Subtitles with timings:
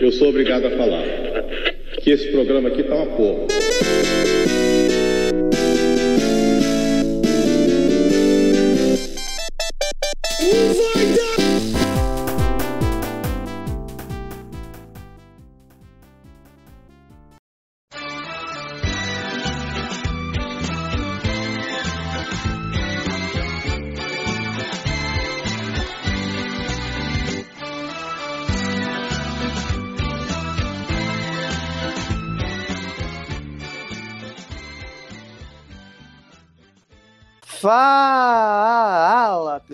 [0.00, 1.04] Eu sou obrigado a falar
[2.02, 3.46] que esse programa aqui tá uma porra.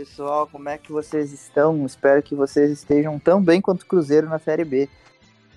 [0.03, 1.87] Pessoal, como é que vocês estão?
[1.87, 4.89] Espero que vocês estejam tão bem quanto o Cruzeiro na Série B.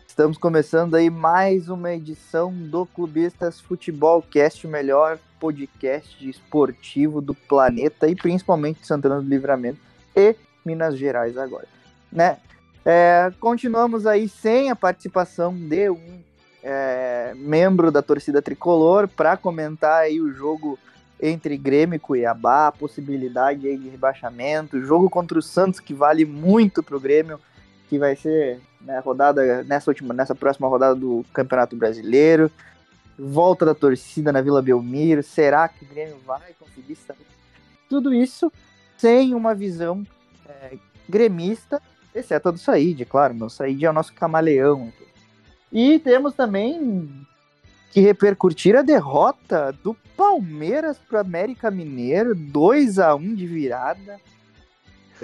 [0.08, 7.34] Estamos começando aí mais uma edição do Clubistas Futebol Cast, o melhor podcast esportivo do
[7.34, 9.80] planeta e principalmente de Santana do Livramento
[10.16, 11.68] e Minas Gerais agora,
[12.12, 12.38] né?
[12.86, 16.20] É, continuamos aí sem a participação de um
[16.62, 20.78] é, membro da torcida tricolor para comentar aí o jogo
[21.22, 26.84] entre Grêmio e Cuiabá, possibilidade aí de rebaixamento, jogo contra o Santos que vale muito
[26.84, 27.40] pro Grêmio,
[27.90, 32.52] que vai ser né, rodada nessa última, nessa próxima rodada do Campeonato Brasileiro.
[33.18, 37.18] Volta da torcida na Vila Belmiro, será que o Grêmio vai conseguir sair?
[37.90, 38.52] Tudo isso
[38.98, 40.06] sem uma visão
[40.48, 41.82] é, gremista,
[42.14, 44.92] exceto a do Said, claro, meu Said é o nosso camaleão.
[45.72, 47.26] E temos também
[47.96, 54.20] que repercutir a derrota do Palmeiras para América Mineiro, 2 a 1 de virada.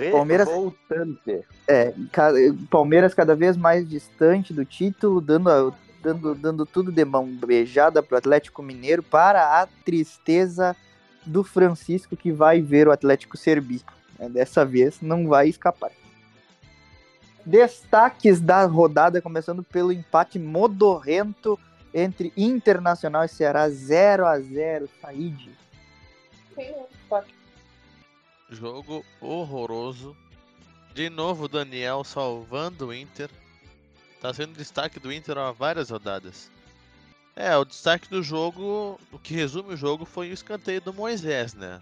[0.10, 1.44] Palmeiras Revoltante.
[1.68, 1.94] é,
[2.70, 8.02] Palmeiras cada vez mais distante do título, dando, a- dando, dando tudo de mão beijada
[8.02, 10.74] para o Atlético Mineiro, para a tristeza
[11.26, 13.82] do Francisco que vai ver o Atlético servir.
[14.18, 14.30] né?
[14.30, 15.92] Dessa vez não vai escapar.
[17.46, 21.60] Destaques da rodada, começando pelo empate modorrento
[21.94, 25.52] entre Internacional e Ceará 0 a 0 Said.
[28.50, 30.16] Jogo horroroso.
[30.94, 33.30] De novo, o Daniel salvando o Inter.
[34.20, 36.52] Tá sendo destaque do Inter há várias rodadas.
[37.36, 41.54] É, o destaque do jogo, o que resume o jogo foi o escanteio do Moisés,
[41.54, 41.80] né?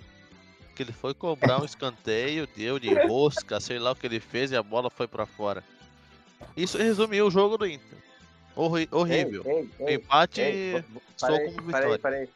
[0.75, 4.51] Que ele foi cobrar um escanteio, deu de rosca, sei lá o que ele fez
[4.51, 5.63] e a bola foi pra fora.
[6.55, 7.97] Isso resumiu o jogo do Inter.
[8.59, 9.41] Horri- horrível.
[9.45, 10.83] Ei, ei, O ei, empate ei,
[11.15, 11.99] soa parei, como vitória.
[11.99, 12.29] parei.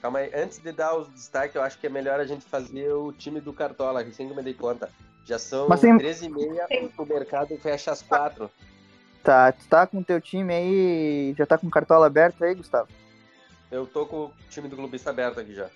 [0.00, 2.90] Calma aí, antes de dar os destaques, eu acho que é melhor a gente fazer
[2.92, 4.88] o time do Cartola, recém que eu me dei conta.
[5.26, 8.50] Já são Mas tem- 13h30, o mercado fecha às 4
[9.22, 12.54] Tá, tu tá com o teu time aí, já tá com o cartola aberto aí,
[12.54, 12.88] Gustavo?
[13.70, 15.68] Eu tô com o time do Clubista aberto aqui já.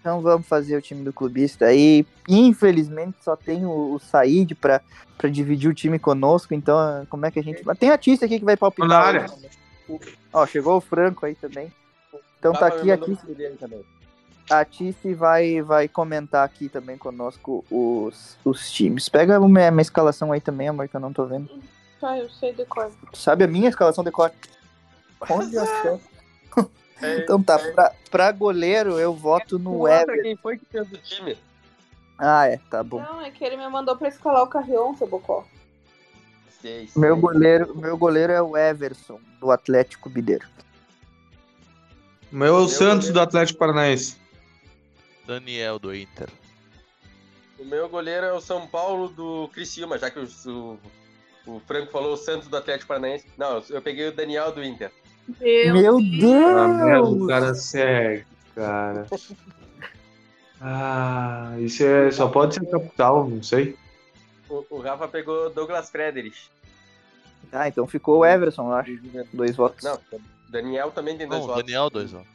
[0.00, 2.06] Então vamos fazer o time do clubista aí.
[2.28, 4.80] Infelizmente só tem o, o Said pra,
[5.18, 7.62] pra dividir o time conosco, então como é que a gente?
[7.78, 8.88] Tem a Tissa aqui que vai palpitar.
[8.88, 9.26] Na área.
[9.26, 9.60] hoje.
[10.32, 11.72] Ó, chegou o Franco aí também.
[12.38, 13.84] Então tá aqui a também.
[14.48, 19.08] a Tice vai, vai comentar aqui também conosco os, os times.
[19.08, 21.50] Pega a minha, minha escalação aí também, amor, que eu não tô vendo.
[22.00, 22.90] Tá, eu sei decor.
[23.12, 24.36] Sabe a minha escalação de corte?
[25.28, 25.98] Olha só.
[27.02, 30.22] É, Então tá, pra, pra goleiro eu voto no Mostra Ever.
[30.22, 31.36] quem foi que fez o time.
[32.18, 33.00] Ah, é, tá bom.
[33.00, 35.44] Não, é que ele me mandou pra escalar o Carrion, seu bocó.
[36.60, 37.00] Sei, sei.
[37.00, 40.46] Meu goleiro, meu goleiro é o Everson, do Atlético Mineiro.
[42.30, 43.12] O meu é o Santos goleiro.
[43.14, 44.16] do Atlético Paranaense.
[45.26, 46.28] Daniel do Inter.
[47.58, 50.78] O meu goleiro é o São Paulo do Criciúma, já que o, o,
[51.46, 53.26] o Franco falou o Santos do Atlético Paranaense.
[53.38, 54.90] Não, eu peguei o Daniel do Inter.
[55.40, 57.26] Meu Ah, merda, o Deus!
[57.28, 58.24] cara segue,
[58.54, 59.06] cara.
[60.60, 63.76] Ah, isso é, só pode ser capital, não sei.
[64.48, 66.50] O, o Rafa pegou Douglas Frederich.
[67.52, 68.98] Ah, então ficou o Everson, eu acho.
[69.32, 69.82] Dois votos.
[69.82, 69.98] Não,
[70.48, 71.62] Daniel também tem dois Não, votos.
[71.64, 72.28] Daniel, dois votos.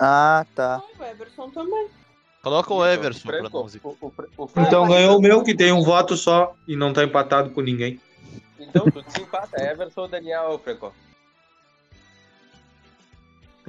[0.00, 0.76] Ah, tá.
[0.82, 1.88] Ah, o Everson também.
[2.42, 3.88] Coloca o Isso, Everson pra não zicar.
[3.88, 7.50] o, o, Então ganhou o meu, que tem um voto só e não tá empatado
[7.50, 8.00] com ninguém.
[8.58, 9.60] Então tudo se empata.
[9.60, 10.94] Everson ou Daniel, Franco?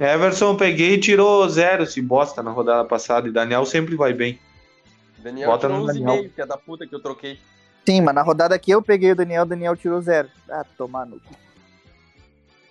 [0.00, 3.28] Everson peguei e tirou zero esse bosta na rodada passada.
[3.28, 4.38] E Daniel sempre vai bem.
[5.18, 6.30] Daniel Bota tirou no 11,5, Daniel.
[6.30, 7.38] que é da puta que eu troquei.
[7.86, 10.28] Sim, mas na rodada que eu peguei o Daniel, o Daniel tirou zero.
[10.48, 11.34] Ah, tomar no cu.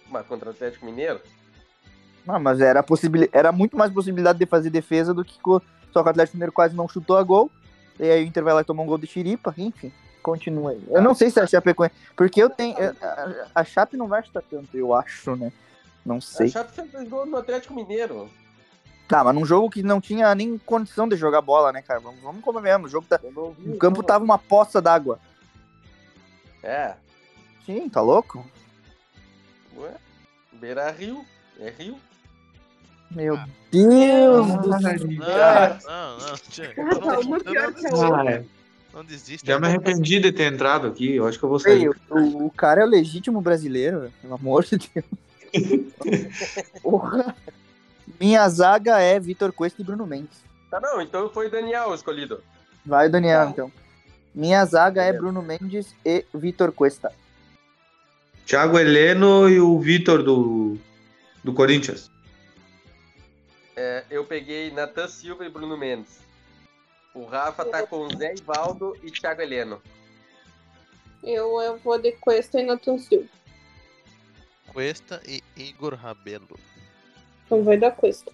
[0.09, 1.19] Mas contra o Atlético Mineiro?
[2.25, 3.29] Não, mas era, possibil...
[3.31, 5.61] era muito mais possibilidade de fazer defesa do que co-
[5.91, 7.51] só que o Atlético Mineiro quase não chutou a gol.
[7.99, 9.53] E aí o Inter vai lá e tomou um gol de chiripa.
[9.57, 9.91] Enfim,
[10.23, 10.81] continua aí.
[10.89, 11.93] Eu não sei se a Chapecoense...
[12.15, 12.75] Porque eu tenho...
[13.53, 15.51] A Chape não vai chutar tanto, eu acho, né?
[16.09, 16.49] Não A sei.
[16.49, 18.27] Chape fez dois gols no Atlético Mineiro.
[19.07, 21.99] Tá, mas num jogo que não tinha nem condição de jogar bola, né, cara?
[21.99, 22.87] Vamos, vamos comer mesmo.
[22.87, 23.19] O, jogo tá...
[23.23, 24.07] Não vi o campo jogo.
[24.07, 25.19] tava uma poça d'água.
[26.63, 26.95] É.
[27.63, 28.43] Sim, tá louco?
[29.77, 29.91] Ué?
[30.53, 31.23] Beira Rio.
[31.59, 31.95] É Rio.
[33.11, 33.37] Meu
[33.71, 34.97] Deus Ah, do céu.
[34.97, 35.27] Não, não, não.
[35.27, 35.79] Ah,
[36.75, 38.21] não, tá, não, pior não, a.
[38.21, 38.45] Ah, é.
[38.93, 39.45] não desiste.
[39.47, 41.15] Já me arrependi de ter entrado aqui.
[41.15, 41.83] Eu acho que eu vou sair.
[41.83, 45.05] Ei, o, o cara é o legítimo brasileiro, velho, pelo amor de Deus.
[46.81, 47.35] Porra.
[48.19, 50.43] Minha zaga é Vitor Cuesta e Bruno Mendes.
[50.69, 51.01] Tá, não.
[51.01, 52.43] Então foi Daniel escolhido.
[52.85, 53.71] Vai, Daniel, então.
[54.33, 55.13] Minha zaga é.
[55.13, 57.11] Bruno Mendes e Vitor Cuesta.
[58.45, 60.77] Thiago Heleno e o Vitor do,
[61.43, 62.09] do Corinthians.
[63.75, 66.19] É, eu peguei Natan Silva e Bruno Mendes.
[67.13, 69.81] O Rafa tá com Zé Ivaldo e Thiago Heleno.
[71.23, 73.27] Eu, eu vou de Cuesta e Nathan Silva.
[74.73, 76.59] Cuesta e Igor Rabelo.
[77.45, 78.31] Então vai dar Cuesta.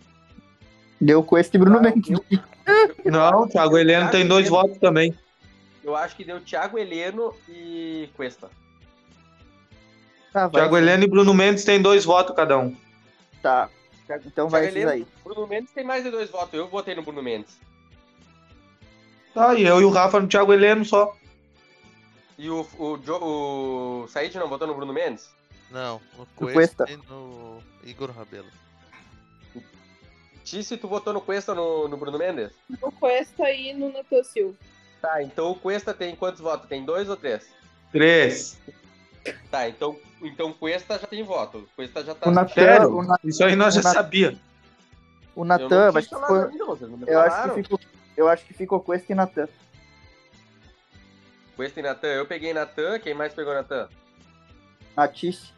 [0.99, 2.19] Deu Cuesta e Bruno Mendes.
[3.05, 5.13] Não, o Thiago Heleno tem dois votos também.
[5.83, 8.49] Eu acho que deu Thiago Heleno e Cuesta.
[10.33, 10.61] Tá, vai.
[10.61, 12.75] Thiago Heleno e Bruno Mendes tem dois votos cada um.
[13.41, 13.69] Tá.
[14.25, 15.07] Então vai Thiago esses aí.
[15.23, 16.53] Bruno Mendes tem mais de dois votos.
[16.53, 17.57] Eu votei no Bruno Mendes.
[19.33, 21.15] Tá, e eu e o Rafa no Thiago Heleno só.
[22.37, 25.29] E o, o, Jo- o Said não votou no Bruno Mendes?
[25.75, 26.85] Não, no Cuesta.
[26.85, 28.47] Cuesta e no Igor Rabelo.
[30.45, 32.51] Tice, tu votou no Cuesta ou no, no Bruno Mendes?
[32.81, 34.55] No Cuesta e no Nathan Silva.
[35.01, 36.69] Tá, então o Cuesta tem quantos votos?
[36.69, 37.49] Tem dois ou três?
[37.91, 38.57] Três.
[39.51, 41.57] Tá, então então Cuesta já tem voto.
[41.57, 42.29] O Cuesta já tá.
[42.29, 42.95] O Natan, Sério?
[42.95, 44.39] o, Na- Isso aí nós já O Nat- sabia.
[45.35, 47.79] o Eu Natan, falar ficou, eu acho que ficou,
[48.15, 49.49] eu acho que ficou Cuesta e Natan.
[51.57, 52.07] Cuesta e Natan.
[52.07, 52.97] Eu peguei Natan.
[52.99, 53.89] Quem mais pegou Natan?
[54.95, 55.54] Matisse.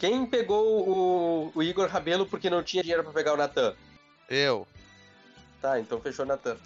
[0.00, 3.74] Quem pegou o, o Igor Rabelo porque não tinha dinheiro pra pegar o Natan?
[4.30, 4.66] Eu.
[5.60, 6.56] Tá, então fechou Natan.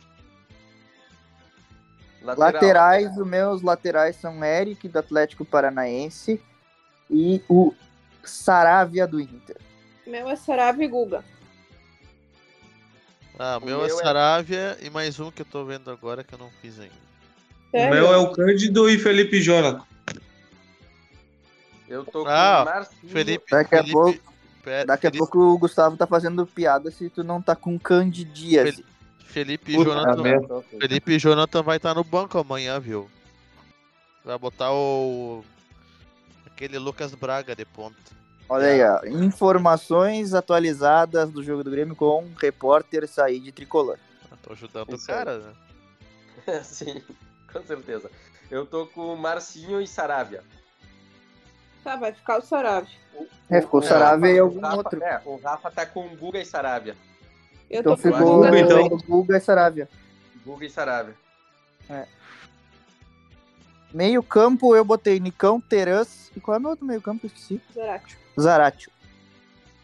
[2.22, 2.52] Lateral.
[2.52, 6.40] Laterais, os meus laterais são Eric, do Atlético Paranaense,
[7.10, 7.74] e o
[8.22, 9.56] Saravia do Inter.
[10.06, 11.24] Meu é Sarabia e Guga.
[13.36, 15.90] Ah, o O meu, meu é é- Saravia e mais um que eu tô vendo
[15.90, 16.94] agora que eu não fiz ainda.
[17.66, 17.94] O Sério?
[17.94, 19.84] meu é o Cândido e Felipe Jonathan.
[21.88, 23.12] Eu tô com Ah, o Marcinho.
[23.12, 23.44] Felipe.
[23.50, 27.22] Daqui a Felipe, pouco- Pera, Daqui a pouco o Gustavo tá fazendo piada se tu
[27.22, 28.84] não tá com candidíase.
[29.26, 30.62] Felipe e Puta Jonathan.
[30.80, 33.10] Felipe e Jonathan vai estar no banco amanhã, viu?
[34.24, 35.44] Vai botar o.
[36.46, 37.96] Aquele Lucas Braga de ponta.
[38.48, 39.04] Olha aí, ó.
[39.22, 43.98] Informações atualizadas do jogo do Grêmio com o repórter Said Tricolor.
[44.30, 45.52] Eu tô ajudando Isso o cara, né?
[46.62, 47.02] Sim,
[47.52, 48.10] com certeza.
[48.50, 50.42] Eu tô com o Marcinho e Saravia.
[51.84, 52.88] Tá, vai ficar o Sarabia.
[53.50, 55.02] É, ficou O Saravia e Rafa- algum o Rafa- outro.
[55.04, 56.96] É, o Rafa tá com Guga e Saravia.
[57.70, 58.84] Eu Então tô com ficou Guga então.
[58.86, 59.88] o Guga e Saravia.
[60.44, 61.14] Guga e Saravia.
[63.92, 66.30] Meio campo eu botei Nicão, Terãs.
[66.34, 67.26] E qual é o meu outro meio campo?
[67.26, 67.60] Eu esqueci.
[67.72, 68.18] Zarate.
[68.40, 68.90] Zaratio.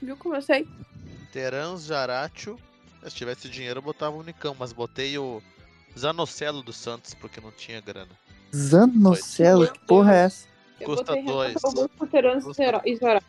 [0.02, 0.66] Viu como eu sei?
[1.32, 2.58] Terans, Jaratio.
[3.04, 5.40] Se tivesse dinheiro, eu botava o Unicão, mas botei o
[5.96, 8.10] Zanocelo do Santos porque não tinha grana.
[8.54, 10.49] Zanocelo, que porra é essa?
[10.84, 11.48] Custa dois.
[11.48, 13.26] Renato Augusto, Terence Custa- e Zarate.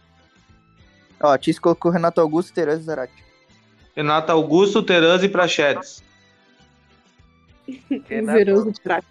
[1.19, 3.23] Ó, Tis colocou Renato Augusto, Terãs e Zaratio.
[3.95, 6.03] Renato Augusto, Terans e Prachetes.
[8.07, 9.07] Renato, Zarate.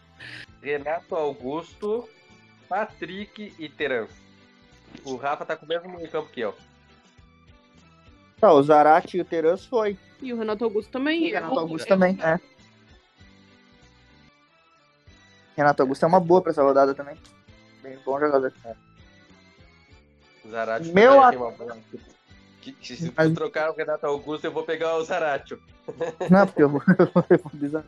[0.62, 2.08] Renato Augusto,
[2.68, 4.10] Patrick e Terans.
[5.04, 6.54] O Rafa tá com o mesmo meio campo que eu.
[8.40, 9.96] Tá, o Zaratio e o Terãs foi.
[10.20, 11.26] E o Renato Augusto também.
[11.26, 12.40] E o Renato Augusto também, é.
[15.56, 17.16] Renato Augusto é uma boa pra essa rodada também.
[17.82, 18.52] Bem bom jogador.
[20.48, 21.78] Zaratio Meu também a- achei uma boa.
[22.60, 25.60] Que- que se Mas- trocar o Renato Augusto, eu vou pegar o Zaratio.
[26.30, 26.82] Não, porque eu vou,
[27.30, 27.84] eu vou dizer.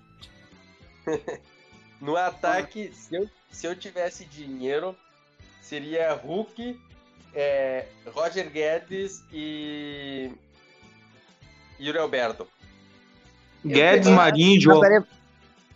[2.00, 4.96] No ataque, se eu, se eu tivesse dinheiro,
[5.60, 6.80] seria Hulk,
[7.34, 10.30] é, Roger Guedes e
[11.80, 12.46] Yuri Alberto.
[13.64, 15.06] Guedes, peguei- Marinho e Mas, João.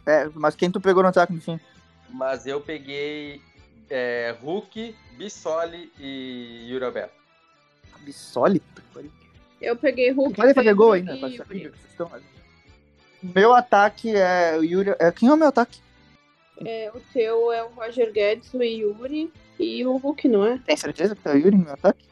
[0.06, 1.61] É, mas quem tu pegou no ataque no fim?
[2.08, 3.40] Mas eu peguei
[3.90, 7.14] é, Hulk, Bissoli e Yuri Alberto.
[8.00, 8.62] Bissoli?
[9.61, 10.35] Eu peguei Hulk.
[10.35, 11.16] Podem fazer gol ainda.
[11.16, 11.71] e pode
[13.23, 14.95] Meu ataque é o Yuri.
[14.99, 15.81] É, quem é o meu ataque?
[16.64, 20.59] É, o teu é o Roger Guedes, o Yuri e o Hulk, não é?
[20.59, 22.05] Tem certeza que tá o Yuri no meu ataque?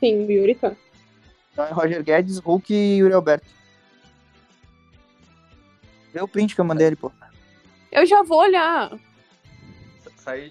[0.00, 0.72] Sim, o Yuri tá.
[1.52, 3.46] Então é Roger Guedes, Hulk e Yuri Alberto.
[6.12, 7.10] Vê o print que eu mandei ali, pô.
[7.90, 8.90] Eu já vou olhar.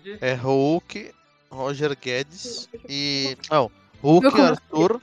[0.03, 0.17] De.
[0.21, 1.11] É Hulk,
[1.49, 3.35] Roger Guedes e.
[3.49, 5.01] Não, Hulk, Arthur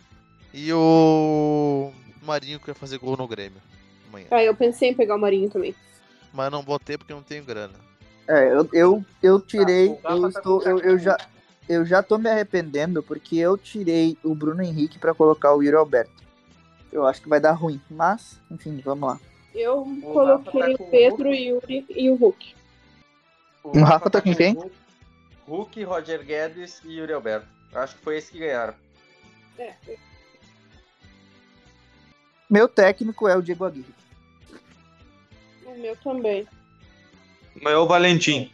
[0.55, 3.61] e o Marinho que vai fazer gol no Grêmio
[4.09, 4.27] amanhã.
[4.31, 5.75] Ah, eu pensei em pegar o Marinho também.
[6.33, 7.75] Mas não botei porque não tenho grana.
[8.29, 9.99] É, eu, eu, eu tirei.
[10.05, 11.17] Ah, eu, tá estou, eu, eu já.
[11.69, 15.77] eu já tô me arrependendo porque eu tirei o Bruno Henrique pra colocar o Yuri
[15.77, 16.21] Alberto.
[16.93, 19.21] Eu acho que vai dar ruim, mas, enfim, vamos lá.
[19.55, 22.55] Eu O coloquei tá com o Pedro, o Yuri e o Hulk.
[23.63, 24.55] O Rafa tá com quem?
[24.55, 24.73] Hulk,
[25.47, 27.47] Hulk, Roger Guedes e Yuri Alberto.
[27.75, 28.75] Acho que foi esse que ganharam.
[29.59, 29.75] É,
[32.49, 33.95] Meu técnico é o Diego Aguirre.
[35.67, 36.49] o meu também.
[37.63, 38.51] Mas é o Valentim.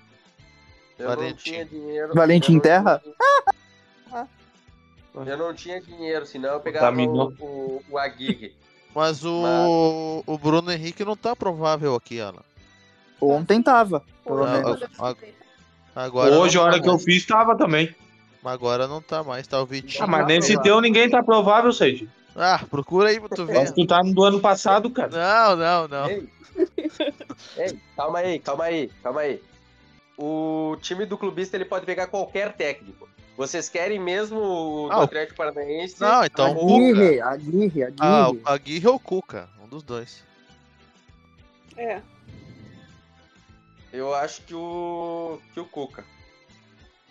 [0.99, 1.51] Eu não Valentim.
[1.51, 2.15] tinha dinheiro.
[2.15, 3.01] Valentim Terra?
[3.05, 4.29] tinha-
[5.27, 8.55] Eu não tinha dinheiro, senão eu pegava o, o, o Aguirre.
[8.95, 12.41] Mas o, o Bruno Henrique não tá provável aqui, Ana.
[13.21, 14.83] Ontem tava, pelo Hoje, menos.
[14.99, 15.15] a-.
[15.95, 17.05] Agora Hoje, a não hora tá que eu mais.
[17.05, 17.95] fiz, tava também.
[18.43, 20.05] Mas agora não tá mais, tá o Vitinho.
[20.05, 22.09] Ah, mas nesse teu ninguém tá provável, Sage.
[22.37, 23.55] Ah, procura aí pra tu ver.
[23.55, 25.09] Mas tu tá no do ano passado, cara.
[25.11, 26.07] Não, não, não.
[26.11, 26.29] Ei.
[27.57, 29.43] Ei, calma aí, calma aí, calma aí.
[30.19, 33.09] O time do clubista ele pode pegar qualquer técnico.
[33.37, 36.01] Vocês querem mesmo o do Ah, o- Atlético Paranaense?
[36.01, 36.75] Não, então o Cuca.
[36.75, 37.95] Aguirre, Aguirre, Aguirre.
[38.01, 40.25] Ah, o Aguirre ou o Cuca, um dos dois.
[41.77, 42.01] É,
[43.97, 46.05] Eu acho que o que o Cuca.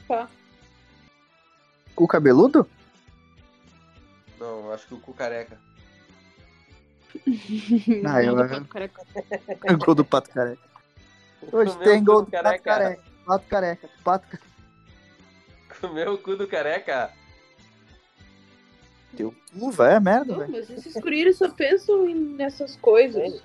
[0.08, 0.30] tá.
[1.96, 2.70] O cabeludo?
[4.40, 5.58] Não, eu acho que o Cucareca.
[8.06, 8.36] Ah, eu-.
[9.78, 10.62] Gol do Pato Careca.
[11.52, 13.04] Hoje tem o gol cu do do Pato Careca.
[13.26, 13.90] Pato Careca.
[14.04, 14.48] Pato Careca.
[15.82, 17.12] Comeu o cu do careca.
[19.18, 20.52] Teu cu, vai, é merda, velho.
[20.52, 23.42] mas esses guriros só pensam nessas coisas.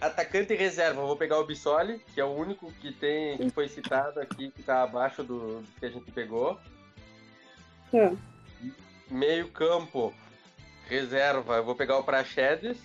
[0.00, 3.50] Atacante e reserva, eu vou pegar o Bissoli, que é o único que tem que
[3.50, 6.58] foi citado aqui, que tá abaixo do, do que a gente pegou.
[7.90, 8.12] Tá.
[9.10, 10.14] Meio campo,
[10.88, 12.78] reserva, eu vou pegar o Praxedes.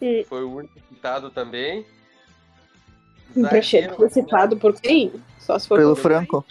[0.00, 0.24] Hum.
[0.26, 1.86] Foi o único citado também.
[3.36, 5.12] Um Praxedes foi citado por quem?
[5.38, 6.44] Só se for Pelo Franco.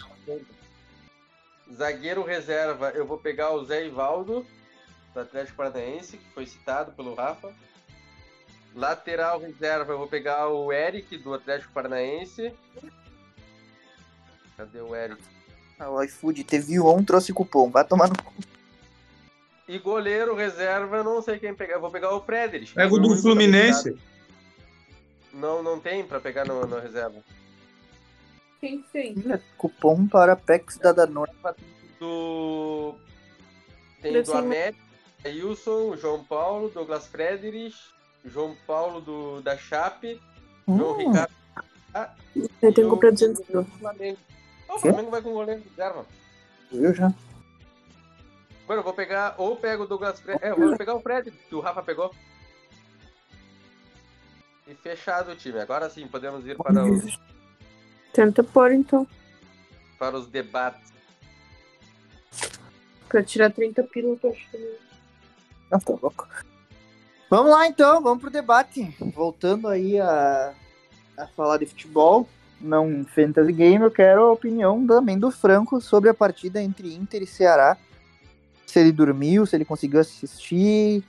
[1.72, 4.46] Zagueiro reserva, eu vou pegar o Zé Ivaldo,
[5.12, 7.52] do Atlético Paranaense, que foi citado pelo Rafa.
[8.74, 12.52] Lateral reserva, eu vou pegar o Eric, do Atlético Paranaense.
[14.56, 15.22] Cadê o Eric?
[15.78, 17.70] Ah, O iFood teve on, trouxe cupom.
[17.70, 18.32] Vai tomar no cu.
[19.68, 21.74] E goleiro reserva, eu não sei quem pegar.
[21.74, 22.74] Eu vou pegar o Frederic.
[22.74, 23.96] Pega o do Fluminense.
[25.32, 27.16] Não, não tem pra pegar no, no reserva.
[28.60, 29.14] Quem tem?
[29.56, 31.32] Cupom para PEX da Danone.
[31.98, 32.94] Do...
[34.02, 34.78] Tem Deve do ser- América,
[35.24, 37.76] Wilson, João Paulo, Douglas Frederich,
[38.24, 40.20] João Paulo do, da Chape,
[40.66, 41.32] João Hum, Ricardo.
[42.62, 43.62] Eu e tenho o comprado 200 goleiro mil.
[43.64, 44.18] do Flamengo.
[44.68, 44.78] O?
[44.78, 46.06] Flamengo vai com goleiro reserva.
[46.72, 47.12] eu já.
[48.66, 50.46] Mano, eu vou pegar, ou pego o Douglas Frederich.
[50.46, 52.12] É, eu vou pegar o Fred, que o Rafa pegou.
[54.66, 55.60] E fechado o time.
[55.60, 57.20] Agora sim, podemos ir para os,
[58.14, 59.06] Tenta pôr então.
[59.98, 60.92] para os debates.
[63.08, 64.78] Pra tirar 30 pila, eu acho que.
[65.70, 66.26] Não, tá louco.
[67.30, 68.94] Vamos lá então, vamos pro debate.
[69.14, 70.52] Voltando aí a,
[71.18, 72.28] a falar de futebol,
[72.60, 77.22] não fantasy game, eu quero a opinião também do Franco sobre a partida entre Inter
[77.22, 77.76] e Ceará.
[78.66, 81.02] Se ele dormiu, se ele conseguiu assistir,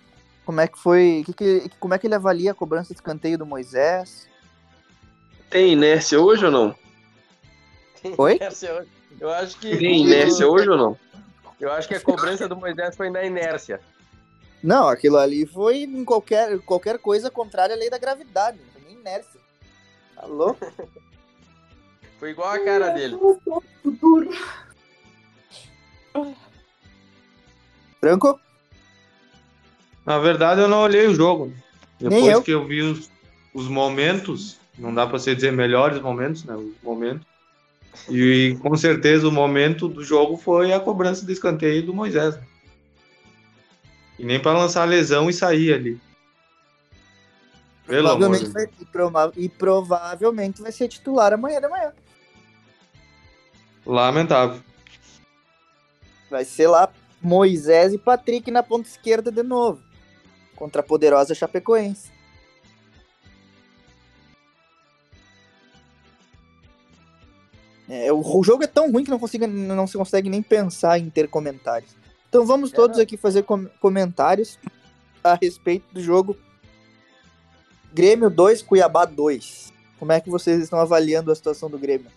[0.45, 3.37] como é que foi, que que- como é que ele avalia a cobrança de escanteio
[3.37, 4.27] do Moisés?
[5.49, 6.75] Tem inércia hoje ou não?
[8.17, 8.37] Oi?
[9.19, 9.77] Eu acho que.
[9.77, 10.97] Tem inércia hoje ou não?
[11.59, 13.79] Eu acho que a cobrança do Moisés foi na inércia.
[14.65, 18.81] Não, aquilo ali foi em qualquer, qualquer coisa contrária à lei da gravidade, não foi
[18.81, 19.39] nem inércia.
[20.15, 20.65] Tá louco?
[22.17, 23.17] Foi igual a cara dele.
[27.99, 28.39] Franco?
[30.05, 31.53] Na verdade, eu não olhei o jogo.
[31.99, 32.41] Depois eu.
[32.41, 33.11] que eu vi os,
[33.53, 36.55] os momentos, não dá pra você dizer melhores momentos, né?
[36.55, 37.27] Os momentos.
[38.09, 42.37] E com certeza o momento do jogo foi a cobrança de escanteio do Moisés.
[42.37, 42.43] né?
[44.17, 46.01] E nem pra lançar lesão e sair ali.
[47.85, 48.53] Pelo amor Provavelmente Deus.
[48.53, 51.93] vai, e, prova- e provavelmente vai ser titular amanhã de manhã.
[53.85, 54.61] Lamentável.
[56.29, 56.91] Vai ser lá
[57.21, 59.81] Moisés e Patrick na ponta esquerda de novo.
[60.55, 62.09] Contra a poderosa Chapecoense.
[67.87, 70.97] É, o, o jogo é tão ruim que não, consiga, não se consegue nem pensar
[70.97, 71.91] em ter comentários.
[72.35, 73.03] Então vamos É, todos não.
[73.03, 74.59] aqui fazer com- comentários
[75.23, 76.37] a respeito do jogo
[77.93, 79.71] Grêmio 2, Cuiabá 2.
[79.97, 82.11] Como é que vocês estão avaliando a situação do Grêmio?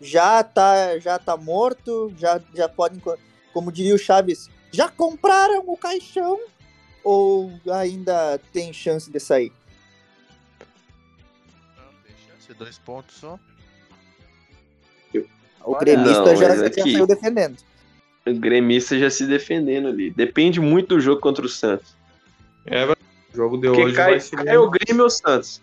[0.00, 2.10] Já tá, já tá morto?
[2.16, 3.18] Já, já podem, co-
[3.52, 6.40] como diria o Chaves, já compraram o caixão?
[7.04, 9.52] Ou ainda tem chance de sair?
[11.76, 13.38] Não, tem chance, dois pontos só.
[15.62, 17.58] O gremista já, já saiu defendendo.
[18.30, 20.10] O gremista já se defendendo ali.
[20.10, 21.96] Depende muito do jogo contra o Santos.
[22.66, 22.84] É.
[22.84, 22.96] O
[23.34, 24.44] jogo de Porque hoje cai, vai ser.
[24.44, 25.62] cai o Grêmio ou o Santos.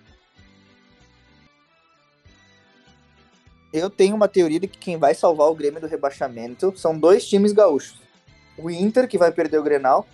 [3.72, 7.28] Eu tenho uma teoria de que quem vai salvar o Grêmio do rebaixamento são dois
[7.28, 8.00] times gaúchos.
[8.58, 10.08] O Inter, que vai perder o Grenal,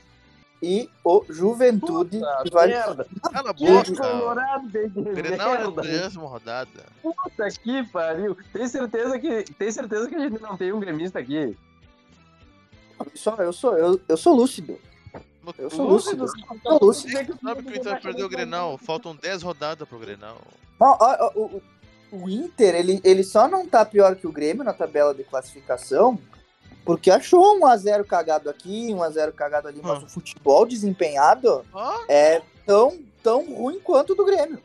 [0.63, 2.67] e o Juventude, que vai...
[2.67, 3.05] merda.
[3.33, 3.95] Cala a Que boca.
[3.95, 6.86] colorado de Grenal é décima rodada.
[7.01, 8.38] Puta que pariu.
[8.53, 11.57] Tem certeza que, tem certeza que a gente não tem um gremista aqui?
[13.15, 14.79] Só, eu, sou, eu, eu sou lúcido.
[15.57, 16.25] Eu sou lúcido.
[16.25, 17.12] Eu sou lúcido.
[17.43, 18.77] Sabe que o Inter vai perder o Grenal?
[18.77, 20.38] Faltam 10 rodadas pro Grenal.
[20.79, 21.62] Ó, ó, ó, o,
[22.12, 26.17] o Inter, ele, ele só não tá pior que o Grêmio na tabela de classificação,
[26.85, 30.05] porque achou um 1x0 cagado aqui, 1x0 cagado ali, mas Hum.
[30.05, 34.59] o futebol desempenhado Ó, é tão, tão ruim quanto o do Grêmio.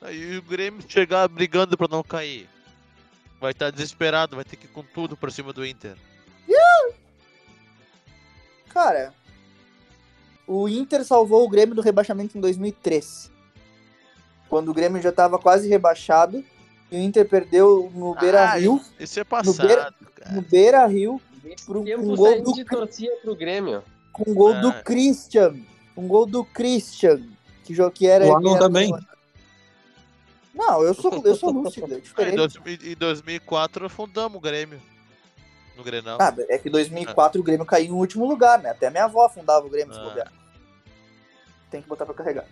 [0.00, 2.48] aí o Grêmio chegar brigando pra não cair.
[3.40, 5.96] Vai estar desesperado, vai ter que ir com tudo pra cima do Inter.
[8.74, 9.14] Cara,
[10.46, 13.30] o Inter salvou o Grêmio do rebaixamento em 2003.
[14.48, 16.44] Quando o Grêmio já tava quase rebaixado,
[16.90, 20.40] e o Inter perdeu no Beira Ah, Rio, Isso é Beira- passado, no cara.
[20.50, 21.20] Beira Rio,
[21.66, 23.82] Pro- Tempo um gol do- de torcia pro Grêmio.
[24.12, 24.82] com um gol do Ah.
[24.82, 25.54] Christian.
[25.96, 27.22] Um gol do Christian.
[27.64, 28.26] Que, jo- que era.
[28.26, 28.92] O Arnold também.
[30.54, 32.36] Não, eu sou, eu sou lúcido, é Em, diferente.
[32.36, 34.80] 2000 em 2004 fundamos o Grêmio.
[35.76, 36.18] No Grenal.
[36.20, 38.70] Ah, é que em 2004 o Grêmio caiu em último lugar, né?
[38.70, 40.30] Até minha avó fundava o Grêmio Ah.
[41.70, 42.44] Tem que botar pra carregar.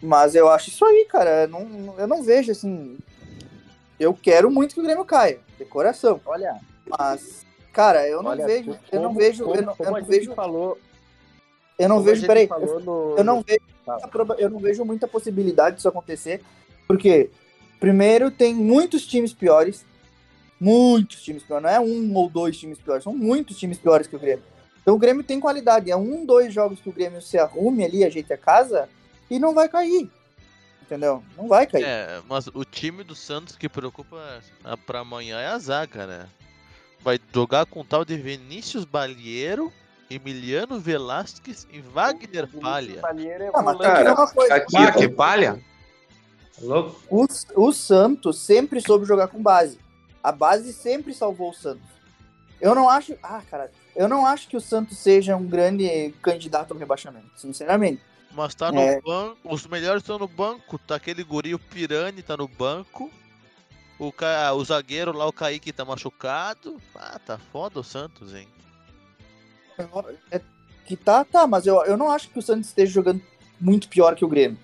[0.00, 1.42] Mas eu acho isso aí, cara.
[1.42, 2.98] Eu não, eu não vejo assim.
[3.98, 6.20] Eu quero muito que o Grêmio caia, de coração.
[6.26, 8.78] Olha, Mas, cara, eu não olha, vejo.
[8.92, 9.44] Eu não como- vejo.
[9.44, 10.34] como- Eu não, eu como a não gente vejo.
[10.34, 10.78] falou,
[11.78, 12.26] Eu não como vejo.
[12.26, 12.46] Peraí.
[12.46, 13.98] falou no- Eu não vejo, Tá.
[14.38, 16.42] eu não vejo muita possibilidade disso acontecer,
[16.86, 17.30] porque
[17.80, 19.84] primeiro tem muitos times piores,
[20.60, 24.16] muitos times piores, não é um ou dois times piores, são muitos times piores que
[24.16, 24.44] o Grêmio.
[24.80, 28.04] Então o Grêmio tem qualidade, é um, dois jogos que o Grêmio se arrume ali,
[28.04, 28.88] ajeite a casa
[29.30, 30.10] e não vai cair.
[30.82, 31.22] Entendeu?
[31.36, 31.84] Não vai cair.
[31.84, 36.28] É, mas o time do Santos que preocupa ah, pra amanhã é a zaga, né?
[37.00, 39.72] Vai jogar com o tal de Vinícius Balieiro,
[40.08, 43.00] Emiliano Velasquez e Wagner Palha.
[43.18, 43.76] É Ah, mas
[44.12, 44.54] uma coisa.
[44.54, 45.60] aqui, que palha?
[46.56, 46.84] Tá?
[47.10, 49.78] O, o Santos sempre soube jogar com base.
[50.26, 51.86] A base sempre salvou o Santos.
[52.60, 53.16] Eu não acho.
[53.22, 53.70] Ah, cara.
[53.94, 58.02] Eu não acho que o Santos seja um grande candidato ao rebaixamento, sinceramente.
[58.32, 59.00] Mas tá no É.
[59.00, 60.80] banco, os melhores estão no banco.
[60.80, 63.08] Tá aquele guri, o Pirani tá no banco.
[64.00, 64.52] O, ca...
[64.52, 66.82] o zagueiro lá, o Kaique, tá machucado.
[66.96, 68.48] Ah, tá foda o Santos, hein?
[70.32, 70.40] É
[70.84, 73.22] que tá, tá, mas eu, eu não acho que o Santos esteja jogando
[73.60, 74.58] muito pior que o Grêmio.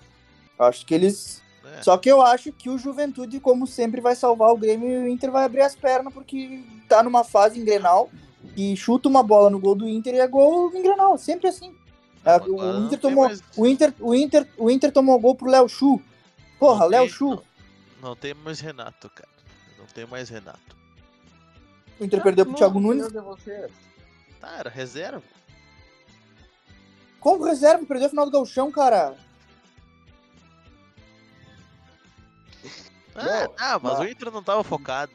[0.59, 1.41] Eu acho que eles.
[1.77, 1.81] É.
[1.83, 5.07] Só que eu acho que o Juventude, como sempre, vai salvar o Grêmio e o
[5.07, 8.09] Inter vai abrir as pernas, porque tá numa fase em Grenal
[8.55, 11.17] que chuta uma bola no gol do Inter e é gol em Grenal.
[11.17, 11.75] Sempre assim.
[12.25, 15.49] É, Agora o, Inter tomou, mais- o, Inter, o, Inter, o Inter tomou gol pro
[15.49, 16.01] Léo Chu.
[16.59, 17.29] Porra, Léo Chu.
[17.31, 17.43] Não,
[18.01, 19.29] não tem mais Renato, cara.
[19.77, 20.77] Não tem mais Renato.
[21.99, 23.07] O Inter perdeu pro Thiago Nunes.
[23.47, 23.69] É.
[24.39, 25.23] Tá, era reserva.
[27.19, 29.15] Como reserva, perdeu a final do Gauchão, cara.
[33.15, 35.11] Ah, Não, ah, mas mas- o Inter não tava focado.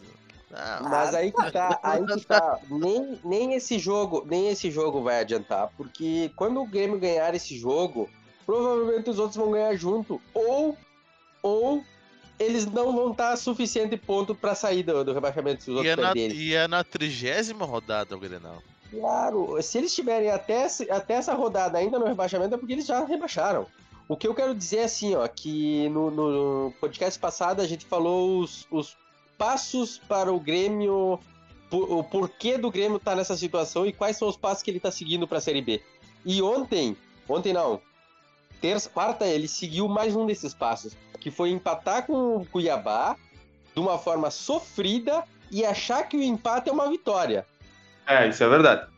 [0.53, 2.59] Ah, Mas aí que tá, aí que tá.
[2.71, 7.59] Nem, nem esse jogo, nem esse jogo vai adiantar, porque quando o Grêmio ganhar esse
[7.59, 8.09] jogo,
[8.47, 10.77] provavelmente os outros vão ganhar junto, ou
[11.43, 11.85] ou
[12.39, 15.99] eles não vão estar suficiente ponto pra sair do, do rebaixamento se os e, outros
[15.99, 18.63] é na, e é na trigésima rodada o Grenal.
[18.91, 23.05] Claro, se eles estiverem até, até essa rodada ainda no rebaixamento é porque eles já
[23.05, 23.67] rebaixaram.
[24.09, 27.85] O que eu quero dizer é assim, ó, que no, no podcast passado a gente
[27.85, 28.97] falou os, os
[29.37, 31.21] passos para o Grêmio,
[31.71, 34.90] o porquê do Grêmio estar nessa situação e quais são os passos que ele está
[34.90, 35.83] seguindo para a Série B.
[36.25, 36.97] E ontem,
[37.29, 37.83] ontem não,
[38.62, 43.14] terça, quarta, ele seguiu mais um desses passos, que foi empatar com o Cuiabá
[43.75, 47.47] de uma forma sofrida e achar que o empate é uma vitória.
[48.07, 48.88] É, isso é verdade.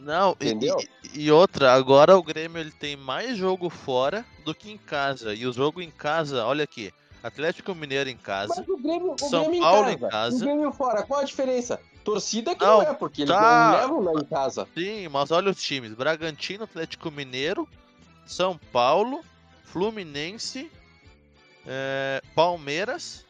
[0.00, 0.76] Não, e- Entendeu?
[1.14, 5.34] E, e outra, agora o Grêmio ele tem mais jogo fora do que em casa.
[5.34, 8.54] E o jogo em casa, olha aqui, Atlético Mineiro em casa.
[8.56, 10.10] Mas o Grêmio, o São Grêmio Paulo em em casa.
[10.10, 10.36] casa.
[10.36, 11.80] O Grêmio fora, qual a diferença?
[12.04, 13.70] Torcida que Não, não, é, porque eles tá.
[13.72, 14.66] não levam lá em casa.
[14.74, 17.68] Sim, mas olha os times: Bragantino, Atlético Mineiro,
[18.24, 19.20] São Paulo,
[19.64, 20.70] Fluminense,
[21.66, 23.26] é, Palmeiras.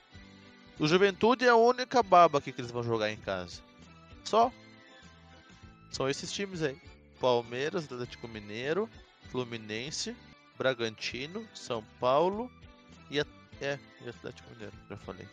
[0.79, 3.61] O Juventude é a única baba que eles vão jogar em casa.
[4.23, 4.53] Só.
[5.91, 6.77] São esses times aí:
[7.21, 8.89] Palmeiras, Atlético Mineiro,
[9.31, 10.15] Fluminense,
[10.57, 12.51] Bragantino, São Paulo
[13.11, 13.27] e, a-
[13.61, 15.27] é, e Atlético Mineiro, já falei.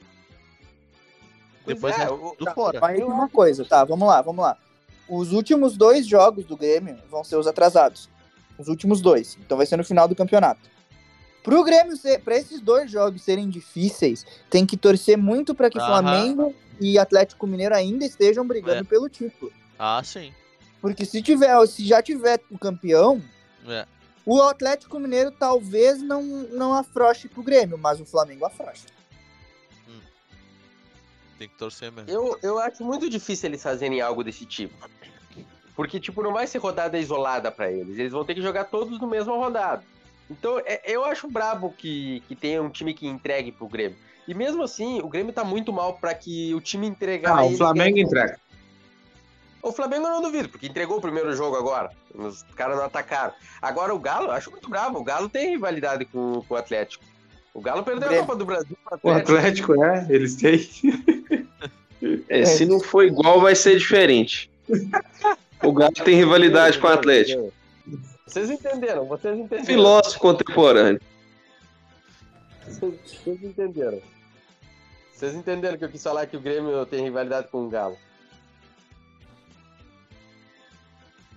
[1.63, 2.79] Pois Depois é, é, o- do fora.
[2.79, 4.57] Mas uma coisa, tá, vamos lá, vamos lá.
[5.09, 8.09] Os últimos dois jogos do Grêmio vão ser os atrasados.
[8.57, 9.37] Os últimos dois.
[9.39, 10.69] Então vai ser no final do campeonato.
[11.43, 15.77] Pro Grêmio ser, pra esses dois jogos serem difíceis, tem que torcer muito pra que
[15.77, 15.87] Aham.
[15.87, 18.83] Flamengo e Atlético Mineiro ainda estejam brigando É.
[18.83, 19.51] pelo título.
[19.77, 20.33] Ah, sim.
[20.85, 23.19] Porque se tiver, se já tiver o campeão,
[23.67, 23.87] É.
[24.23, 28.85] o Atlético Mineiro talvez não, não afroche pro Grêmio, mas o Flamengo afrocha.
[31.39, 32.07] Tem que torcer mesmo.
[32.09, 34.75] Eu, eu acho muito difícil eles fazerem algo desse tipo.
[35.75, 37.97] Porque, tipo, não vai ser rodada isolada pra eles.
[37.97, 39.83] Eles vão ter que jogar todos no mesmo rodada.
[40.29, 43.97] Então, é- eu acho brabo que, que tenha um time que entregue pro Grêmio.
[44.27, 47.37] E mesmo assim, o Grêmio tá muito mal pra que o time entregar.
[47.39, 48.05] Ah, o ele Flamengo ganhe.
[48.05, 48.39] entrega.
[49.65, 51.89] O Flamengo eu não duvido, porque entregou o primeiro jogo agora.
[52.13, 53.33] Os caras não atacaram.
[53.59, 54.99] Agora o Galo, eu acho muito bravo.
[54.99, 57.03] O Galo tem rivalidade com, com o Atlético.
[57.51, 58.17] O Galo perdeu a.
[58.17, 59.33] Copa do Brasil O Atlético.
[59.33, 60.59] Atlético, é, eles têm.
[62.29, 64.51] É, se não for igual, vai ser diferente.
[65.63, 67.51] O Galo tem rivalidade com o Atlético.
[68.27, 69.65] Vocês entenderam, vocês entenderam.
[69.65, 71.01] Filósofo contemporâneo.
[72.67, 73.99] Vocês vocês entenderam.
[75.11, 77.97] Vocês entenderam que eu quis falar que o Grêmio tem rivalidade com o Galo.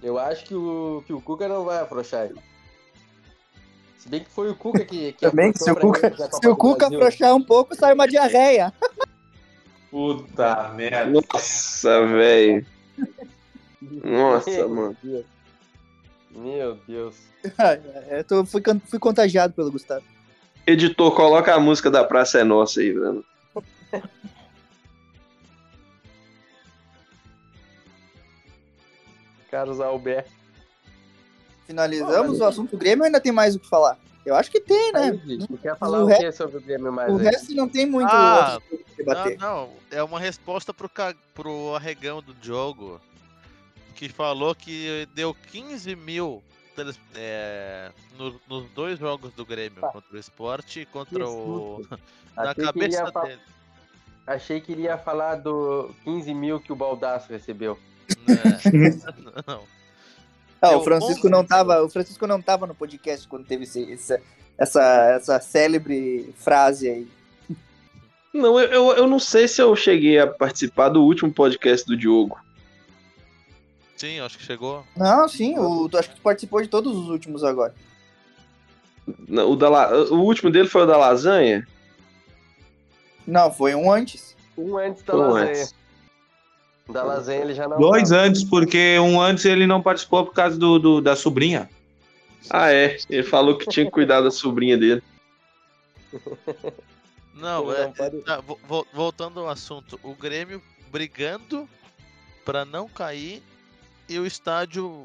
[0.02, 2.38] Eu acho que o, que o Cuca não vai afrouxar ele.
[3.98, 5.12] Se bem que foi o Cuca que.
[5.12, 8.72] que Também, se o Cuca, se o Cuca afrouxar um pouco, sai uma diarreia.
[9.90, 11.10] Puta merda.
[11.10, 12.66] Nossa, velho.
[13.80, 14.96] Nossa, mano.
[16.30, 17.16] Meu Deus.
[18.10, 20.04] Eu tô, fui, fui contagiado pelo Gustavo.
[20.66, 23.24] Editor, coloca a música da Praça é Nossa aí, velho.
[29.50, 30.30] Carlos Alberto.
[31.66, 33.98] Finalizamos o assunto do Grêmio ou ainda tem mais o que falar?
[34.24, 35.12] Eu acho que tem, né?
[35.46, 37.24] Tu quer falar o o, re- que sobre o Grêmio mais O aí?
[37.24, 38.58] resto não tem muito Ah,
[39.06, 39.70] Não, não.
[39.90, 43.00] É uma resposta pro, ca- pro arregão do Diogo.
[43.94, 46.42] Que falou que deu 15 mil
[46.76, 49.88] teles- é, no- nos dois jogos do Grêmio, Tá.
[49.88, 51.84] contra o Sport e contra o.
[52.36, 53.40] Na Achei cabeça fa- dele.
[54.26, 57.78] Achei que ele ia falar do 15 mil que o Baldaço recebeu.
[59.46, 59.62] Não.
[60.60, 63.62] Ah, Deu o Francisco 11 não tava, o Francisco não tava no podcast quando teve
[63.62, 64.20] esse- essa,
[64.58, 64.82] essa,
[65.14, 67.08] essa célebre frase aí.
[68.34, 71.96] Não, eu, eu, eu não sei se eu cheguei a participar do último podcast do
[71.96, 72.40] Diogo.
[73.96, 74.84] Sim, acho que chegou.
[74.96, 77.72] Não, sim, o, tu- acho que tu participou de todos os últimos agora.
[79.28, 79.70] Não, O, da,
[80.10, 81.64] o último dele foi o da lasanha?
[83.24, 84.34] Não, foi um antes.
[84.56, 85.50] Um antes da Foi um lasanha.
[85.50, 85.74] antes.
[86.88, 87.78] Da ele já não.
[87.78, 88.22] Dois tava.
[88.22, 91.68] antes, porque um antes ele não participou por causa do, do- da sobrinha.
[92.50, 92.96] Ah, é.
[93.10, 95.02] Ele falou que tinha que cuidar da sobrinha dele.
[97.34, 97.86] Não, é,
[98.26, 101.68] tá, vo- vo- voltando ao assunto, o Grêmio brigando
[102.44, 103.40] pra não cair
[104.08, 105.04] e o estádio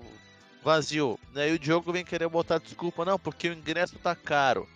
[0.64, 1.20] vazio.
[1.32, 1.52] Né?
[1.52, 4.68] E o Diogo vem querer botar desculpa, não, porque o ingresso tá caro.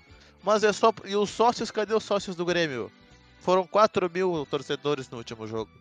[0.44, 0.94] Mas é só.
[1.06, 2.92] E os sócios, cadê os sócios do Grêmio?
[3.40, 5.72] Foram 4 mil torcedores no último jogo.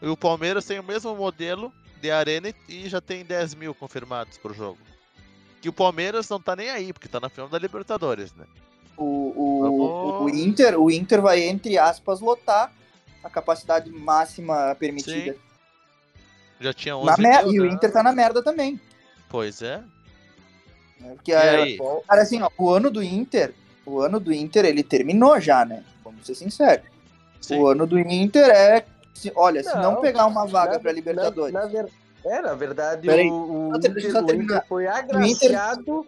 [0.00, 4.36] E o Palmeiras tem o mesmo modelo de arena e já tem 10 mil confirmados
[4.38, 4.78] pro jogo.
[5.60, 8.44] Que o Palmeiras não tá nem aí, porque tá na final da Libertadores, né?
[8.96, 10.32] O, o, Vamos.
[10.32, 12.72] o, Inter, o Inter vai, entre aspas, lotar
[13.22, 15.32] a capacidade máxima permitida.
[15.32, 15.38] Sim.
[16.60, 17.74] Já tinha 11 Na mer- mil, e o né?
[17.74, 18.80] Inter tá na merda também.
[19.28, 19.82] Pois é.
[21.00, 21.10] né?
[21.14, 21.78] Porque, é, aí?
[22.08, 23.52] cara, assim, ó, o ano do Inter,
[23.84, 25.84] o ano do Inter, ele terminou já, né?
[26.02, 26.86] Vamos ser sinceros.
[27.40, 27.58] Sim.
[27.58, 30.92] O ano do Inter é, se- olha, se não Não, pegar uma vaga Na- pra
[30.92, 31.88] Libertadores, Na, na ver-
[32.24, 33.92] É, na verdade, Peraí, o, o, Inter,
[34.24, 34.34] o.
[34.34, 36.06] Inter foi agraciado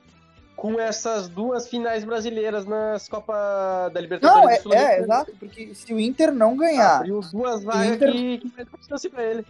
[0.57, 4.64] com essas duas finais brasileiras nas Copas da Libertadores.
[4.64, 8.38] Não, é, é, exato, porque se o Inter não ganhar, Abriu duas vagas Inter- que,
[8.38, 9.47] que chance pra ele.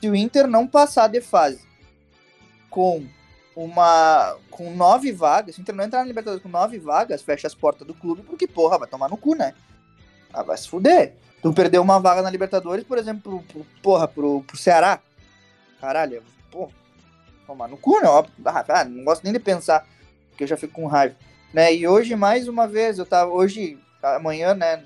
[0.00, 1.60] se o Inter não passar de fase
[2.68, 3.06] com
[3.54, 7.46] uma com nove vagas, se o Inter não entrar na Libertadores com nove vagas, fecha
[7.46, 9.54] as portas do clube, porque, porra, vai tomar no cu, né?
[10.32, 11.14] Ah, vai se fuder.
[11.42, 15.00] Tu perdeu uma vaga na Libertadores, por exemplo, pro, porra, pro, pro Ceará.
[15.80, 16.72] Caralho, porra,
[17.46, 18.08] tomar no cu, né?
[18.44, 19.86] Ah, ah, não gosto nem de pensar,
[20.30, 21.14] porque eu já fico com raiva.
[21.52, 21.74] Né?
[21.74, 23.30] E hoje, mais uma vez, eu tava.
[23.30, 24.82] Hoje, amanhã, né?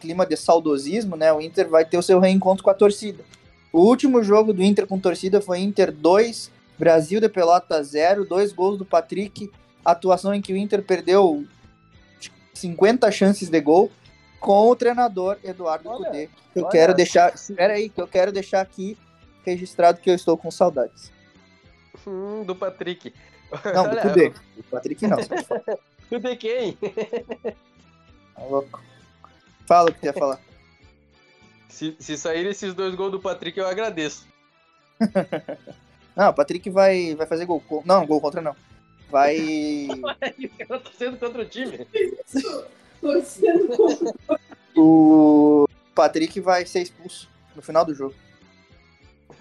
[0.00, 1.32] Clima de saudosismo, né?
[1.32, 3.24] O Inter vai ter o seu reencontro com a torcida.
[3.72, 8.52] O último jogo do Inter com torcida foi Inter 2, Brasil de Pelota 0, dois
[8.52, 9.50] gols do Patrick,
[9.84, 11.46] atuação em que o Inter perdeu
[12.52, 13.90] 50 chances de gol
[14.42, 16.28] com o treinador Eduardo Olha, Cudê.
[16.54, 18.98] Eu olha, quero deixar, espera aí, que eu quero deixar aqui
[19.44, 21.12] registrado que eu estou com saudades.
[22.06, 23.14] Hum, do Patrick.
[23.72, 24.30] Não, do Cudê.
[24.56, 26.72] Do Patrick não, de quem?
[28.34, 28.82] tá louco.
[29.66, 30.40] Fala o que tu ia falar.
[31.68, 34.26] Se, se saírem esses dois gols do Patrick, eu agradeço.
[36.14, 37.62] Não, o Patrick vai, vai fazer gol.
[37.66, 38.54] con- Não, gol contra não.
[39.08, 39.88] Vai.
[39.88, 41.86] o cara tá sendo contra o time.
[44.76, 48.14] O Patrick vai ser expulso no final do jogo.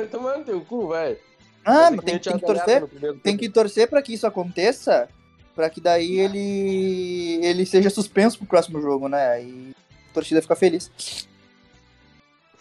[0.10, 1.18] Tomando teu cu, vai.
[1.64, 2.84] Ah, mas tem, que tem que torcer.
[3.22, 5.08] Tem que torcer pra que isso aconteça.
[5.54, 7.40] Pra que daí ele.
[7.46, 9.28] ele seja suspenso pro próximo jogo, né?
[9.30, 9.76] Aí
[10.10, 10.92] a torcida fica feliz.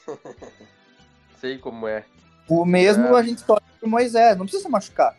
[1.40, 2.04] Sei como é.
[2.48, 3.18] O mesmo É.
[3.18, 5.16] a gente torce pro Moisés, não precisa se machucar.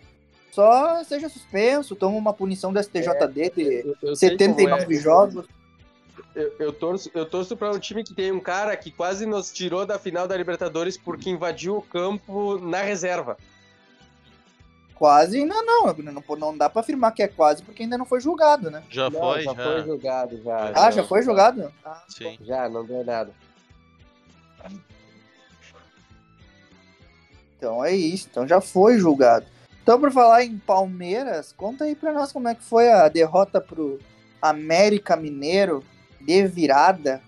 [0.52, 5.00] Só seja suspenso, toma uma punição do STJD de Eu, eu como 79 é.
[5.00, 5.48] jogos.
[6.36, 9.52] Eu, eu torço, eu torço pra um time que tem um cara que quase nos
[9.52, 13.38] tirou da final da Libertadores porque invadiu o campo na reserva.
[14.96, 18.22] Quase, não, não, não, não dá pra afirmar que é quase, porque ainda não foi
[18.22, 18.84] julgado, né?
[18.90, 19.64] Já Não, foi, já já.
[19.64, 20.72] foi jogado, já.
[20.76, 21.74] Ah, já foi julgado?
[21.84, 22.38] Ah, Sim.
[22.42, 23.32] Já, não deu nada.
[27.58, 29.46] Então é isso, então já foi julgado.
[29.84, 33.60] Então, por falar em Palmeiras, conta aí pra nós como é que foi a derrota
[33.60, 34.00] pro
[34.42, 35.84] América Mineiro
[36.22, 37.22] de virada.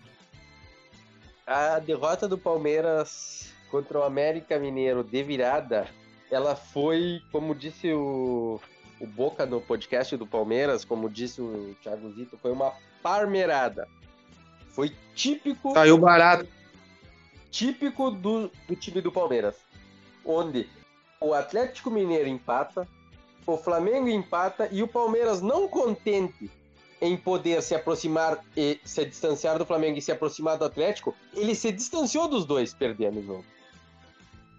[1.45, 5.87] A derrota do Palmeiras contra o América Mineiro de virada,
[6.31, 8.59] ela foi, como disse o,
[8.99, 13.87] o Boca no podcast do Palmeiras, como disse o Thiago Zito, foi uma parmeirada.
[14.69, 16.47] Foi típico Saiu barato.
[17.51, 19.55] típico do, do time do Palmeiras,
[20.25, 20.69] onde
[21.19, 22.87] o Atlético Mineiro empata,
[23.45, 26.49] o Flamengo empata e o Palmeiras não contente
[27.03, 31.53] em poder se aproximar e se distanciar do Flamengo e se aproximar do Atlético, ele
[31.53, 33.45] se distanciou dos dois perdendo o jogo.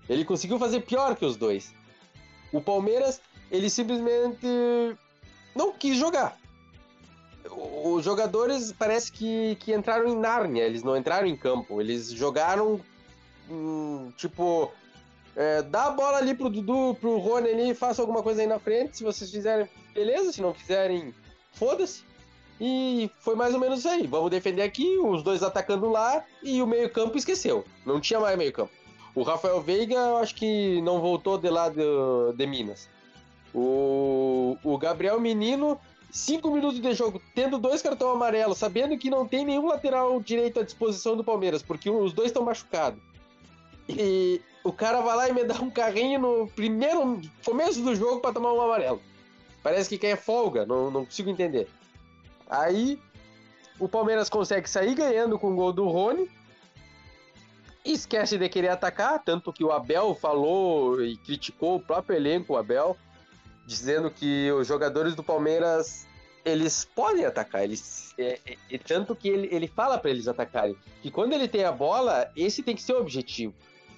[0.06, 1.72] Ele conseguiu fazer pior que os dois.
[2.52, 3.18] O Palmeiras,
[3.50, 4.46] ele simplesmente
[5.54, 6.38] não quis jogar.
[7.82, 12.78] Os jogadores parece que, que entraram em Nárnia, eles não entraram em campo, eles jogaram
[13.48, 14.70] hum, tipo
[15.34, 18.58] é, dá a bola ali pro Dudu, pro Rony ali, faça alguma coisa aí na
[18.58, 18.98] frente.
[18.98, 20.30] Se vocês fizerem, beleza.
[20.30, 21.14] Se não fizerem,
[21.52, 22.04] foda-se.
[22.60, 24.06] E foi mais ou menos isso aí.
[24.06, 27.64] Vamos defender aqui, os dois atacando lá e o meio-campo esqueceu.
[27.84, 28.72] Não tinha mais meio-campo.
[29.14, 31.82] O Rafael Veiga, eu acho que não voltou de lá de,
[32.36, 32.88] de Minas.
[33.54, 35.78] O, o Gabriel Menino,
[36.10, 40.58] cinco minutos de jogo, tendo dois cartões amarelos, sabendo que não tem nenhum lateral direito
[40.58, 43.00] à disposição do Palmeiras, porque os dois estão machucados.
[43.88, 48.20] E o cara vai lá e me dá um carrinho no primeiro começo do jogo
[48.20, 49.00] pra tomar um amarelo.
[49.62, 51.68] Parece que quer folga, não, não consigo entender.
[52.60, 53.00] Aí
[53.78, 56.30] o Palmeiras consegue sair ganhando com o gol do Rony.
[57.84, 62.56] Esquece de querer atacar, tanto que o Abel falou e criticou o próprio elenco, o
[62.56, 62.96] Abel,
[63.66, 66.06] dizendo que os jogadores do Palmeiras
[66.44, 70.76] eles podem atacar, eles é, é, é tanto que ele, ele fala pra eles atacarem,
[71.02, 73.54] que quando ele tem a bola, esse tem que ser o objetivo.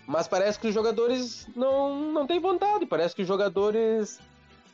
[0.06, 2.86] Mas parece que os jogadores não, não têm vontade.
[2.86, 4.20] Parece que os jogadores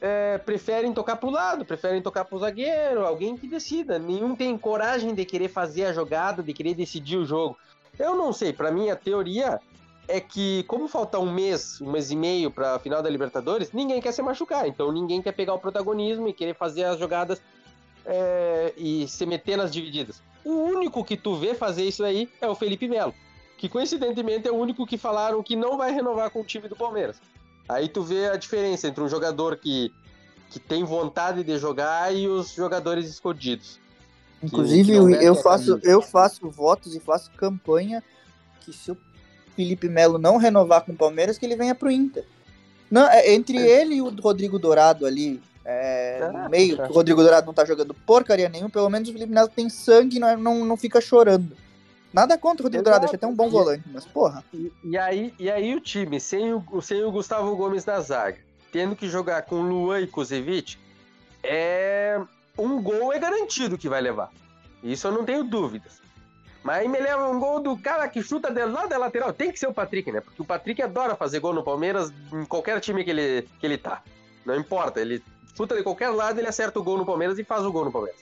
[0.03, 4.01] é, preferem tocar pro lado, preferem tocar pro zagueiro, alguém que decida.
[4.01, 7.57] Nenhum tem coragem de querer fazer a jogada, de querer decidir o jogo.
[7.97, 9.61] Eu não sei, para mim a teoria
[10.09, 13.71] é que, como falta um mês, um mês e meio para a final da Libertadores,
[13.73, 14.67] ninguém quer se machucar.
[14.67, 17.41] Então ninguém quer pegar o protagonismo e querer fazer as jogadas
[18.05, 20.21] é, e se meter nas divididas.
[20.45, 23.15] O único que tu vê fazer isso aí é o Felipe Melo
[23.63, 26.75] que coincidentemente é o único que falaram que não vai renovar com o time do
[26.75, 27.23] Palmeiras.
[27.69, 29.93] Aí tu vê a diferença entre um jogador que,
[30.51, 33.81] que tem vontade de jogar e os jogadores escondidos.
[34.43, 35.91] Inclusive, que não eu, faço, camisa.
[35.91, 38.03] eu faço votos e faço campanha
[38.61, 38.97] que se o
[39.55, 42.25] Felipe Melo não renovar com o Palmeiras, que ele venha pro Inter.
[42.91, 46.85] Não, é entre ele e o Rodrigo Dourado ali, é, Ah, no meio, tá.
[46.87, 49.69] que o Rodrigo Dourado não tá jogando porcaria nenhuma, pelo menos o Felipe Melo tem
[49.69, 51.57] sangue e não, é- não, não fica chorando.
[52.13, 52.85] Nada contra o Rodrigo.
[52.85, 54.45] Dourado, acho até um bom volante, mas porra.
[54.53, 58.39] E, e aí, e aí o time, sem o, sem o Gustavo Gomes na zaga,
[58.71, 60.77] tendo que jogar com Luan e Kuzevic,
[61.43, 62.21] é
[62.59, 64.31] um gol é garantido que vai levar.
[64.83, 66.03] Isso eu não tenho dúvidas.
[66.63, 69.33] Mas aí me leva um gol do cara que chuta de lá da lateral.
[69.33, 70.21] Tem que ser o Patrick, né?
[70.21, 73.79] Porque o Patrick adora fazer gol no Palmeiras em qualquer time que ele, que ele
[73.79, 74.03] tá.
[74.45, 75.23] Não importa, ele
[75.57, 77.93] chuta de qualquer lado, ele acerta o gol no Palmeiras e faz o gol no
[77.93, 78.21] Palmeiras.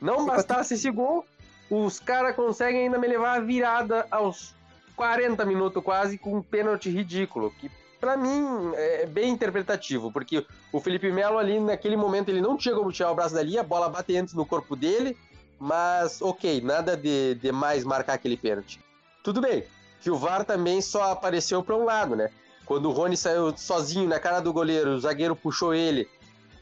[0.00, 1.26] Não bastasse esse gol,
[1.70, 4.54] os caras conseguem ainda me levar a virada aos
[4.94, 10.80] 40 minutos quase com um pênalti ridículo, que pra mim é bem interpretativo, porque o
[10.80, 13.88] Felipe Melo ali naquele momento ele não tinha como tirar o braço dali, a bola
[13.88, 15.16] bate antes no corpo dele,
[15.58, 18.80] mas ok, nada de, de mais marcar aquele pênalti.
[19.22, 19.64] Tudo bem,
[20.00, 22.30] que o VAR também só apareceu pra um lado, né?
[22.64, 26.08] Quando o Rony saiu sozinho na cara do goleiro, o zagueiro puxou ele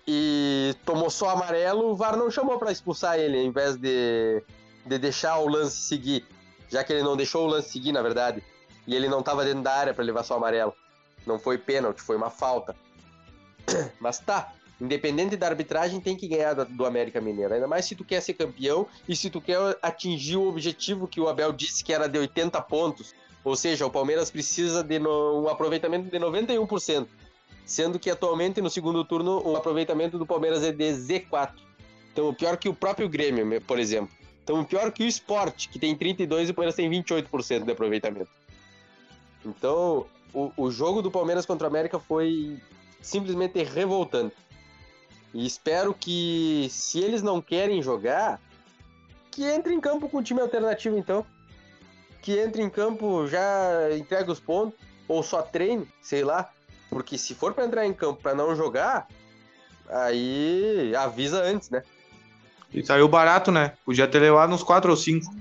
[0.07, 4.43] e tomou só amarelo, o VAR não chamou pra expulsar ele, ao invés de,
[4.85, 6.27] de deixar o lance seguir.
[6.69, 8.43] Já que ele não deixou o lance seguir, na verdade.
[8.87, 10.75] E ele não tava dentro da área para levar só amarelo.
[11.27, 12.77] Não foi pênalti, foi uma falta.
[13.99, 17.55] Mas tá, independente da arbitragem, tem que ganhar do América Mineiro.
[17.55, 21.21] Ainda mais se tu quer ser campeão e se tu quer atingir o objetivo que
[21.21, 23.15] o Abel disse que era de 80 pontos.
[23.43, 27.07] Ou seja, o Palmeiras precisa de um aproveitamento de 91%.
[27.65, 31.53] Sendo que atualmente no segundo turno o aproveitamento do Palmeiras é de Z4.
[32.13, 34.24] Então, pior que o próprio Grêmio, por exemplo.
[34.45, 38.29] Então, pior que o Sport, que tem 32 e o Palmeiras tem 28% de aproveitamento.
[39.43, 42.61] Então, o, o jogo do Palmeiras contra o América foi
[43.01, 44.37] simplesmente revoltante.
[45.33, 48.39] E espero que, se eles não querem jogar,
[49.31, 51.25] que entre em campo com um time alternativo, então.
[52.21, 54.79] Que entre em campo, já entrega os pontos,
[55.09, 56.53] ou só treine, sei lá.
[56.91, 59.09] Porque se for para entrar em campo para não jogar,
[59.89, 61.83] aí avisa antes, né?
[62.75, 63.73] E saiu barato, né?
[63.85, 65.33] Podia ter levado uns 4 ou 5.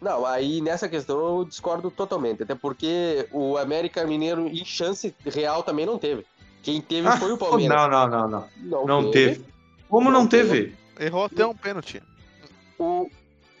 [0.00, 2.42] Não, aí nessa questão eu discordo totalmente.
[2.42, 6.24] Até porque o América Mineiro em chance real também não teve.
[6.62, 7.76] Quem teve foi o Palmeiras.
[7.76, 8.44] Não, não, não, não.
[8.56, 9.44] Não, Não teve.
[9.88, 10.74] Como não, Não teve?
[10.98, 12.02] Errou até um pênalti.
[12.78, 13.08] O,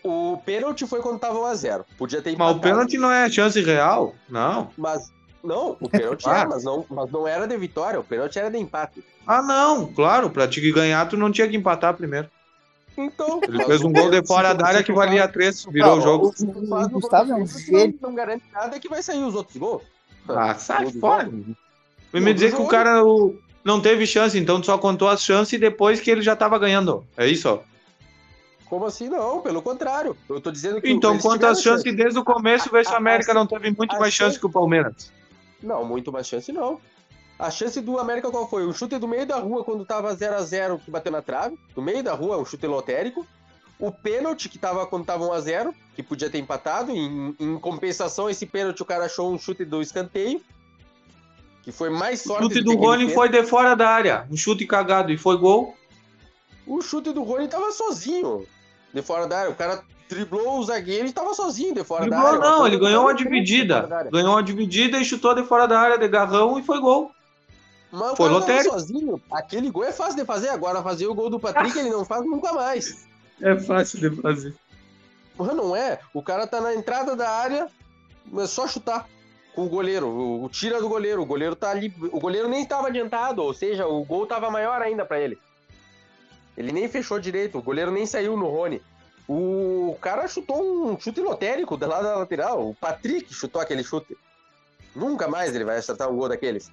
[0.02, 1.84] o pênalti foi quando tava 1x0.
[1.98, 2.58] Podia ter Mas empatado.
[2.58, 4.14] o pênalti não é chance real?
[4.28, 4.70] Não.
[4.76, 5.10] Mas,
[5.42, 6.38] não, o pênalti Ah.
[6.40, 7.98] é, mas não, mas não era de vitória.
[8.00, 9.04] O pênalti era de empate.
[9.26, 9.86] Ah, não.
[9.92, 12.28] Claro, pra te ganhar, tu não tinha que empatar primeiro.
[12.96, 13.40] Então.
[13.42, 16.32] Ele fez um gol de fora da área que valia 3, virou o jogo.
[16.38, 17.98] O Gustavo é um gênio.
[18.00, 19.82] Não, garante nada que vai sair os outros gols.
[20.28, 21.24] Ah, sai fora.
[21.26, 25.22] me do dizer que o cara o- não teve chance, então tu só contou as
[25.22, 27.04] chances depois que ele já tava ganhando.
[27.16, 27.58] É isso, ó.
[28.66, 29.08] Como assim?
[29.08, 30.16] Não, pelo contrário.
[30.28, 30.88] Eu tô dizendo que.
[30.90, 33.70] Então, quantas chances desde o começo, vê se o A- a- América a- não teve
[33.76, 35.12] muito mais chance chance- que o Palmeiras.
[35.62, 36.80] Não, muito mais chance não.
[37.38, 38.64] A chance do América qual foi?
[38.64, 41.58] O chute do meio da rua quando tava 0 a 0 que bateu na trave.
[41.74, 43.26] Do meio da rua, um chute lotérico.
[43.78, 46.92] O pênalti que tava quando tava 1 a 0 que podia ter empatado.
[46.92, 50.40] Em, em compensação, esse pênalti o cara achou um chute do escanteio.
[51.62, 54.26] Que foi mais O sorte chute do Rony foi de fora da área.
[54.30, 55.74] Um chute cagado e foi gol.
[56.66, 58.46] O chute do Rony tava sozinho.
[58.92, 59.50] De fora da área.
[59.50, 62.50] O cara driblou o zagueiro e tava sozinho de fora da Driblou, área.
[62.50, 63.82] não, ele ganhou uma dividida.
[63.86, 64.04] da.
[64.04, 67.10] Ganhou uma dividida e chutou de fora da área de garrão e foi gol.
[67.94, 68.74] Mas o Foi cara tava lotérico.
[68.74, 69.22] sozinho.
[69.30, 70.48] Aquele gol é fácil de fazer.
[70.48, 73.06] Agora fazer o gol do Patrick ele não faz nunca mais.
[73.40, 74.54] É fácil de fazer.
[75.36, 76.00] Porra, não é?
[76.12, 77.68] O cara tá na entrada da área,
[78.36, 79.08] é só chutar
[79.54, 80.08] com o goleiro.
[80.08, 81.22] O, o tira do goleiro.
[81.22, 81.94] O goleiro tá ali.
[82.12, 85.38] O goleiro nem estava adiantado, ou seja, o gol tava maior ainda pra ele.
[86.56, 88.82] Ele nem fechou direito, o goleiro nem saiu no Rony.
[89.28, 92.70] O cara chutou um chute lotérico do lado da lateral.
[92.70, 94.16] O Patrick chutou aquele chute.
[94.94, 96.70] Nunca mais ele vai acertar um gol daqueles.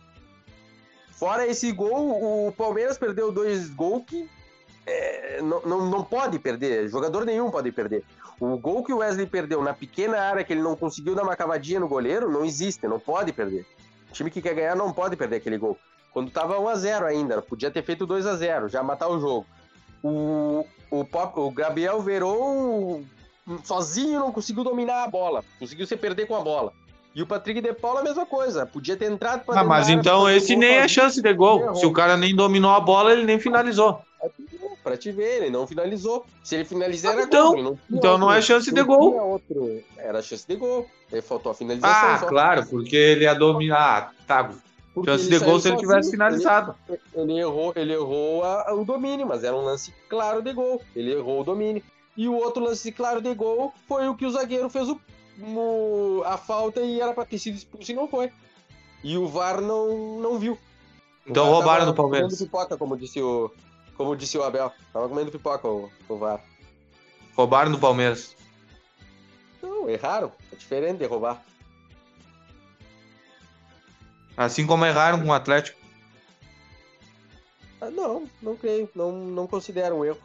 [1.22, 4.28] Fora esse gol, o Palmeiras perdeu dois gols que
[4.88, 6.90] é, não, não, não pode perder.
[6.90, 8.04] Jogador nenhum pode perder.
[8.40, 11.36] O gol que o Wesley perdeu na pequena área que ele não conseguiu dar uma
[11.36, 13.68] cavadinha no goleiro não existe, não pode perder.
[14.10, 15.78] O time que quer ganhar não pode perder aquele gol.
[16.12, 19.46] Quando tava 1x0 ainda, podia ter feito 2x0, já matar o jogo.
[20.02, 21.06] O, o,
[21.36, 23.04] o Gabriel Verón
[23.64, 26.74] sozinho não conseguiu dominar a bola, conseguiu se perder com a bola.
[27.14, 30.30] E o Patrick De Paula a mesma coisa, podia ter entrado pra Ah, mas então
[30.30, 31.76] esse nem é chance de gol.
[31.76, 34.02] Se o cara nem dominou a bola, ele nem finalizou.
[34.84, 36.26] Pra te ver, ele não finalizou.
[36.44, 37.64] Se ele finalizar, Ah, era então- gol.
[37.64, 39.42] não Então não outro- é chance de não gol.
[39.98, 40.88] Era chance de gol.
[41.12, 42.10] Ele faltou a finalização.
[42.10, 44.12] Ah, claro, porque ele ia dominar.
[44.12, 44.50] Ah, tá.
[44.94, 46.76] Porque Chance de gol se ele sozinho, tivesse finalizado.
[46.90, 50.82] Ele, ele errou, ele errou a- o domínio, mas era um lance claro de gol.
[50.96, 51.82] Ele errou o domínio.
[52.18, 55.00] E o outro lance claro de gol foi o que o zagueiro fez o-
[56.26, 58.32] a falta e era pra ter sido expulso e não foi.
[59.04, 60.58] E o VAR não, não viu.
[61.26, 62.32] Então roubaram do Palmeiras.
[62.32, 63.52] Comendo pipoca, como disse o,
[63.96, 64.72] como disse o Abel.
[64.94, 66.44] Tava comendo pipoca o, o VAR.
[67.36, 68.36] Roubaram do Palmeiras.
[69.62, 70.32] Não, erraram.
[70.52, 71.44] É diferente de roubar.
[74.36, 75.80] Assim como erraram com o Atlético.
[77.80, 78.90] Ah, não, não creio.
[78.94, 80.22] Não, não considero um erro.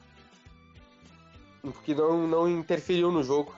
[1.63, 3.55] Porque não, não interferiu no jogo.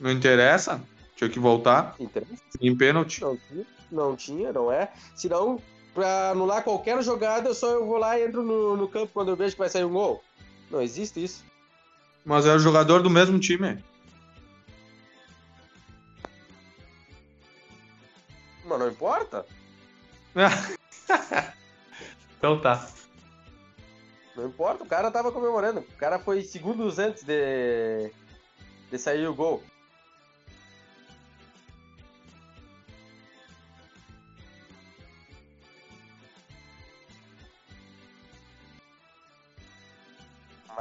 [0.00, 0.80] Não interessa.
[1.16, 2.42] Tinha que voltar Interessa?
[2.60, 3.20] em pênalti.
[3.20, 4.92] Não tinha, não tinha, não é.
[5.16, 5.60] Senão,
[5.92, 9.36] pra anular qualquer jogada, só eu vou lá e entro no, no campo quando eu
[9.36, 10.22] vejo que vai sair um gol.
[10.70, 11.44] Não existe isso.
[12.24, 13.82] Mas é o jogador do mesmo time.
[18.64, 19.44] Mas não importa.
[22.38, 22.86] então tá.
[24.36, 25.80] Não importa, o cara tava comemorando.
[25.80, 28.12] O cara foi segundos antes de,
[28.88, 29.64] de sair o gol.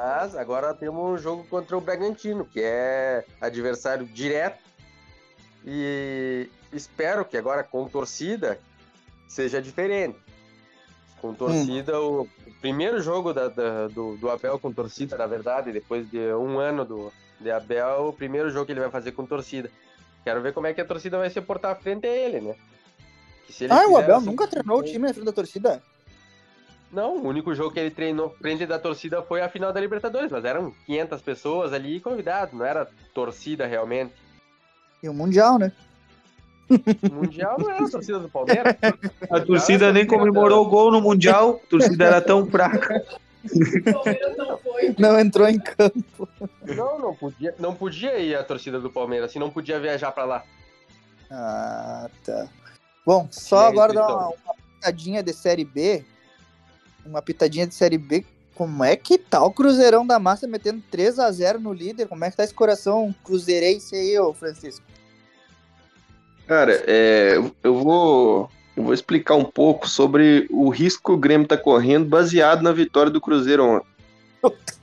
[0.07, 4.57] Mas agora temos um jogo contra o Bragantino, que é adversário direto.
[5.65, 8.57] E espero que agora com torcida
[9.27, 10.17] seja diferente.
[11.19, 12.29] Com torcida, o, o
[12.61, 16.85] primeiro jogo da- da- do, do Abel com torcida, na verdade, depois de um ano
[16.85, 19.69] do, de Abel, o primeiro jogo que ele vai fazer com torcida.
[20.23, 22.55] Quero ver como é que a torcida vai se portar frente a ele, né?
[23.69, 25.83] Ah, o Abel assim- nunca treinou o time na frente da torcida?
[26.91, 30.31] Não, o único jogo que ele treinou frente da torcida foi a final da Libertadores,
[30.31, 34.13] mas eram 500 pessoas ali convidados, não era torcida realmente.
[35.03, 35.71] E o Mundial, né?
[36.69, 38.75] O Mundial não era a torcida do Palmeiras.
[39.29, 43.05] A torcida nem comemorou o gol no Mundial, a torcida era tão fraca.
[43.43, 44.95] O Palmeiras não foi.
[44.97, 46.27] Não entrou em campo.
[46.65, 50.25] Não, não podia, não podia ir a torcida do Palmeiras, assim, não podia viajar pra
[50.25, 50.43] lá.
[51.29, 52.47] Ah, tá.
[53.05, 56.05] Bom, só aí, agora dar uma, uma pitadinha de Série B.
[57.07, 58.25] Uma pitadinha de Série B.
[58.55, 62.07] Como é que tá o Cruzeirão da Massa metendo 3 a 0 no líder?
[62.07, 64.83] Como é que tá esse coração cruzeirense aí, ô Francisco?
[66.47, 71.43] Cara, é, eu vou, eu vou explicar um pouco sobre o risco que o Grêmio
[71.43, 73.87] está correndo baseado na vitória do Cruzeiro ontem.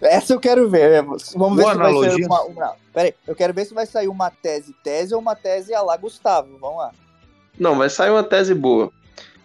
[0.00, 1.02] Essa eu quero ver.
[1.02, 2.10] Vamos ver Boa se vai analogia.
[2.10, 2.74] sair uma, uma.
[2.92, 5.80] Pera aí, eu quero ver se vai sair uma tese tese ou uma tese a
[5.80, 6.58] lá Gustavo.
[6.60, 6.92] Vamos lá.
[7.58, 8.92] Não, vai sair uma tese boa.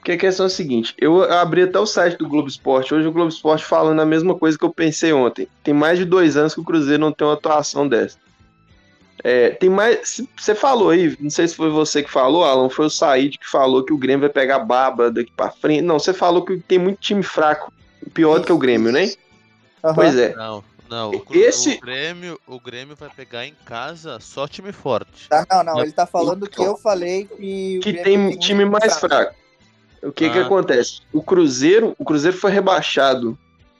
[0.08, 2.94] Porque a questão é a seguinte: eu abri até o site do Globo Esporte.
[2.94, 5.50] Hoje o Globo Esporte falando a mesma coisa que eu pensei ontem.
[5.62, 8.18] Tem mais de dois anos que o Cruzeiro não tem uma atuação dessa.
[9.22, 10.22] É, tem mais.
[10.38, 13.50] Você falou aí, não sei se foi você que falou, Alan, foi o Said que
[13.50, 15.82] falou que o Grêmio vai pegar baba daqui pra frente.
[15.82, 17.70] Não, você falou que tem muito time fraco,
[18.14, 19.12] pior do que o Grêmio, né?
[19.84, 19.94] Aham.
[19.94, 20.34] Pois é.
[20.38, 21.12] Não, não.
[21.12, 25.28] O, Esse- o Grêmio, o Grêmio vai pegar em casa só time forte.
[25.28, 27.80] Tá, não, não, ele tá falando que eu falei que.
[27.80, 29.36] o que Grêmio tem time mais fraco.
[30.04, 30.44] O que que Ah.
[30.46, 31.02] acontece?
[31.12, 33.38] O Cruzeiro, o Cruzeiro foi rebaixado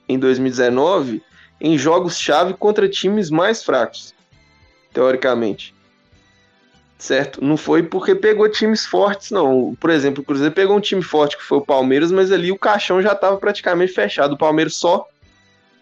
[0.08, 1.22] em 2019
[1.60, 4.14] em jogos-chave contra times mais fracos,
[4.92, 5.74] teoricamente.
[6.98, 7.44] Certo?
[7.44, 9.76] Não foi porque pegou times fortes, não.
[9.78, 12.58] Por exemplo, o Cruzeiro pegou um time forte que foi o Palmeiras, mas ali o
[12.58, 14.32] caixão já estava praticamente fechado.
[14.34, 15.06] O Palmeiras só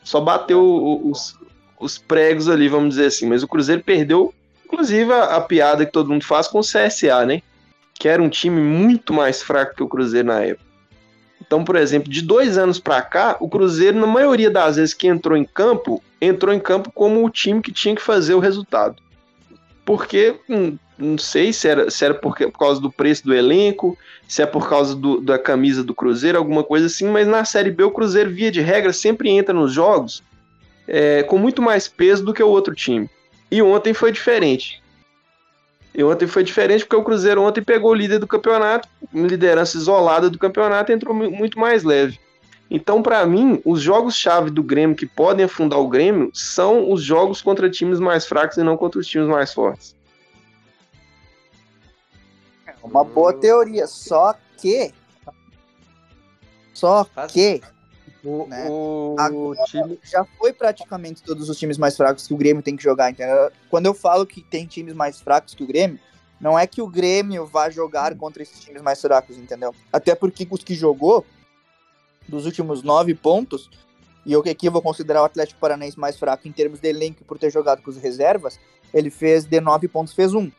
[0.04, 1.34] só bateu os,
[1.80, 3.26] os pregos ali, vamos dizer assim.
[3.26, 4.32] Mas o Cruzeiro perdeu,
[4.64, 7.42] inclusive, a, a piada que todo mundo faz com o CSA, né?
[7.98, 10.66] Que era um time muito mais fraco que o Cruzeiro na época.
[11.40, 15.06] Então, por exemplo, de dois anos para cá, o Cruzeiro, na maioria das vezes que
[15.06, 18.96] entrou em campo, entrou em campo como o time que tinha que fazer o resultado.
[19.84, 23.96] Porque, hum, não sei se era, se era porque, por causa do preço do elenco,
[24.26, 27.70] se é por causa do- da camisa do Cruzeiro, alguma coisa assim, mas na Série
[27.70, 30.22] B o Cruzeiro, via de regra, sempre entra nos jogos
[30.88, 33.08] é, com muito mais peso do que o outro time.
[33.50, 34.80] E ontem foi diferente.
[35.96, 40.28] E ontem foi diferente porque o Cruzeiro ontem pegou o líder do campeonato, liderança isolada
[40.28, 42.20] do campeonato, e entrou mu- muito mais leve.
[42.70, 47.40] Então, para mim, os jogos-chave do Grêmio que podem afundar o Grêmio são os jogos
[47.40, 49.96] contra times mais fracos e não contra os times mais fortes.
[52.82, 54.92] Uma boa teoria, só que.
[56.74, 57.62] Só que
[58.28, 58.66] O, Né?
[58.68, 59.98] o Agora- time.
[60.02, 63.50] já foi praticamente todos os times mais fracos que o Grêmio tem que jogar, entendeu?
[63.70, 66.00] Quando eu falo que tem times mais fracos que o Grêmio,
[66.40, 69.72] não é que o Grêmio vá jogar contra esses times mais fracos, entendeu?
[69.92, 71.24] Até porque os que jogou,
[72.28, 73.70] dos últimos nove pontos,
[74.24, 77.24] e eu que aqui vou considerar o Atlético Paranaense mais fraco em termos de elenco
[77.24, 78.58] por ter jogado com os reservas,
[78.92, 80.50] ele fez de nove pontos, fez um.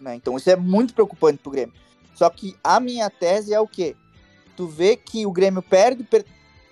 [0.00, 0.14] Né?
[0.14, 1.74] Então isso é muito preocupante pro Grêmio.
[2.14, 3.96] Só que a minha tese é o quê?
[4.56, 6.24] Tu vê que o Grêmio perde per-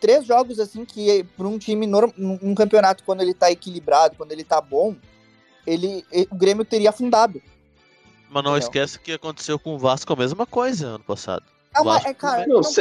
[0.07, 4.45] três jogos assim que para um time num campeonato quando ele tá equilibrado, quando ele
[4.45, 4.95] tá bom,
[5.67, 7.43] ele, e- o Grêmio teria afundado.
[8.31, 8.59] Mas não Entendeu?
[8.59, 11.43] esquece que aconteceu com o Vasco a mesma coisa ano passado.
[11.75, 11.83] É,
[12.63, 12.81] Você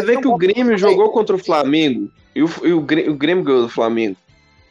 [0.00, 3.14] eu vê que o Grêmio jogou contra o Flamengo e o, e o Grê- o
[3.14, 4.16] Grêmio ganhou do Flamengo.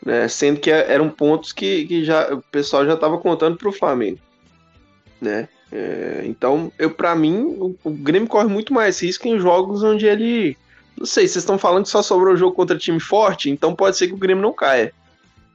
[0.06, 0.28] Né?
[0.28, 4.20] Sendo que eram pontos que, que já, o pessoal já estava contando para o Flamengo.
[5.20, 5.50] Né?
[5.72, 10.06] É, então, eu para mim, o, o Grêmio corre muito mais risco em jogos onde
[10.06, 10.58] ele.
[11.00, 14.08] Não sei, vocês estão falando que só sobrou jogo contra time forte, então pode ser
[14.08, 14.92] que o Grêmio não caia.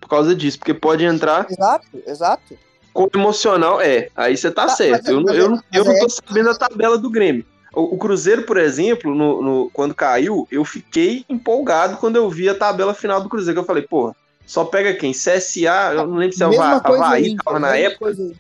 [0.01, 2.59] Por causa disso, porque pode entrar Exato, exato.
[2.95, 4.09] com emocional, é.
[4.17, 5.03] Aí você tá Tá, certo.
[5.03, 6.97] mas é- eu, não- mas eu, é- eu mas não é- tô sabendo a tabela
[6.99, 7.45] do Grêmio.
[7.75, 12.49] O, o Cruzeiro, por exemplo, no, no- quando caiu, eu fiquei empolgado quando eu vi
[12.49, 13.55] a tabela final do Cruzeiro.
[13.55, 14.15] que Eu falei, porra,
[14.47, 15.13] só pega quem?
[15.13, 17.99] CSA, eu não lembro se é o Havaí, tava na época.
[18.07, 18.33] coisa.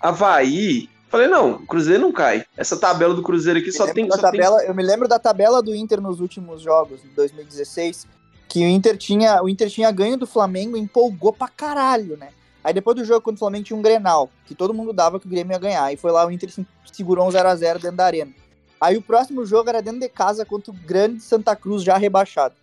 [0.00, 0.88] Havaí.
[1.08, 2.44] Falei, não, o Cruzeiro não cai.
[2.56, 4.10] Essa tabela do Cruzeiro aqui Eu só tem.
[4.10, 4.40] Só da tem...
[4.40, 8.06] tabela, Eu me lembro da tabela do Inter nos últimos jogos, em 2016,
[8.48, 12.30] que o Inter tinha, o Inter tinha ganho do Flamengo e empolgou pra caralho, né?
[12.64, 15.26] Aí depois do jogo contra o Flamengo tinha um Grenal, que todo mundo dava que
[15.26, 15.92] o Grêmio ia ganhar.
[15.92, 18.32] E foi lá o Inter se- segurou um 0x0 dentro da arena.
[18.80, 22.54] Aí o próximo jogo era dentro de casa contra o grande Santa Cruz já rebaixado.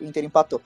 [0.00, 0.62] O Inter empatou.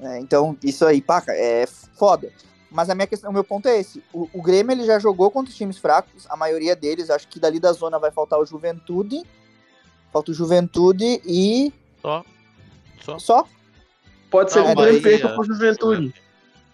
[0.00, 2.32] É, então, isso aí, paca, é foda.
[2.74, 4.02] Mas a minha questão, o meu ponto é esse.
[4.12, 7.38] O, o Grêmio ele já jogou contra os times fracos, a maioria deles, acho que
[7.38, 9.22] dali da zona vai faltar o Juventude.
[10.12, 11.72] Falta o Juventude e.
[12.02, 12.24] Só.
[13.00, 13.18] Só.
[13.20, 13.48] Só?
[14.28, 15.18] Pode ser Não, que o Grêmio Bahia.
[15.18, 16.14] perca pro Juventude.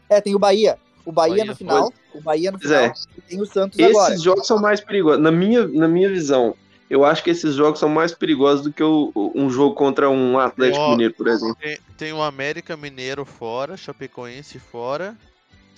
[0.08, 0.78] É, tem o Bahia.
[1.04, 1.92] O Bahia, Bahia no final.
[2.14, 2.60] O Bahia no é.
[2.60, 2.92] final.
[3.18, 4.16] E tem o Santos Esses agora.
[4.18, 5.20] jogos são mais perigosos.
[5.22, 6.54] Na minha, na minha visão,
[6.88, 10.08] eu acho que esses jogos são mais perigosos do que o- o- um jogo contra
[10.08, 11.56] um Atlético Ó, Mineiro, por exemplo.
[11.60, 15.14] Tem, tem o América Mineiro fora, Chapecoense fora.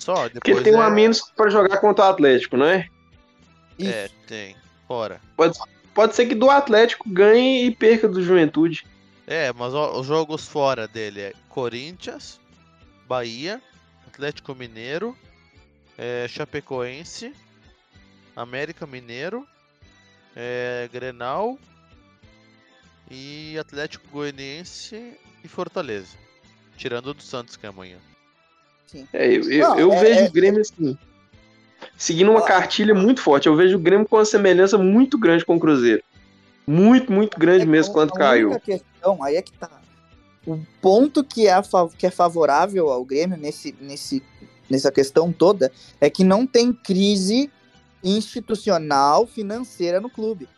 [0.02, 0.86] Só, Porque depois tem um é...
[0.86, 2.88] a menos pra jogar contra o Atlético, não é?
[3.78, 3.88] Isso.
[3.88, 4.56] É, tem.
[4.88, 5.20] Fora.
[5.94, 8.84] Pode ser que do Atlético ganhe e perca do Juventude.
[9.28, 12.40] É, mas ó, os jogos fora dele é Corinthians,
[13.06, 13.62] Bahia,
[14.08, 15.16] Atlético Mineiro,
[15.96, 17.32] é, Chapecoense,
[18.34, 19.46] América Mineiro,
[20.34, 21.56] é, Grenal
[23.08, 26.16] e Atlético Goianiense e Fortaleza.
[26.76, 27.98] Tirando o do Santos, que é amanhã.
[29.12, 30.96] É, eu, Não, eu é- vejo é- o Grêmio assim.
[31.96, 33.46] Seguindo uma cartilha muito forte.
[33.46, 36.02] Eu vejo o Grêmio com uma semelhança muito grande com o Cruzeiro.
[36.66, 38.58] Muito, muito grande É mesmo quando caiu.
[38.60, 39.70] questão, aí é que tá.
[40.46, 41.54] O ponto que é,
[41.96, 44.22] que é favorável ao Grêmio nesse, nesse,
[44.68, 45.70] nessa questão toda
[46.00, 47.50] é que não tem crise
[48.02, 50.48] institucional financeira no clube.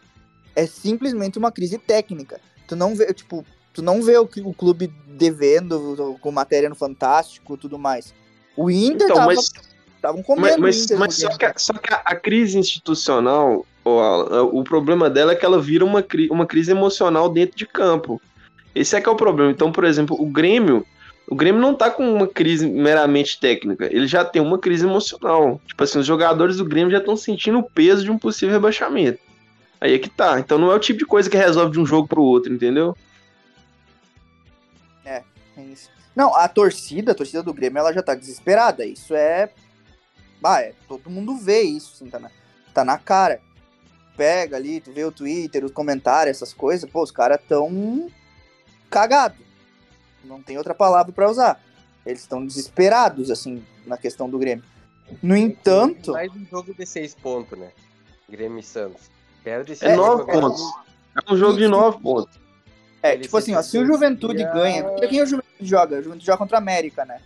[0.57, 2.41] É simplesmente uma crise técnica.
[2.67, 7.57] Tu não vê, tipo, tu não vê o, o clube devendo com matéria no Fantástico
[7.57, 8.15] tudo mais.
[8.57, 9.51] O Inter Então, tava, mas,
[10.01, 10.99] tavam mas, comendo mas, o Inter.
[10.99, 15.09] mas no só, que, a- só que a, a crise institucional, ó, Alan, o problema
[15.11, 18.21] dela é que ela vira uma, cri- uma crise emocional dentro de campo.
[18.75, 19.51] Esse é que é o problema.
[19.51, 20.85] Então, por exemplo, o Grêmio,
[21.29, 25.61] o Grêmio não tá com uma crise meramente técnica, ele já tem uma crise emocional.
[25.67, 29.19] Tipo assim, os jogadores do Grêmio já estão sentindo o peso de um possível rebaixamento.
[29.81, 30.39] Aí é que tá.
[30.41, 32.97] Então não é o tipo de coisa que resolve de um jogo pro outro, entendeu?
[36.15, 38.85] Não, a torcida, a torcida do Grêmio, ela já tá desesperada.
[38.85, 39.51] Isso é.
[40.41, 42.31] Bah, é, todo mundo vê isso, assim, tá na,
[42.73, 43.41] tá na cara.
[44.17, 48.09] Pega ali, tu vê o Twitter, os comentários, essas coisas, pô, os caras tão
[48.89, 49.39] cagados.
[50.23, 51.61] Não tem outra palavra pra usar.
[52.07, 54.65] Eles estão desesperados, assim, na questão do Grêmio.
[55.23, 57.71] No entanto, Mais um jogo de seis pontos, né?
[58.29, 59.11] Grêmio e Santos.
[59.43, 60.41] Perde esse É jogo nove agora.
[60.41, 60.63] pontos.
[61.29, 62.39] É um jogo de nove pontos.
[63.03, 64.85] é, tipo assim, ó, se o Juventude ganha.
[64.85, 65.99] Porque quem o Juventude joga?
[65.99, 67.21] O Juventude joga contra a América, né?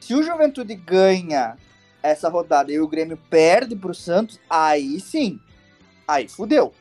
[0.00, 1.56] Se o Juventude ganha
[2.02, 5.40] essa rodada e o Grêmio perde pro Santos, aí sim.
[6.06, 6.72] Aí fudeu.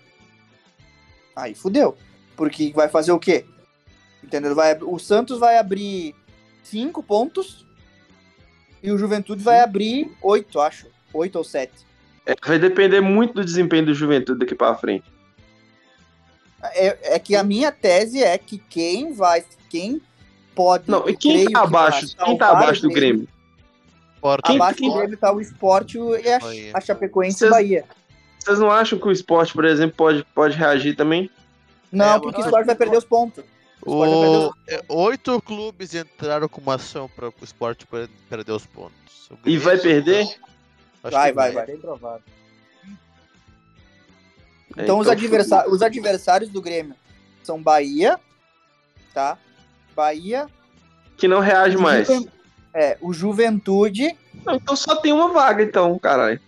[1.35, 1.97] Aí fudeu.
[2.35, 3.45] Porque vai fazer o quê?
[4.23, 4.53] Entendeu?
[4.55, 6.15] Vai, o Santos vai abrir
[6.63, 7.65] cinco pontos
[8.81, 10.87] e o Juventude vai abrir oito, acho.
[11.13, 11.85] Oito ou sete.
[12.25, 15.05] É, vai depender muito do desempenho do Juventude daqui pra frente.
[16.73, 19.43] É, é que a minha tese é que quem vai.
[19.69, 20.01] Quem
[20.55, 20.89] pode.
[20.89, 22.15] Não, e quem tá que abaixo?
[22.17, 23.27] vai Quem tá abaixo o do Grêmio?
[24.21, 25.99] Porto, Quem- Abaixo quem- do Grêmio tá o Sport e
[26.29, 27.85] a, a Chapecoense e Vocês- Bahia.
[28.39, 31.29] Vocês não acham que o esporte, por exemplo, pode, pode reagir também?
[31.91, 33.43] Não, É, porque o Sport vai perder os pontos.
[33.85, 34.47] O vai O...
[34.49, 39.29] os é, Oito clubes entraram com uma ação para o esporte per- perder os pontos.
[39.29, 40.23] O E vai perder?
[41.03, 41.65] Acho Vai, que vai, É vai.
[41.67, 42.21] bem provável.
[44.77, 46.95] Então, os, adversa- os adversários do Grêmio
[47.43, 48.19] são Bahia,
[49.13, 49.37] tá?
[49.95, 50.47] Bahia.
[51.17, 52.07] Que não reage mais.
[52.07, 52.29] Juven-
[52.73, 54.15] É, o Juventude.
[54.45, 56.39] Não, então só tem uma vaga, então, caralho.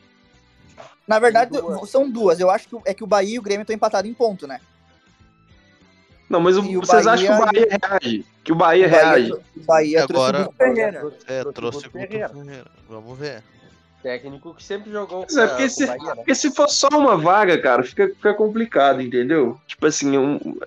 [1.08, 1.90] Na verdade, Duas.
[1.90, 2.38] são duas.
[2.40, 4.60] Eu acho que é que o Bahia e o Grêmio estão empatados em ponto, né?
[6.30, 8.26] Não, mas o- o vocês acham que o Bahia- Bahia reage?
[8.44, 9.32] Que o Bahia O Bahia, reage?
[9.34, 10.98] o Bahia trouxe Agora- o Guto Ferreira.
[11.28, 12.30] É, Trouxe trouxe o o Ferreira.
[12.30, 12.66] Ferreira.
[12.90, 13.44] Vamos ver.
[14.04, 16.16] Técnico que sempre jogou Mas é porque se, o Bahia, né?
[16.16, 19.58] porque se for só uma vaga, cara, fica, fica complicado, entendeu?
[19.66, 20.60] Tipo assim, um-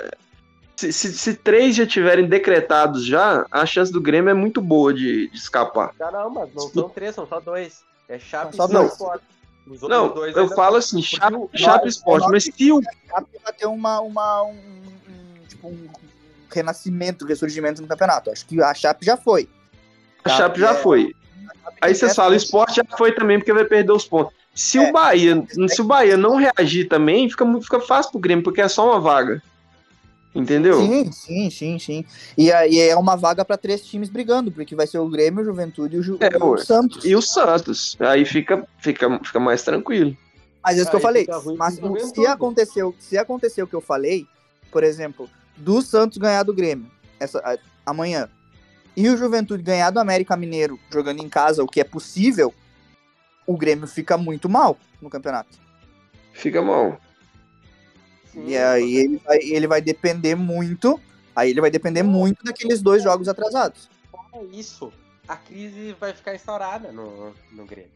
[0.80, 4.92] se, se- se três já tiverem decretados já, a chance do Grêmio é muito boa
[4.94, 5.92] de, de escapar.
[5.98, 7.82] Não, não, mas não são três, são só dois.
[8.08, 8.92] É Chape e só dois.
[8.92, 9.22] Sport.
[9.82, 13.52] Não, dois eu falo assim, Chape, o- Chape Esporte, nós- mas se o Chape vai
[13.52, 15.88] ter uma, uma, um, um- tipo, um
[16.52, 18.30] renascimento, ressurgimento no campeonato.
[18.30, 19.48] Acho que a Chape já foi.
[20.24, 21.14] a Chape já é- foi.
[21.80, 24.34] Aí vocês falam, o esporte já foi também, porque vai perder os pontos.
[24.54, 24.88] Se É.
[24.88, 28.68] o Bahia, se o Bahia não reagir também, fica, fica fácil pro Grêmio, porque é
[28.68, 29.40] só uma vaga.
[30.34, 30.78] Entendeu?
[30.78, 32.04] Sim, sim, sim, sim.
[32.38, 35.44] E aí é uma vaga para três times brigando, porque vai ser o Grêmio, o
[35.44, 36.56] Juventude e o, Ju- É, e o.
[36.58, 37.04] Santos.
[37.04, 37.96] E o Santos.
[37.98, 40.16] Aí fica, fica, fica mais tranquilo.
[40.62, 41.26] Mas é isso que eu falei.
[41.56, 41.74] Mas
[42.10, 44.26] se aconteceu, se aconteceu o que eu falei,
[44.70, 46.86] por exemplo, do Santos ganhar do Grêmio
[47.18, 48.28] essa, a- amanhã
[48.96, 52.54] e o Juventude ganhar do América Mineiro jogando em casa, o que é possível,
[53.46, 55.58] o Grêmio fica muito mal no campeonato.
[56.32, 57.00] Fica mal.
[58.32, 61.00] Sim, E aí ele vai, ele vai depender muito.
[61.34, 63.88] Aí ele vai depender muito daqueles dois jogos atrasados.
[64.10, 64.92] fora isso,
[65.26, 67.90] a crise vai ficar instaurada no, no Grêmio.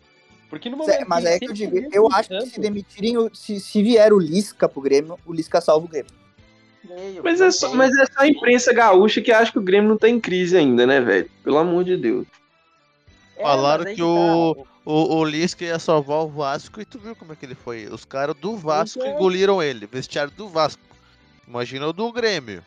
[0.50, 3.58] Porque no momento Mas que é que eu digo, eu acho que se demitirem, se,
[3.58, 6.12] se vier o Lisca pro Grêmio, o Lisca salva o Grêmio.
[7.22, 9.96] Mas é, só, mas é só a imprensa gaúcha que acha que o Grêmio não
[9.96, 11.30] tá em crise ainda, né, velho?
[11.42, 12.26] Pelo amor de Deus.
[13.36, 16.98] É, Falaram mas que tá, o- O, o Lisca ia salvar o Vasco e tu
[16.98, 17.86] viu como é que ele foi.
[17.86, 19.14] Os caras do Vasco é.
[19.14, 20.82] engoliram ele, vestiário do Vasco.
[21.48, 22.62] Imagina o do Grêmio.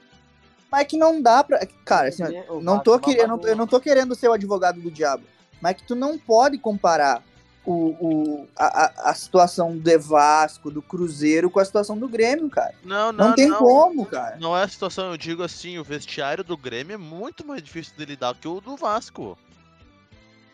[0.71, 1.65] Mas é que não dá pra.
[1.85, 3.51] Cara, assim, O não tô é querendo, babadeiro.
[3.51, 5.23] eu não tô querendo ser o advogado do diabo.
[5.61, 7.23] Mas é que tu não pode comparar
[7.65, 12.73] o, o, a, a- situação do Vasco, do Cruzeiro, com a situação do Grêmio, cara.
[12.83, 13.59] Não, não, Não, tem não.
[13.59, 14.37] como, cara.
[14.39, 17.93] Não é a situação, eu digo assim, o vestiário do Grêmio é muito mais difícil
[17.97, 19.37] de lidar que o do Vasco.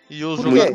[0.09, 0.71] E os Por quê?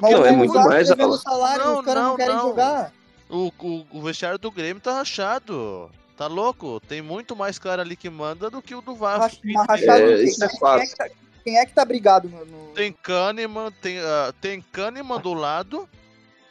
[0.00, 1.18] Porque Não, Mas é o muito mais, Alan.
[1.18, 2.42] salário, Não, os caras não, não, querem não.
[2.48, 2.92] jogar.
[3.28, 5.90] o, o, o vestiário do Grêmio tá rachado.
[6.16, 6.80] Tá louco?
[6.88, 9.40] Tem muito mais cara ali que manda do que o do Vasco.
[9.68, 10.82] Rachado É, isso é Quem fato.
[10.82, 11.08] que tá,
[11.44, 12.44] quem é que tá brigado no.
[12.44, 15.88] no- Tem Kahneman, tem, ah, tem Kahneman do lado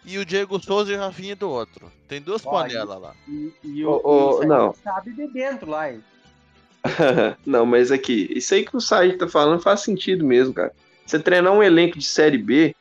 [0.05, 1.91] e o Diego Souza e o Rafinha do outro.
[2.07, 3.13] Tem duas panelas lá.
[3.27, 4.73] E, e o, isso aí não.
[4.81, 6.01] sabe de dentro lá, hein?
[7.45, 10.71] não, mas aqui, isso aí que o Said tá falando faz sentido mesmo, cara.
[11.05, 12.73] Você treinar um elenco de Série B,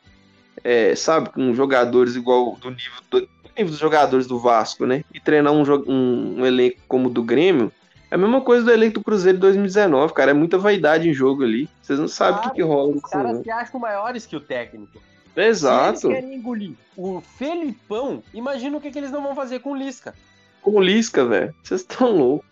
[0.63, 5.03] é, sabe, com jogadores igual do nível, do, do nível dos jogadores do Vasco, né?
[5.13, 7.71] E treinar um, um, um elenco como o do Grêmio,
[8.09, 10.31] é a mesma coisa do elenco do Cruzeiro de 2019, cara.
[10.31, 11.69] É muita vaidade em jogo ali.
[11.81, 13.43] Vocês não sabem o que, que rola Os caras fundo.
[13.43, 15.01] se acham maiores que o técnico.
[15.35, 15.99] Exato.
[15.99, 19.71] Se eles querem engolir o Felipão, imagina o que, que eles não vão fazer com
[19.73, 20.15] o Lisca.
[20.61, 21.53] Com o Lisca, velho.
[21.61, 22.47] Vocês estão loucos.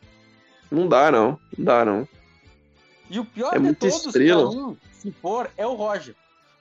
[0.69, 1.39] Não dá, não.
[1.57, 2.07] Não dá, não.
[3.09, 4.51] E o pior É de todos, estrela.
[4.53, 6.15] mim, se for, é o Roger.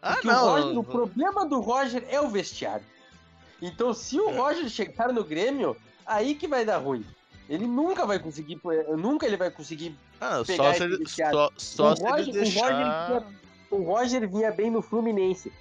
[0.07, 0.45] Ah, Porque o, não.
[0.51, 2.85] Roger, o problema do Roger é o vestiário.
[3.63, 4.37] Então, se o É.
[4.37, 7.05] Roger chegar no Grêmio, aí que vai dar ruim.
[7.49, 8.61] Ele nunca vai conseguir,
[8.97, 9.97] nunca ele vai conseguir.
[10.21, 11.35] Ah, pegar só se ele, vestiário.
[11.37, 13.17] só, só O se Roger- ele o Roger, deixar.
[13.17, 13.25] ele
[13.71, 15.53] O Roger vinha bem no Fluminense.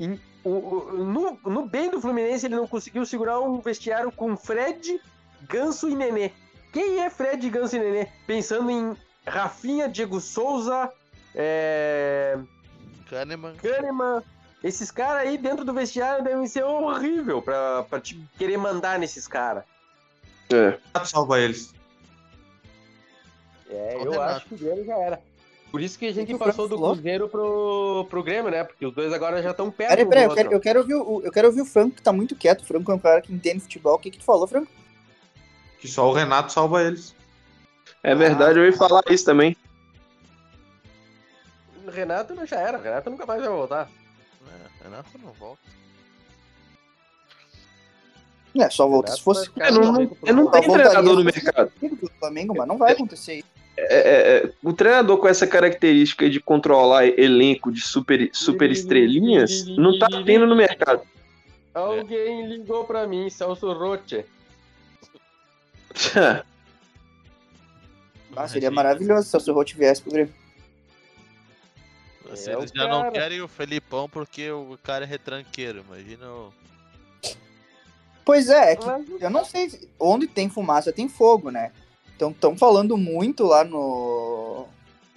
[0.00, 4.36] E o, o- no, no bem do Fluminense ele não conseguiu segurar um vestiário com
[4.36, 5.00] Fred,
[5.48, 6.32] Ganso e Nenê.
[6.72, 8.08] Quem é Fred, Ganso e Nenê?
[8.26, 8.94] Pensando em
[9.26, 10.90] Rafinha, Diego Souza,
[11.34, 12.38] é...
[13.08, 13.54] Kahneman.
[13.56, 14.22] Kahneman.
[14.62, 19.28] Esses caras aí dentro do vestiário devem ser horrível pra, pra te querer mandar nesses
[19.28, 19.64] caras.
[20.52, 20.78] É.
[21.04, 21.74] Salva eles.
[23.68, 24.36] É, Só eu Renato.
[24.36, 25.20] acho que o Grêmio já era.
[25.70, 26.92] Por isso que a gente que passou do falou?
[26.92, 28.64] Cruzeiro pro, pro Grêmio, né?
[28.64, 31.22] Porque os dois agora já estão perto Peraí, peraí, eu quero, eu, quero ouvir o,
[31.22, 32.62] eu quero ouvir o Franco, que tá muito quieto.
[32.62, 33.96] O Franco é um cara que entende futebol.
[33.96, 34.70] O que, que tu falou, Franco?
[35.80, 37.14] Que só o Renato salva eles.
[38.02, 39.56] É verdade, eu ia falar isso também.
[41.90, 43.90] Renato não já era, Renato nunca mais vai voltar.
[44.46, 45.62] É, Renato não volta.
[48.58, 49.50] É, só volta se fosse.
[49.56, 51.70] Não, eu não voltaria treinador no mercado.
[51.80, 53.48] do Flamengo, mas não vai acontecer isso.
[53.78, 59.66] É, é, é, o treinador com essa característica de controlar elenco de super, super estrelinhas
[59.76, 61.02] não tá tendo no mercado.
[61.74, 64.24] Alguém ligou pra mim, Celso Roche.
[68.38, 70.34] Ah, seria maravilhoso se o Celso Roth viesse pro Grêmio.
[72.34, 73.12] Se É eles já não cara.
[73.12, 75.84] querem o Felipão porque o cara é retranqueiro.
[75.86, 76.52] Imagina o.
[78.24, 78.78] Pois é, é
[79.20, 81.70] eu não sei se- onde tem fumaça tem fogo, né?
[82.16, 84.66] Então estão falando muito lá no.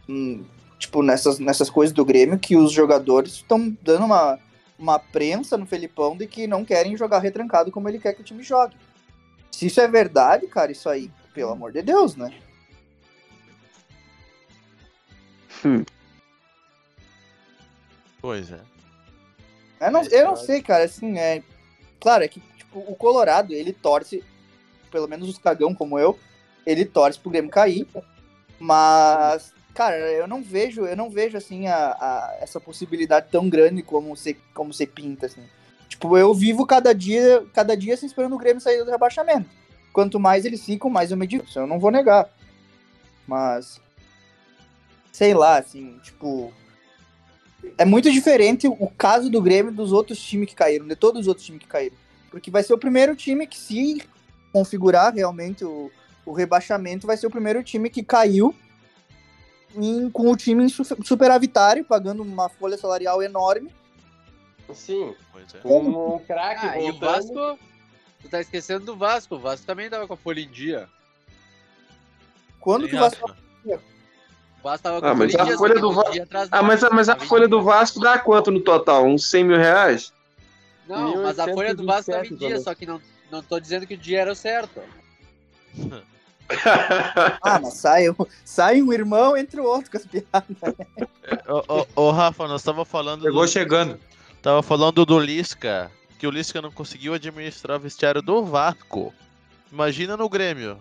[0.07, 0.43] hum,
[0.77, 4.37] tipo, nessas, nessas coisas do Grêmio que os jogadores estão dando uma,
[4.77, 8.23] uma prensa no Felipão de que não querem jogar retrancado como ele quer que o
[8.25, 8.75] time jogue.
[9.51, 12.31] Se isso é verdade, cara, isso aí, pelo amor de Deus, né?
[18.21, 18.59] Pois é.
[19.81, 21.41] Eu não, eu não sei, cara, assim, é.
[21.99, 24.23] Claro, é que tipo, o Colorado, ele torce,
[24.91, 26.17] pelo menos os cagão como eu,
[26.65, 27.87] ele torce pro Grêmio cair.
[28.59, 33.81] Mas, cara, eu não vejo, eu não vejo assim a, a- essa possibilidade tão grande
[33.81, 35.43] como você, como você pinta, assim.
[35.87, 39.49] Tipo, eu vivo cada dia, cada dia assim, esperando o Grêmio sair do rebaixamento.
[39.93, 41.45] Quanto mais eles ficam, mais eu medito.
[41.45, 42.29] Isso eu não vou negar.
[43.25, 43.81] Mas.
[45.11, 46.53] Sei lá, assim, tipo.
[47.77, 51.27] É muito diferente o caso do Grêmio dos outros times que caíram, de todos os
[51.27, 51.95] outros times que caíram.
[52.29, 54.01] Porque vai ser o primeiro time que, se
[54.53, 55.91] configurar realmente o,
[56.25, 58.53] o rebaixamento, vai ser o primeiro time que caiu
[59.75, 60.67] em- com o time
[61.03, 63.73] superavitário, pagando uma folha salarial enorme.
[64.73, 65.15] Sim,
[65.53, 65.57] é.
[65.59, 67.33] com o craque Ah, e o voltando.
[67.33, 67.59] Vasco.
[68.21, 69.35] Tu tá esquecendo do Vasco.
[69.35, 70.87] O Vasco também tava com a folha em dia.
[72.59, 72.95] Quando Tem que.
[72.95, 73.35] O Vasco
[74.81, 76.49] tava com Ah, mas a folha do não Va- podia atrasar.
[76.59, 79.05] Ah, mas, a- mas a folha do Vasco dá quanto no total?
[79.05, 80.11] Uns 100 mil reais?
[80.87, 82.99] Não, mas a folha do Vasco tava em 1827, dia, só que não,
[83.31, 84.81] não tô dizendo que o dia era o certo.
[87.43, 90.57] Ah, mas sai, um- sai um irmão entre o outro com as piadas.
[91.47, 93.99] Ô, ô, ô, Rafa, nós tava falando Chegou do, chegando.
[94.41, 99.13] tava falando do Lisca, que o Lisca não conseguiu administrar o vestiário do Vasco.
[99.71, 100.79] Imagina no Grêmio.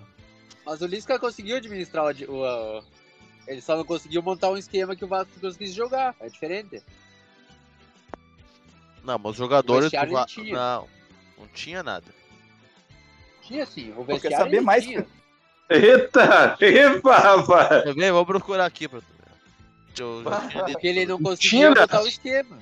[0.64, 2.82] Mas o Lisca conseguiu administrar o- o-
[3.48, 6.14] Ele só não conseguiu montar um esquema que o Vasco conseguisse jogar.
[6.20, 6.82] É diferente.
[9.02, 10.42] Não, mas os jogadores do Vasco.
[10.42, 10.54] tinha.
[10.54, 10.88] Não,
[11.38, 12.06] não tinha nada.
[13.40, 13.94] Tinha sim.
[13.96, 14.84] O quer vestiário saber mais?
[14.84, 15.06] tinha.
[15.70, 16.56] Eita!
[16.60, 17.94] Epa, rapaz!
[17.94, 18.12] Ver?
[18.12, 20.66] Vou procurar aqui pra tu ver.
[20.66, 22.58] Porque ele não conseguiu montar o esquema.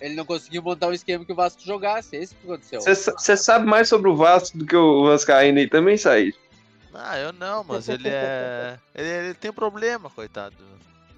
[0.00, 2.16] Ele não conseguiu montar o esquema que o Vasco jogasse.
[2.16, 2.80] É isso que aconteceu.
[2.80, 6.36] Você sabe mais sobre o Vasco do que o Vascaíno aí também, Said?
[6.92, 8.78] Ah, eu não, mas ele é.
[8.94, 10.56] Ele, ele tem problema, coitado.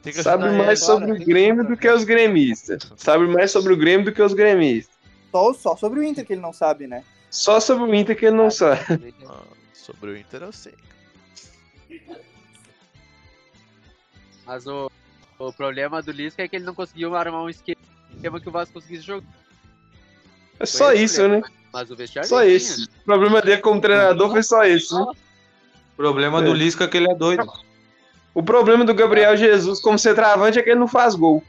[0.03, 0.87] Tem que Sabe mais ele.
[0.87, 2.91] sobre o Grêmio do que os gremistas.
[2.97, 4.95] Sabe mais sobre o Grêmio do que os gremistas.
[5.31, 7.05] Só, só sobre o Inter que ele não sabe, né?
[7.31, 9.14] Só sobre o Inter que ele não sabe.
[9.27, 9.43] Ah,
[9.73, 10.75] sobre o Inter eu sei.
[14.45, 14.91] Mas o,
[15.39, 18.75] o problema do Lisca é que ele não conseguiu armar um esquema que o Vasco
[18.75, 19.27] conseguisse jogar.
[20.59, 21.47] É só isso, problema.
[21.47, 21.55] né?
[21.73, 22.89] Mas o vestiário Só ele isso.
[23.03, 25.14] O problema dele como treinador foi só isso.
[26.03, 26.42] O problema É.
[26.42, 27.46] do Lisca é que ele é doido.
[28.34, 31.40] O problema do Gabriel Jesus como centroavante é que ele não faz gol.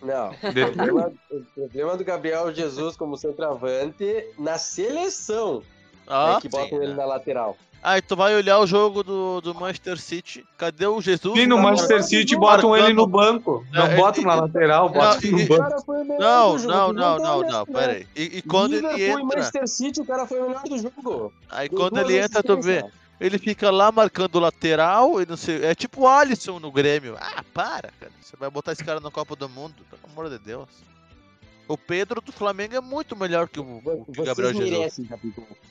[0.00, 0.30] Não.
[0.40, 5.62] O problema, o problema do Gabriel Jesus como centroavante na seleção
[6.06, 6.94] Ah, é que botam sim, ele né?
[6.94, 7.56] na lateral.
[7.82, 10.44] Ah, e tu vai olhar o jogo do, do Manchester City.
[10.58, 11.36] Cadê o Jesus?
[11.38, 13.64] E no Tá Manchester City botam ele no banco.
[13.72, 15.92] Não É, botam na lateral, botam no banco.
[16.18, 17.64] Não, não, não, tá não, não, né?
[17.72, 18.06] pera aí.
[18.14, 21.32] E, e quando ele Liverpool entra, Manchester City, o cara foi o melhor do jogo.
[21.50, 22.84] aí quando ele entra, tu vê.
[23.20, 27.16] Ele fica lá marcando o lateral e não sei, é tipo o Alisson no Grêmio.
[27.20, 30.38] Ah, para, cara, você vai botar esse cara na Copa do Mundo, pelo amor de
[30.38, 30.68] Deus.
[31.68, 34.70] O Pedro do Flamengo é muito melhor que o, o que Vocês Gabriel Jesus.
[34.70, 35.08] merecem.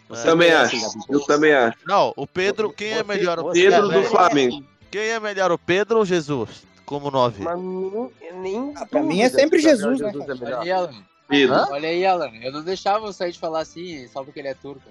[0.08, 0.98] Vocês Também merecem, acho.
[1.10, 1.78] Eu também acho.
[1.86, 3.40] Não, o Pedro, quem é Você- melhor?
[3.40, 4.64] O você- Pedro do Flamengo.
[4.90, 6.64] Quem é melhor, o Pedro ou Jesus?
[6.86, 7.44] Como nove?
[7.44, 10.62] Mas nem, nem Ah, pra mim é sempre Gabriel Jesus, né, é Olha melhor.
[10.62, 11.04] aí, Alan.
[11.28, 11.56] Pedro.
[11.70, 12.32] Olha aí, Alan.
[12.42, 14.82] Eu não deixava o Said falar assim, só porque ele é turco.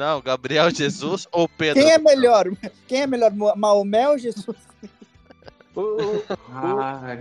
[0.00, 1.82] Não, Gabriel Jesus ou Pedro?
[1.82, 2.46] Quem é melhor?
[2.88, 4.56] Quem é melhor, Maomé ou Jesus?
[5.76, 6.24] O, o,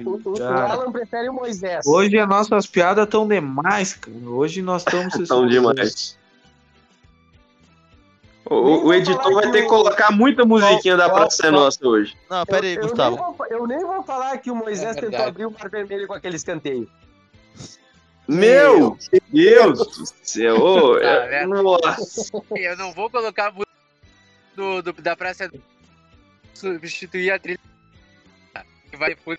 [0.05, 1.85] o, o Alan prefere o Moisés.
[1.85, 4.17] Hoje as nossas piadas estão demais, cara.
[4.17, 6.17] Hoje nós estamos São demais.
[8.45, 12.17] O, o- o editor vai ter que colocar muita musiquinha da Praça é Nossa hoje.
[12.29, 13.15] Não, pera aí, eu, eu Gustavo.
[13.17, 16.07] Nem vou, eu nem vou falar que o Moisés É tentou abrir o mar vermelho
[16.07, 16.89] com aquele escanteio.
[18.35, 18.97] Meu
[19.31, 20.57] Deus do céu.
[20.61, 22.31] ô, é- Tá nossa.
[22.55, 23.71] Eu não vou colocar a música
[24.55, 25.49] do, do- da praça
[26.53, 27.59] substituir a trilha.
[28.91, 29.37] Que vai por.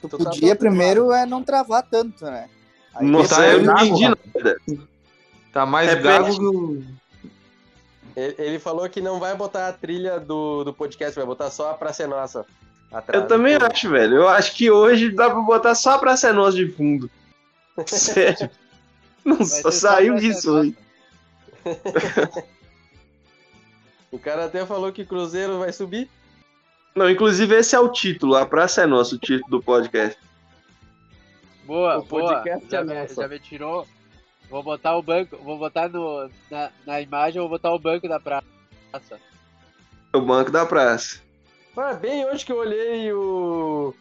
[0.00, 2.48] Tu tá podia do primeiro é não travar tanto, né?
[2.94, 4.56] Aí Nossa, tá eu não entendi nada.
[5.52, 6.38] Tá mais É gago peixe.
[6.38, 6.84] que o.
[8.16, 11.70] Ele, ele falou que não vai botar a trilha do, do podcast, vai botar só
[11.70, 12.46] a Praça é Nossa.
[12.92, 13.22] Atrás.
[13.22, 14.16] Eu também acho, velho.
[14.16, 17.10] Eu acho que hoje dá pra botar só a Praça é Nossa de fundo.
[17.86, 18.50] Sério.
[19.24, 20.60] Não só ser saiu praça isso nossa.
[20.60, 20.76] hoje.
[24.10, 26.08] O cara até falou que Cruzeiro vai subir.
[26.94, 28.34] Não, inclusive esse é o título.
[28.34, 30.18] A Praça é Nossa, o título do podcast.
[31.66, 32.40] Boa, O boa.
[32.40, 33.14] podcast Já é me, nosso.
[33.20, 33.86] já me tirou.
[34.48, 38.18] Vou botar o banco, vou botar no, na, na imagem, vou botar o banco da
[38.20, 38.46] praça.
[40.14, 41.20] O Banco da Praça.
[41.76, 43.94] Ah, bem hoje que eu olhei o.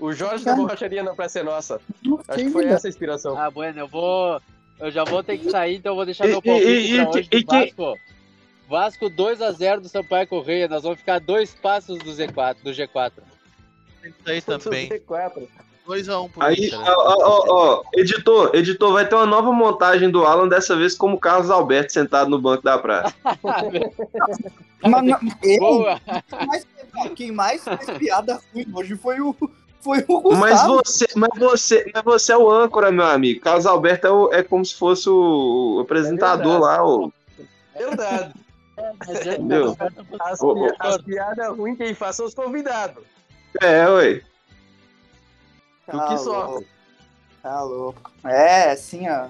[0.00, 1.80] O Jorge da Borracharia na Praça é Nossa.
[2.28, 3.38] Acho que foi essa a inspiração.
[3.38, 4.40] Ah, bueno, eu vou.
[4.80, 7.06] Eu já vou ter que sair, então eu vou deixar meu palpite e- pra e-
[7.06, 7.98] hoje e Vasco.
[8.68, 10.66] Vasco 2x0 do Sampaio Correia.
[10.66, 13.12] Nós vamos ficar dois passos do Z4, do G4.
[14.02, 15.00] Isso aí também.
[15.06, 15.48] Quatro.
[15.86, 16.78] 2x1 pro Aí, Inter.
[16.78, 16.84] né?
[16.90, 21.18] ó, ó, ó, editor, editor, vai ter uma nova montagem do Alan, dessa vez como
[21.18, 23.12] Carlos Alberto sentado no banco da praça.
[24.82, 26.00] Mas, não, eu, Boa!
[26.46, 26.66] mais,
[27.16, 29.34] quem mais fez piada ruim hoje foi o,
[29.80, 30.40] foi o Gustavo.
[30.40, 33.40] Mas você, mas você, mas você é o âncora, meu amigo.
[33.40, 36.62] Carlos Alberto é, o- é como se fosse o apresentador verdade.
[36.62, 37.12] lá, o.
[37.76, 38.34] Verdade.
[39.06, 39.76] Mas é- Entendeu?
[40.20, 43.04] As, Ô, as piadas ruins quem faz são os convidados.
[43.60, 44.22] É, ué.
[45.90, 46.66] Tu Tá que louco, sofre.
[47.42, 48.10] Tá louco.
[48.24, 49.28] É, assim, ó.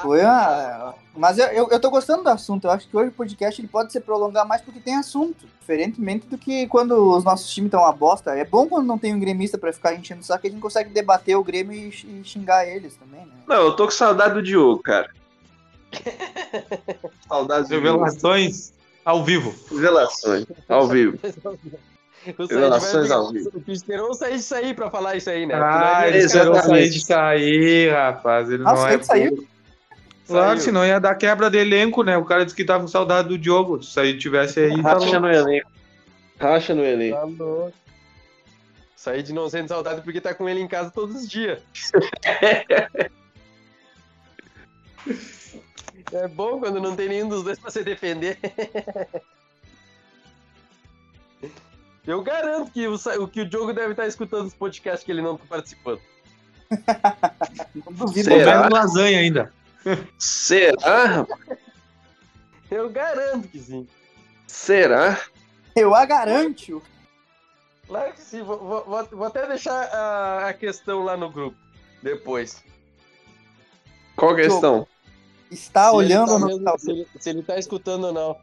[0.00, 0.94] Foi uma...
[1.16, 2.66] Mas eu, eu, eu tô gostando do assunto.
[2.66, 5.46] Eu acho que hoje o podcast ele pode se prolongar mais porque tem assunto.
[5.60, 8.30] Diferentemente do que quando os nossos times estão uma bosta.
[8.30, 10.60] É bom quando não tem um gremista pra ficar enchendo o saco que a gente
[10.60, 13.32] consegue debater o Grêmio e, e xingar eles também, né?
[13.46, 15.10] Não, eu tô com saudade do Diogo, cara.
[17.26, 17.86] Saudade do Diogo.
[17.86, 18.72] Revelações
[19.04, 19.54] ao vivo.
[19.70, 21.18] Revelações, ao vivo.
[22.38, 23.50] O Said Revelações vai ao vivo.
[23.50, 25.54] Tu esperou o Said sair pra falar isso aí, né?
[25.54, 28.50] Ah, ele esperou sair de sair, rapaz.
[28.50, 28.90] Ele Ah, não o é.
[28.90, 29.46] Said saiu?
[30.28, 30.60] Claro, Saiu.
[30.60, 32.16] senão ia dar quebra de elenco, né?
[32.16, 33.82] O cara disse que tava com saudade do Diogo.
[33.82, 35.20] Se Said tivesse aí, tá Racha louco.
[35.20, 35.70] no elenco.
[36.38, 37.16] Racha no elenco.
[37.16, 37.72] Tá louco.
[38.94, 41.60] Said não sente saudade porque tá com ele em casa todos os dias.
[46.12, 48.38] É bom quando não tem nenhum dos dois pra se defender.
[52.06, 55.36] Eu garanto que o, que o Diogo deve estar escutando os podcasts que ele não
[55.36, 56.00] tá participando.
[57.74, 58.24] Não duvido.
[58.28, 58.56] Será?
[58.56, 59.52] Comendo lasanha ainda.
[60.18, 61.26] Será?
[62.70, 63.88] Eu garanto que sim.
[64.46, 65.20] Será?
[65.74, 66.82] Eu a garanto.
[67.86, 68.42] Claro que sim.
[68.42, 71.56] Vou, vou- vou- até deixar a, a questão lá no grupo
[72.02, 72.62] depois.
[74.16, 74.86] Qual a questão?
[75.50, 78.36] Está Se ele olhando tá no mesmo- se, ele, se ele tá escutando ou não.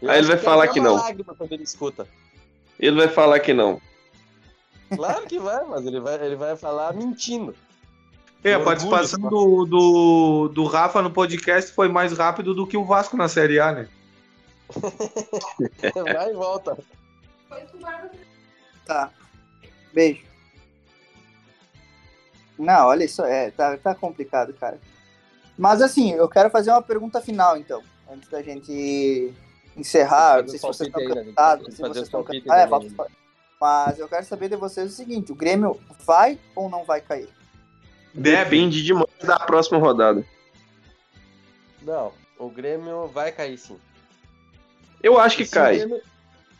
[0.00, 1.08] Eu Aí ele vai tem falar até que não.
[1.50, 2.06] ele escuta.
[2.78, 3.80] Ele vai falar que não.
[4.94, 7.54] Claro que vai, mas ele vai, ele vai falar mentindo.
[8.46, 12.84] É, a participação do, do, do Rafa no podcast foi mais rápido do que o
[12.84, 13.88] Vasco na Série A, né?
[16.14, 16.78] Vai e volta.
[18.84, 19.10] Tá.
[19.92, 20.22] Beijo.
[22.56, 24.78] Não, olha isso, é, tá, tá complicado, cara.
[25.58, 29.34] Mas assim, eu quero fazer uma pergunta final, então, antes da gente
[29.76, 30.42] encerrar.
[30.42, 31.24] Não sei se vocês estão né?
[31.24, 32.46] cansados, se vocês estão cansados.
[32.52, 32.90] É, também.
[32.90, 33.12] falta-
[33.60, 37.35] Mas eu quero saber de vocês o seguinte: o Grêmio vai ou não vai cair?
[38.16, 38.44] Deve.
[38.44, 40.24] Depende demais da próxima rodada.
[41.82, 43.78] Não, o Grêmio vai cair sim.
[45.02, 45.76] Eu acho que E cai.
[45.78, 46.02] Grêmio-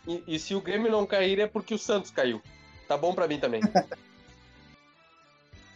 [0.06, 2.40] E, e se o Grêmio não cair é porque o Santos caiu.
[2.86, 3.60] Tá bom pra mim também.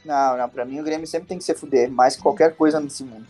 [0.05, 2.81] Não, não, pra mim o Grêmio sempre tem que se fuder, mais que qualquer coisa
[2.81, 3.26] nesse mundo.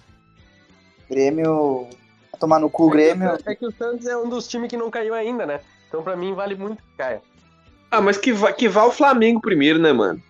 [1.09, 1.89] Grêmio.
[2.31, 3.29] vai Tomar no cu o Grêmio.
[3.45, 5.61] É que o Santos é um dos times que não caiu ainda, né?
[5.89, 7.21] Então pra mim vale muito que caia.
[7.91, 10.23] Ah, mas que, va- que vá o Flamengo primeiro, né, mano?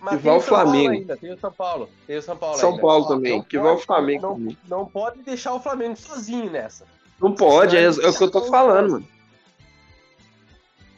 [0.00, 0.90] Mas Que o São Paulo Flamengo.
[0.92, 1.90] ainda, tem o São Paulo.
[2.06, 2.82] Tem o São Paulo São ainda.
[2.82, 3.36] Paulo também.
[3.36, 6.86] Não Que vá o Flamengo Não, não pode deixar o Flamengo sozinho nessa.
[7.20, 9.08] Não pode, é, é o que eu tô falando, mano.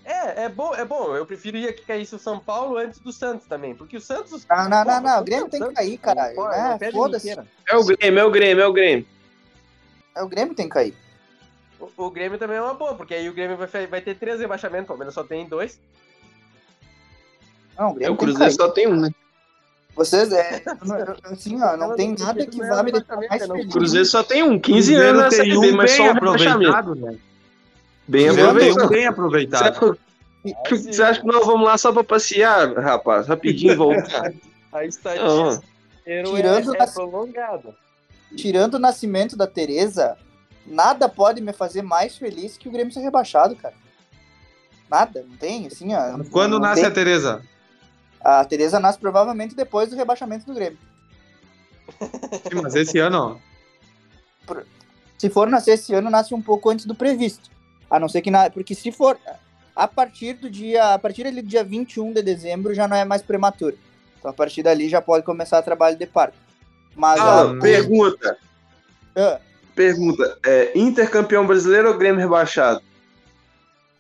[0.05, 1.15] É, é bom, é bom.
[1.17, 3.75] Eu preferia que caísse o São Paulo antes do Santos também.
[3.75, 4.47] Porque o Santos.
[4.49, 5.21] Não, não, não, Pô, não.
[5.21, 6.35] O Grêmio tem que Santos, cair, caralho.
[6.35, 7.31] pô, É, não foda-se.
[7.31, 9.07] É o Grêmio, é o Grêmio, é o Grêmio.
[10.15, 10.95] É o Grêmio que tem que cair.
[11.79, 14.41] O, o Grêmio também é uma boa, porque aí o Grêmio vai, vai ter três
[14.41, 15.81] rebaixamentos, pelo menos só tem dois.
[17.79, 19.11] Não, o É Grêmio o Cruzeiro só tem um, né?
[19.95, 20.63] Vocês, é,
[21.25, 23.73] assim, ó, não tem nada que vá me deixar mais O feliz.
[23.73, 26.11] Cruzeiro só tem um, 15 Cruzeiro anos na tem Série um B, mas só um
[26.11, 27.19] aproveitado, né?
[28.09, 28.89] Bem aproveitado.
[28.89, 29.99] bem Você aproveitado.
[30.45, 33.27] acha, que- você acha que nós vamos lá só pra passear, rapaz?
[33.27, 34.33] Rapidinho voltar.
[34.73, 35.63] A estatística
[36.05, 37.75] Tirando é, é prolongada.
[38.35, 40.17] Tirando o nascimento da Tereza,
[40.67, 43.75] nada pode me fazer mais feliz que o Grêmio ser rebaixado, cara.
[44.91, 46.19] Nada, não tem, assim, ó.
[46.31, 47.43] Quando nasce a Tereza?
[48.25, 50.79] A Tereza nasce provavelmente depois do rebaixamento do Grêmio.
[52.01, 53.41] Sim, mas esse ano,
[54.49, 54.57] ó.
[55.19, 57.51] Se for nascer esse ano, nasce um pouco antes do previsto.
[57.91, 58.51] A não ser que na...
[58.51, 59.19] porque se for
[59.75, 63.05] a partir do dia, a partir ali do dia 21 de dezembro já não é
[63.05, 63.77] mais prematuro.
[64.19, 66.37] Então a partir dali já pode começar o trabalho de parto.
[66.95, 67.61] Mas Alan, a...
[67.61, 68.39] pergunta.
[69.17, 69.41] Ah,
[69.75, 70.39] Pergunta.
[70.45, 72.83] É, Intercampeão brasileiro ou Grêmio rebaixado?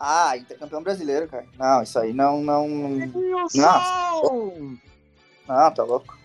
[0.04, 1.46] Ah, intercampeão brasileiro, cara.
[1.56, 2.66] Não, isso aí não não.
[3.54, 4.78] Não!
[5.46, 6.18] Não, tá louco.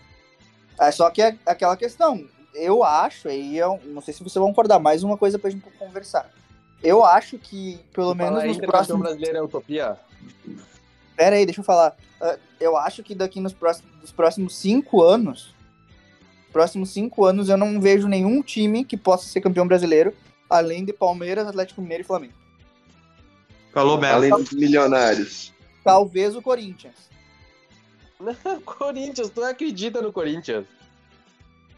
[0.80, 2.26] É só que é aquela questão.
[2.52, 5.64] Eu acho, aí eu não sei se vocês vão concordar, mais uma coisa pra gente
[5.78, 6.28] conversar.
[6.82, 8.88] Eu acho que, pelo menos nos próximos.
[8.88, 9.96] campeão brasileiro é utopia.
[11.16, 11.96] Pera aí, deixa eu falar.
[12.20, 15.54] Ah, eu acho que daqui nos próximos, nos próximos cinco anos,
[16.52, 20.12] próximos cinco anos, eu não vejo nenhum time que possa ser campeão brasileiro,
[20.50, 22.47] além de Palmeiras, Atlético Mineiro e Flamengo.
[23.72, 24.16] Falou merda.
[24.16, 25.52] Além dos milionários.
[25.84, 27.08] Talvez o Corinthians.
[28.20, 30.66] Não, Corinthians, tu acredita no Corinthians?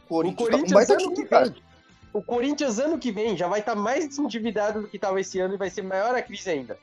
[0.08, 1.54] O O Corinthians, Corinthians tá ano que vem.
[2.12, 5.54] O Corinthians ano que vem já vai estar mais endividado do que estava esse ano
[5.54, 6.78] e vai ser maior a crise ainda.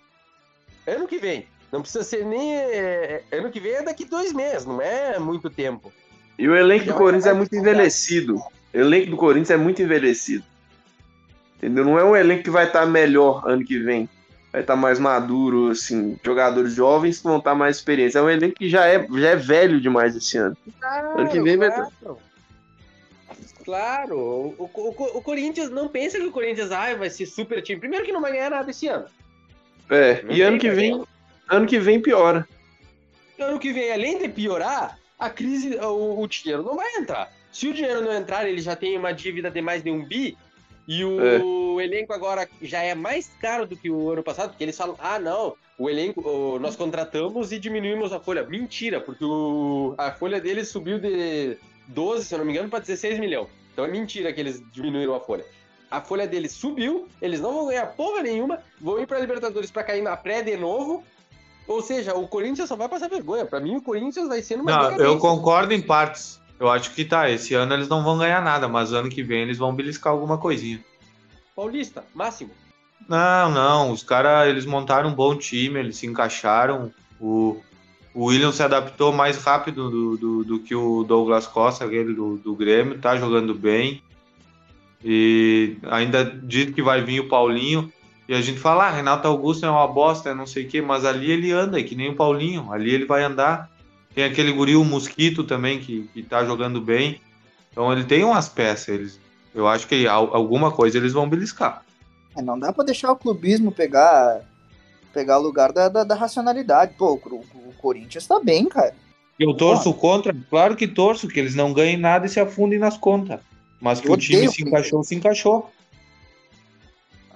[0.85, 1.45] Ano que vem.
[1.71, 2.55] Não precisa ser nem.
[2.55, 5.91] é, é, Ano que vem é daqui dois meses, não é muito tempo.
[6.39, 8.37] E o elenco do Corinthians é muito envelhecido.
[8.73, 10.45] O elenco do Corinthians é muito envelhecido.
[11.57, 11.83] Entendeu?
[11.83, 14.07] Não é um elenco que vai estar melhor ano que vem.
[14.57, 16.17] Vai estar mais maduro, assim.
[16.25, 18.15] Jogadores jovens que vão estar mais experientes.
[18.15, 20.57] É um elenco que já é, já é velho demais esse ano.
[20.81, 22.17] Ano que vem vai ter- claro.
[23.63, 27.61] Claro, o, o, o- o Corinthians não pensa que o Corinthians ah, vai ser super
[27.61, 27.79] time.
[27.79, 29.05] Primeiro que não vai ganhar nada esse ano.
[29.91, 31.03] É, Não e ano que vem.
[31.49, 32.47] Ano que vem piora.
[33.39, 37.31] Ano que vem, além de piorar, a crise, o, o dinheiro não vai entrar.
[37.51, 40.35] Se o dinheiro não entrar, ele já tem uma dívida de mais de um bi.
[40.87, 44.77] E o elenco agora já é mais caro do que o ano passado, porque eles
[44.77, 48.43] falam, ah, não, o elenco, nós contratamos e diminuímos a folha.
[48.43, 51.57] Mentira, porque o- a folha deles subiu de
[51.89, 53.47] 12, se eu não me engano, para 16 milhões.
[53.73, 55.45] Então é mentira que eles diminuíram a folha.
[55.91, 59.83] A folha deles subiu, eles não vão ganhar porra nenhuma, vão ir pra Libertadores pra
[59.83, 61.03] cair na pré de novo.
[61.67, 63.45] Ou seja, o Corinthians só vai passar vergonha.
[63.45, 66.39] Pra mim, o Corinthians vai ser numa Não, eu concordo em partes.
[66.59, 69.41] Eu acho que tá, esse ano eles não vão ganhar nada, mas ano que vem
[69.41, 70.83] eles vão beliscar alguma coisinha.
[71.55, 72.51] Paulista, máximo.
[73.07, 76.91] Não, não, os caras, eles montaram um bom time, eles se encaixaram.
[77.19, 77.61] O,
[78.13, 82.37] o William se adaptou mais rápido do, do, do que o Douglas Costa, aquele do,
[82.37, 84.01] do Grêmio, tá jogando bem.
[85.03, 87.91] E ainda diz que vai vir o Paulinho.
[88.27, 91.05] E a gente fala, ah, Renato Augusto é uma bosta, não sei o quê, mas
[91.05, 93.69] ali ele anda, é que nem o Paulinho, ali ele vai andar.
[94.17, 97.21] Tem aquele guri, o Mosquito também, que, que tá jogando bem.
[97.71, 99.19] Então ele tem umas peças, eles,
[99.53, 101.85] eu acho que al- alguma coisa eles vão beliscar.
[102.35, 104.41] É, não dá pra deixar o clubismo pegar
[105.13, 106.95] pegar o lugar da, da, da racionalidade.
[106.97, 108.95] Pô, o, o Corinthians tá bem, cara.
[109.39, 112.97] Eu torço contra, claro que torço, que eles não ganhem nada e se afundem nas
[112.97, 113.39] contas.
[113.79, 115.71] Mas que Eu o time odeio se encaixou, se encaixou.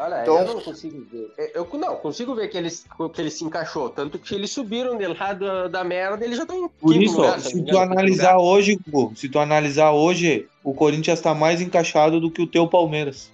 [0.04, 1.32] Olha, Então- eu não consigo ver.
[1.54, 3.90] Eu eu não consigo ver que eles, que ele se encaixou.
[3.90, 7.06] Tanto que eles subiram de lá da, da merda, eles já estão em Por quinto
[7.06, 8.52] isso, lugar, se não tu analisar lugar.
[8.52, 8.80] hoje,
[9.16, 13.32] se tu analisar hoje, o Corinthians tá mais encaixado do que o teu Palmeiras.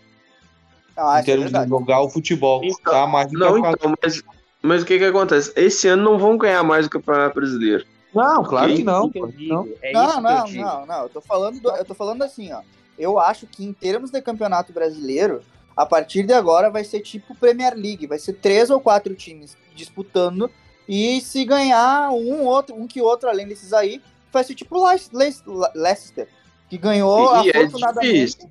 [0.98, 2.62] Ah, em isso é termos de jogar o futebol.
[2.64, 3.78] Então, tá mais Não, encaixado.
[3.80, 4.24] então, mas,
[4.62, 5.54] mas o que que acontece?
[5.56, 7.86] Esse ano não vão ganhar mais o Campeonato Brasileiro.
[8.14, 9.10] Não, claro que não.
[9.10, 9.70] Que digo, não.
[9.82, 10.12] É Não, isso
[10.52, 11.02] que eu não, não, não.
[11.04, 12.62] Eu tô falando, do- eu tô falando assim, ó.
[12.98, 15.42] Eu acho que em termos de campeonato brasileiro,
[15.78, 19.56] a partir de agora vai ser tipo Premier League, vai ser três ou quatro times
[19.76, 20.50] disputando
[20.90, 24.02] e se ganhar um outro, um que outro além desses aí,
[24.34, 25.44] vai ser tipo Leic- Leic-
[25.76, 26.28] Leicester,
[26.70, 28.12] que ganhou E é afortunadamente.
[28.38, 28.50] difícil.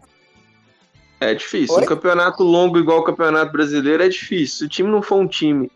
[1.19, 1.75] É difícil.
[1.77, 1.83] Oi?
[1.83, 4.59] Um campeonato longo igual o Campeonato Brasileiro é difícil.
[4.59, 5.71] Se o time não for um time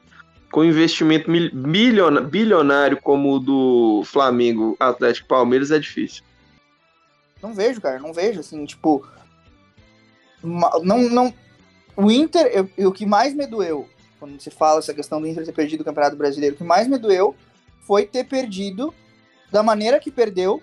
[0.53, 6.23] com investimento mil- milhona- bilionário como o do Flamengo, Atlético Palmeiras, é difícil.
[7.43, 9.05] Não vejo, cara, não vejo, assim, tipo.
[10.43, 11.35] Não, não.
[11.97, 13.89] O Inter, eu- eu- o que mais me doeu,
[14.19, 16.87] quando se fala essa questão do Inter ter perdido o Campeonato Brasileiro, o que mais
[16.89, 17.35] me doeu
[17.83, 18.95] foi ter perdido
[19.51, 20.63] da maneira que perdeu,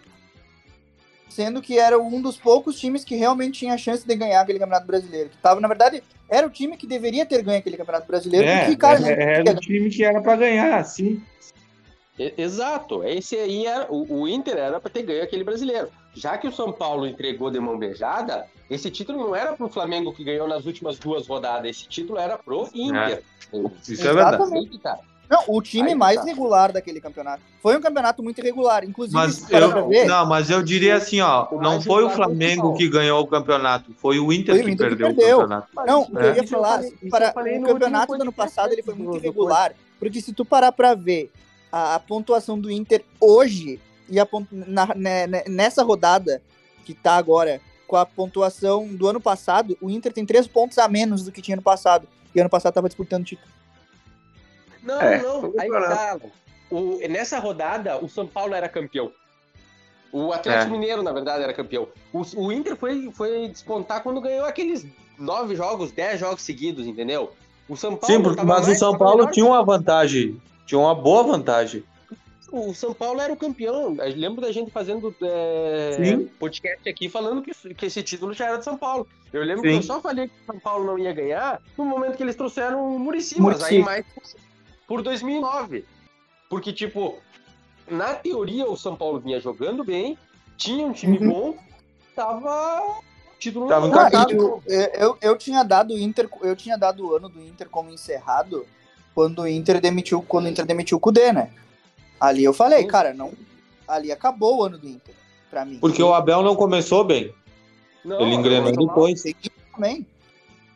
[1.30, 4.60] sendo que era um dos poucos times que realmente tinha a chance de ganhar aquele
[4.60, 5.30] Campeonato Brasileiro.
[5.30, 8.60] Que tava, na verdade, era o time que deveria ter ganho aquele Campeonato Brasileiro, É,
[8.60, 11.22] porque, cara, é, é tinha do time que era pra ganhar, sim.
[12.18, 15.90] Exato, esse aí era o, o Inter era para ter ganho aquele brasileiro.
[16.16, 20.14] Já que o São Paulo entregou de mão beijada, esse título não era pro Flamengo
[20.14, 23.24] que ganhou nas últimas duas rodadas, esse título era pro Inter.
[23.88, 24.36] Isso é verdade.
[24.36, 24.58] Exatamente.
[24.66, 25.00] Aí que tá.
[25.30, 26.24] Não, o time Aí que mais tá.
[26.26, 27.42] regular daquele campeonato.
[27.62, 31.48] Foi um campeonato muito irregular, inclusive, Mas eu, ver, não, mas eu diria assim, ó,
[31.52, 34.66] O não foi o o Flamengo que ganhou o campeonato, foi o Inter Foi o
[34.66, 35.38] que Inter que perdeu o perdeu.
[35.40, 35.68] campeonato.
[35.86, 36.36] Não, o que eu É.
[36.38, 40.22] ia Isso falar, isso para, o campeonato do ano passado ele foi muito irregular, porque
[40.22, 41.30] se tu parar pra ver
[41.70, 46.42] a, a pontuação do Inter hoje e a pon- na- né- né- nessa rodada
[46.86, 50.88] que tá agora com a pontuação do ano passado, o Inter tem três pontos a
[50.88, 52.08] menos do que tinha no passado.
[52.36, 53.50] E ano passado tava disputando o título.
[54.84, 56.20] Não, É, não, foi aí tá.
[56.70, 59.12] O, nessa rodada, o São Paulo era campeão.
[60.12, 60.72] O Atlético É.
[60.72, 61.88] Mineiro, na verdade, era campeão.
[62.14, 64.86] O, o Inter foi, foi despontar quando ganhou aqueles
[65.18, 67.32] nove jogos, dez jogos seguidos, entendeu?
[67.68, 68.36] O São Paulo.
[68.36, 71.84] Sim, mas o São Paulo melhor tinha uma vantagem, tinha uma boa vantagem.
[72.52, 73.96] O São Paulo era o campeão.
[74.00, 78.58] Eu lembro da gente fazendo é, podcast aqui falando que, que esse título já era
[78.58, 79.06] de São Paulo.
[79.34, 79.70] Eu lembro Sim.
[79.70, 82.36] que eu só falei que o São Paulo não ia ganhar no momento que eles
[82.36, 84.06] trouxeram o Muricy, mas aí mais
[84.88, 85.84] por 2009.
[86.50, 87.18] Porque, tipo,
[87.90, 90.18] na teoria o São Paulo vinha jogando bem,
[90.56, 91.30] tinha um time Uhum.
[91.30, 91.58] bom,
[92.16, 92.82] tava.
[92.82, 94.32] o Título Tava não- encaixado.
[94.32, 97.30] Ah, e o- eu, eu, eu tinha dado o Inter, eu tinha dado o ano
[97.30, 98.66] do Inter como encerrado
[99.14, 101.52] quando o Inter demitiu, quando o Inter demitiu o Cudê, né?
[102.20, 102.88] Ali eu falei, Sim.
[102.88, 103.32] cara, não,
[103.88, 105.14] ali acabou o ano do Inter
[105.50, 105.78] pra mim.
[105.80, 107.34] Porque o Abel não começou bem.
[108.04, 109.24] Não, Ele engrenou depois.
[109.74, 110.06] Também.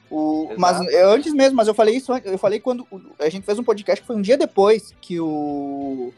[0.10, 0.60] O, Exato.
[0.60, 2.86] mas eu, antes mesmo, mas eu falei isso, eu falei quando
[3.18, 6.12] a gente fez um podcast que foi um dia depois que o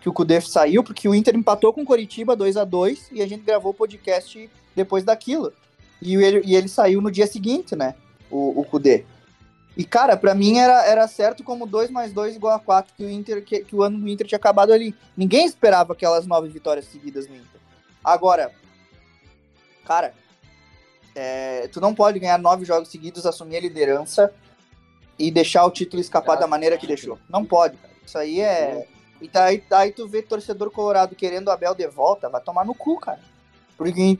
[0.00, 3.22] que o Cudê saiu, porque o Inter empatou com o Coritiba 2 a 2 e
[3.22, 5.52] a gente gravou o podcast depois daquilo.
[6.00, 7.94] E ele, e ele saiu no dia seguinte, né?
[8.30, 9.04] O, o Cudê.
[9.80, 13.02] E, cara, pra mim era, era certo como 2 mais 2 igual a 4, que
[13.02, 14.94] o, Inter, que, que o ano do Inter tinha acabado ali.
[15.16, 17.58] Ninguém esperava aquelas nove vitórias seguidas no Inter.
[18.04, 18.52] Agora,
[19.86, 20.12] cara,
[21.14, 24.30] é, tu não pode ganhar nove jogos seguidos, assumir a liderança
[25.18, 27.18] e deixar o título escapar da maneira que deixou.
[27.26, 27.94] Não pode, cara.
[28.04, 28.86] Isso aí é.
[29.18, 32.74] E daí, daí tu vê torcedor colorado querendo o Abel de volta, vai tomar no
[32.74, 33.20] cu, cara.
[33.78, 34.18] Porque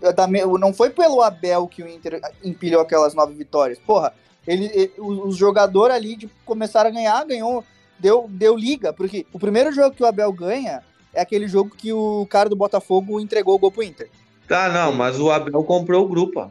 [0.58, 3.78] não foi pelo Abel que o Inter empilhou aquelas nove vitórias.
[3.78, 4.14] Porra,
[4.46, 7.64] ele, ele- os, os jogadores ali de, começaram a ganhar, ganhou,
[7.98, 8.92] deu, deu liga.
[8.92, 10.82] Porque o primeiro jogo que o Abel ganha
[11.12, 14.08] é aquele jogo que o cara do Botafogo entregou o gol pro Inter.
[14.48, 16.40] Tá, não, mas o Abel comprou o grupo.
[16.40, 16.48] ó.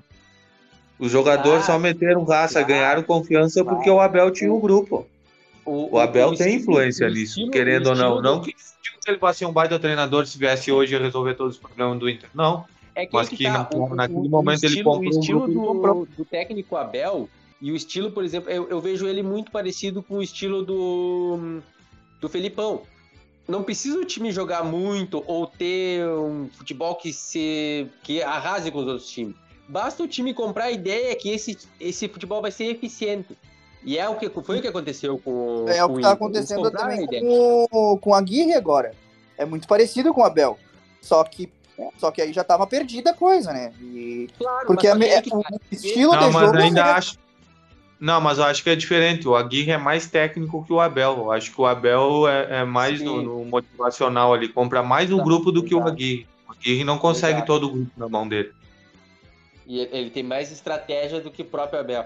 [0.97, 5.07] Os jogadores Ah, só meteram raça, claro, ganharam confiança porque o Abel tinha o grupo.
[5.65, 8.07] O Abel tem estilo- influência o nisso, estilo- querendo o ou não.
[8.15, 11.59] estilo Não que que ele fosse um baita treinador se viesse hoje resolver todos os
[11.61, 12.29] problemas do Inter.
[12.33, 12.65] Não.
[12.93, 15.11] É que, Mas aí que tá, na- o- naquele o- momento o ele estilo, comprou
[15.13, 17.29] o um estilo grupo, ele do, do técnico Abel
[17.61, 21.61] e o estilo, por exemplo, eu, eu vejo ele muito parecido com o estilo do,
[22.21, 22.81] do Felipão.
[23.47, 28.79] Não precisa o time jogar muito ou ter um futebol que se que arrase com
[28.79, 29.35] os outros times.
[29.67, 33.37] Basta o time comprar a ideia que esse, esse futebol vai ser eficiente.
[33.83, 36.01] E é o que foi o que aconteceu com, É o com que Inter.
[36.01, 37.07] tá Eles acontecendo também
[37.69, 38.93] com, com a Aguirre agora.
[39.37, 40.57] É muito parecido com o Abel.
[41.01, 41.49] Só que,
[41.97, 43.71] só que aí já tava perdida a coisa, né?
[43.79, 45.49] E- Claro, porque mas a que que o tá.
[45.71, 47.17] estilo Não, de mas jogo ainda é- acho.
[47.99, 49.27] Não, mas eu acho que é diferente.
[49.27, 51.17] O Aguirre é mais técnico que o Abel.
[51.17, 55.15] Eu acho que o Abel é, é mais no, no motivacional ali, compra mais o
[55.15, 55.83] Exato, grupo do que o.
[55.83, 56.25] Aguirre.
[56.47, 58.51] O Aguirre não consegue todo o grupo na mão dele.
[59.67, 62.05] E ele tem mais estratégia do que o próprio Abel.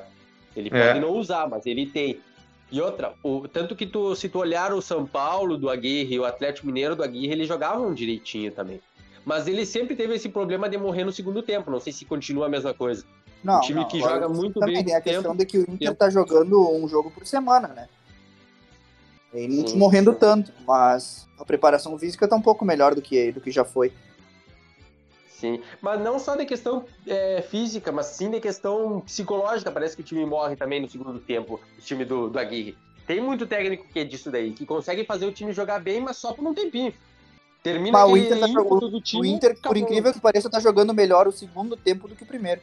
[0.55, 0.87] Ele É.
[0.87, 2.19] pode não usar, mas ele tem.
[2.71, 6.19] E outra, o, tanto que tu, se tu olhar o São Paulo do Aguirre e
[6.19, 8.81] o Atlético Mineiro do Aguirre, eles jogavam direitinho também.
[9.23, 11.69] Mas ele sempre teve esse problema de morrer no segundo tempo.
[11.69, 13.05] Não sei se continua a mesma coisa.
[13.43, 15.57] Não, um time não, que joga muito também bem tem a tempo, questão de que
[15.57, 15.95] o Inter tempo.
[15.95, 17.89] tá jogando um jogo por semana, né?
[19.33, 20.19] Ele não Sim, morrendo sim.
[20.19, 23.91] tanto, mas a preparação física tá um pouco melhor do que, do que já foi.
[25.27, 25.61] Sim.
[25.81, 29.71] Mas não só de questão é, física, mas sim de questão psicológica.
[29.71, 32.77] Parece que o time morre também no segundo tempo, o time do, do Aguirre.
[33.05, 36.15] Tem muito técnico que é disso daí, que consegue fazer o time jogar bem, mas
[36.15, 36.93] só por um tempinho.
[37.61, 39.77] Termina Mas o Inter tá jogando- do O time, Inter, por acabou.
[39.79, 42.61] incrível que pareça, tá jogando melhor o segundo tempo do que o primeiro.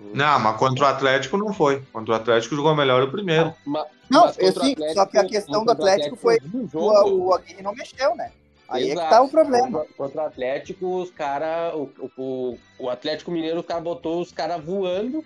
[0.00, 1.82] Não, mas contra o Atlético não foi.
[1.92, 3.52] Contra o Atlético jogou melhor o primeiro.
[3.66, 6.38] Ma- Não, mas eu sim, Atlético- só que a questão do contra o Atlético foi
[6.74, 8.30] O, o Aguirre não mexeu, né?
[8.68, 9.10] Aí é que Exato.
[9.10, 9.86] tá o problema.
[9.96, 11.74] Contra, o Atlético, os caras.
[11.74, 11.88] O,
[12.18, 15.24] o, o Atlético Mineiro, o cara botou os caras voando,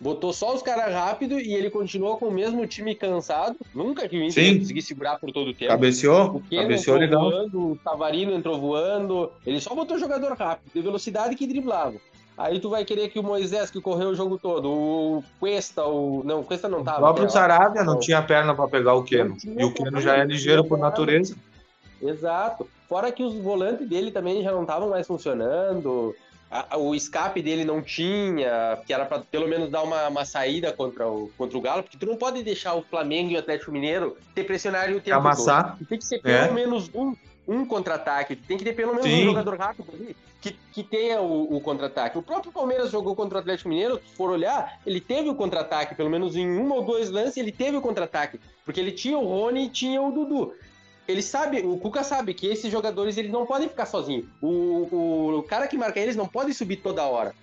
[0.00, 3.56] botou só os caras rápido e ele continuou com o mesmo time cansado.
[3.74, 4.52] Nunca que o Inter Sim.
[4.52, 5.70] ia conseguir segurar por todo o tempo.
[5.70, 6.36] Cabeceou?
[6.36, 7.30] O Keno Cabeceou entrou legal.
[7.30, 9.30] voando, o Tavarino entrou voando.
[9.46, 11.94] Ele só botou jogador rápido, de velocidade que driblava.
[12.38, 16.22] Aí tu vai querer que o Moisés, que correu o jogo todo, o Cuesta, o.
[16.24, 16.98] Não, o Cuesta não O tava.
[16.98, 17.30] próprio né?
[17.30, 18.00] Saravia não Não.
[18.00, 19.36] tinha perna pra pegar o Keno.
[19.44, 21.34] E o Keno já é ligeiro por natureza.
[22.00, 22.68] Exato.
[22.88, 26.14] Fora que os volantes dele também já não estavam mais funcionando.
[26.50, 30.72] a- o escape dele não tinha, que era pra pelo menos dar uma, uma saída
[30.72, 33.70] contra o, contra o Galo, porque tu não pode deixar o Flamengo e o Atlético
[33.70, 35.76] Mineiro te pressionarem o tempo Amassar.
[35.76, 35.86] todo.
[35.86, 36.50] Tem que ser pelo É.
[36.50, 37.14] menos um,
[37.46, 39.24] um contra-ataque, tem que ter pelo menos Sim.
[39.24, 42.18] um jogador rápido ali que, que tenha o, o contra-ataque.
[42.18, 45.94] O próprio Palmeiras jogou contra o Atlético Mineiro, se for olhar, ele teve o contra-ataque,
[45.94, 49.26] pelo menos em um ou dois lances ele teve o contra-ataque, porque ele tinha o
[49.26, 50.54] Rony e tinha o Dudu
[51.08, 54.26] ele sabe, o Cuca sabe que esses jogadores eles não podem ficar sozinhos.
[54.42, 57.34] O, o, cara que marca eles não pode subir toda hora.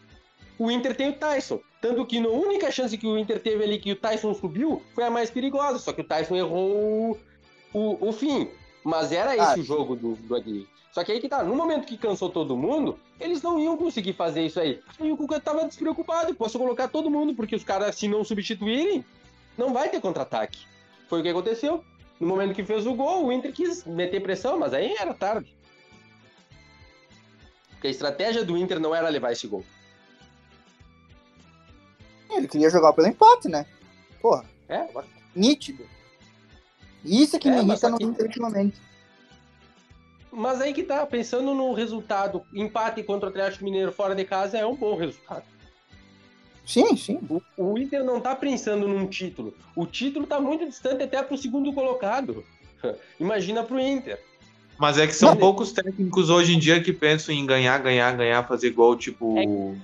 [0.59, 1.59] O Inter tem o Tyson.
[1.81, 5.03] Tanto que a única chance que o Inter teve ali que o Tyson subiu foi
[5.03, 5.79] a mais perigosa.
[5.79, 7.17] Só que o Tyson errou
[7.73, 8.47] o, o, o fim.
[8.83, 10.67] Mas era esse Ah, o jogo do, do Aguirre.
[10.95, 14.13] Só que aí que tá, no momento que cansou todo mundo, eles não iam conseguir
[14.13, 14.79] fazer isso aí.
[14.97, 16.33] E o Cuca tava despreocupado.
[16.33, 19.03] Posso colocar todo mundo, porque os caras, se não substituírem,
[19.57, 20.65] não vai ter contra-ataque.
[21.09, 21.83] Foi o que aconteceu.
[22.17, 25.53] No momento que fez o gol, o Inter quis meter pressão, mas aí era tarde.
[27.72, 29.65] Porque a estratégia do Inter não era levar esse gol.
[32.30, 33.65] Ele queria jogar pelo empate, né?
[34.22, 34.45] Porra.
[34.69, 34.88] É?
[35.35, 35.85] Nítido.
[37.03, 38.80] Isso é que É, me irrita no Inter ultimamente.
[40.36, 44.57] Mas aí que tá, pensando no resultado, empate contra o Atlético Mineiro fora de casa
[44.57, 45.44] é um bom resultado.
[46.66, 47.20] Sim, sim.
[47.30, 49.53] O, o Inter não tá pensando num título.
[49.76, 52.44] O título tá muito distante até pro segundo colocado.
[53.20, 54.20] Imagina pro Inter.
[54.78, 58.12] Mas é que são Não, poucos técnicos hoje em dia que pensam em ganhar, ganhar,
[58.18, 59.38] ganhar, fazer gol, tipo.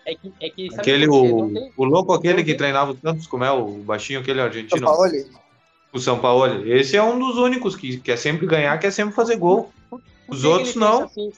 [0.06, 3.26] É que, é que sabe aquele, o, tem- o louco aquele que treinava o Santos,
[3.26, 3.52] como é?
[3.52, 4.86] O baixinho aquele argentino.
[4.86, 5.26] Sampaoli,
[5.94, 6.68] O São Paulo.
[6.68, 9.72] Esse é um dos únicos que quer sempre ganhar, quer sempre fazer gol.
[10.32, 11.04] Por Os que outros que não.
[11.04, 11.32] assim?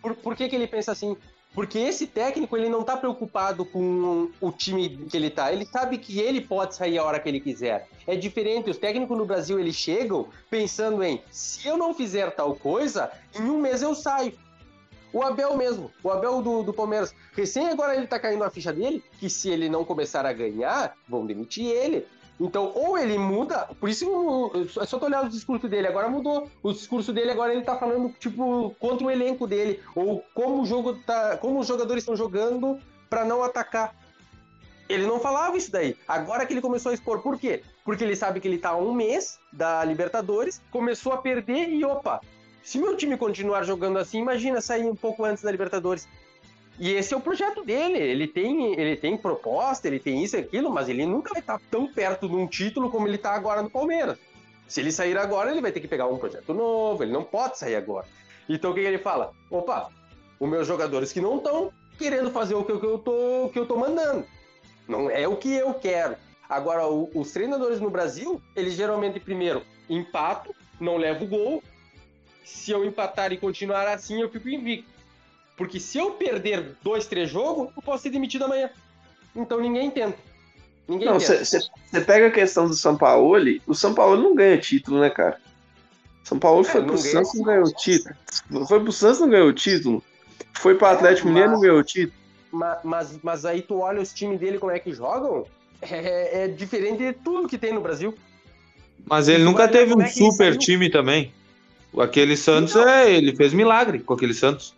[0.00, 1.16] Por, por que, que ele pensa assim?
[1.52, 5.52] Porque esse técnico ele não tá preocupado com o time que ele tá.
[5.52, 7.88] Ele sabe que ele pode sair a hora que ele quiser.
[8.06, 8.70] É diferente.
[8.70, 13.42] Os técnicos no Brasil eles chegam pensando em se eu não fizer tal coisa, em
[13.42, 14.32] um mês eu saio.
[15.12, 18.72] O Abel mesmo, o Abel do, do Palmeiras, recém agora ele tá caindo a ficha
[18.72, 22.06] dele, que se ele não começar a ganhar, vão demitir ele.
[22.38, 26.50] Então, ou ele muda, por isso é só olhar o discurso dele, agora mudou.
[26.62, 30.66] O discurso dele agora ele tá falando, tipo, contra o elenco dele, ou como o
[30.66, 31.38] jogo tá.
[31.38, 33.94] como os jogadores estão jogando pra não atacar.
[34.88, 35.96] Ele não falava isso daí.
[36.06, 37.62] Agora que ele começou a expor, por quê?
[37.84, 41.84] Porque ele sabe que ele tá há um mês da Libertadores, começou a perder e
[41.84, 42.20] opa,
[42.62, 46.06] se meu time continuar jogando assim, imagina sair um pouco antes da Libertadores.
[46.78, 47.98] E esse é o projeto dele.
[47.98, 51.60] Ele tem, ele tem proposta, ele tem isso e aquilo, mas ele nunca vai estar
[51.70, 54.18] tão perto de um título como ele está agora no Palmeiras.
[54.68, 57.56] Se ele sair agora, ele vai ter que pegar um projeto novo, ele não pode
[57.58, 58.06] sair agora.
[58.48, 59.32] Então o que ele fala?
[59.50, 59.90] Opa,
[60.38, 63.58] os meus jogadores que não estão querendo fazer o que eu, que eu tô, que
[63.58, 64.26] eu tô mandando.
[64.86, 66.16] Não é o que eu quero.
[66.48, 71.62] Agora, o- os treinadores no Brasil, eles geralmente primeiro empatam, não levam gol.
[72.44, 74.88] Se eu empatar e continuar assim, eu fico invicto.
[75.56, 78.70] Porque se eu perder dois, três jogos, eu posso ser demitido amanhã.
[79.34, 80.16] Então ninguém tenta.
[80.88, 85.00] Ninguém Não, você pega a questão do São Paulo, o São Paulo não ganha título,
[85.00, 85.40] né, cara?
[86.22, 88.14] São Paulo É, foi não pro Santos não ganhou o título.
[88.68, 90.02] Foi pro Santos não ganhou o título.
[90.54, 92.12] Foi pro É, Atlético Mineiro não mas- ganhou o título.
[92.52, 95.44] Ma- Mas, mas, aí tu olha os times dele, como é que jogam,
[95.82, 98.14] é, é diferente de tudo que tem no Brasil.
[99.04, 101.32] Mas ele nunca teve um é super time também.
[101.98, 104.74] Aquele Santos, é, ele fez milagre com aquele Santos.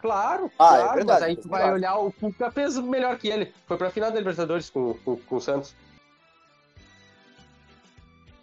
[0.00, 3.28] Claro, Ah, é claro, verdade, mas aí tu vai olhar, o Cuca fez melhor que
[3.28, 3.52] ele.
[3.66, 5.74] Foi pra final da Libertadores com, com, com o Santos.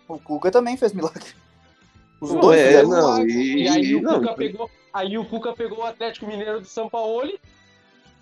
[0.07, 1.33] O Cuca também fez milagre.
[2.19, 3.31] Os Não, dois é, fizeram não, milagre.
[3.33, 4.71] e- E aí o não, Cuca pegou.
[4.93, 7.31] Aí o Cuca pegou o Atlético Mineiro do São Paulo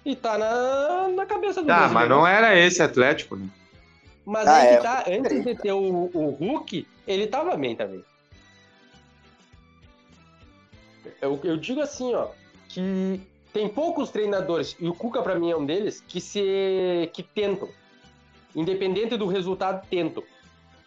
[0.05, 3.47] e tá na, na cabeça do Tá, mas não era esse Atlético, né?
[4.25, 7.75] Mas Ah, aí é, que tá, antes de ter o, o Hulk, ele tava bem
[7.75, 8.03] também.
[11.21, 12.29] Eu, eu digo assim, ó,
[12.73, 13.21] que
[13.53, 17.69] tem poucos treinadores, e o Cuca pra mim é um deles, que se que tentam.
[18.55, 20.23] Independente do resultado, tentam.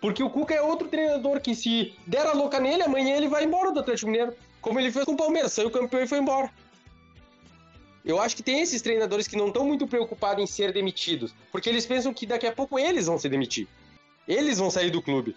[0.01, 3.45] Porque o Cuca é outro treinador que se der a louca nele, amanhã ele vai
[3.45, 4.35] embora do Atlético Mineiro.
[4.61, 6.51] Como ele fez com o Palmeiras, saiu campeão e foi embora.
[8.05, 11.69] Eu acho que tem esses treinadores que não estão muito preocupados em ser demitidos, porque
[11.69, 13.67] eles pensam que daqui a pouco eles vão se demitir.
[14.29, 15.35] Eles vão sair do clube.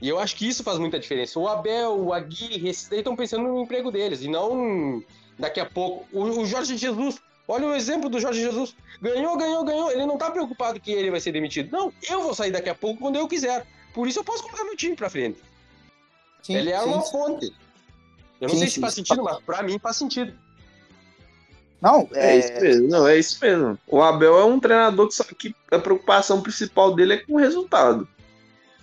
[0.00, 1.38] E eu acho que isso faz muita diferença.
[1.38, 5.02] O Abel, o Aguirre, esses estão pensando no emprego deles, e não
[5.38, 6.06] daqui a pouco.
[6.12, 8.74] O, o Jorge Jesus, olha o exemplo do Jorge Jesus.
[9.00, 9.90] Ganhou, ganhou, ganhou.
[9.90, 11.70] Ele não tá preocupado que ele vai ser demitido.
[11.70, 13.66] Não, eu vou sair daqui a pouco quando eu quiser.
[13.94, 15.38] Por isso eu posso colocar meu time pra frente.
[16.42, 17.10] Sim, ele é sim, uma sim.
[17.12, 17.46] fonte.
[18.40, 20.32] Eu não Sim, sei se faz sentido, mas pra mim faz sentido.
[21.80, 23.78] Não, É, é, isso mesmo, não, é isso mesmo.
[23.86, 27.38] O Abel é um treinador que, só- que a preocupação principal dele é com o
[27.38, 28.06] resultado.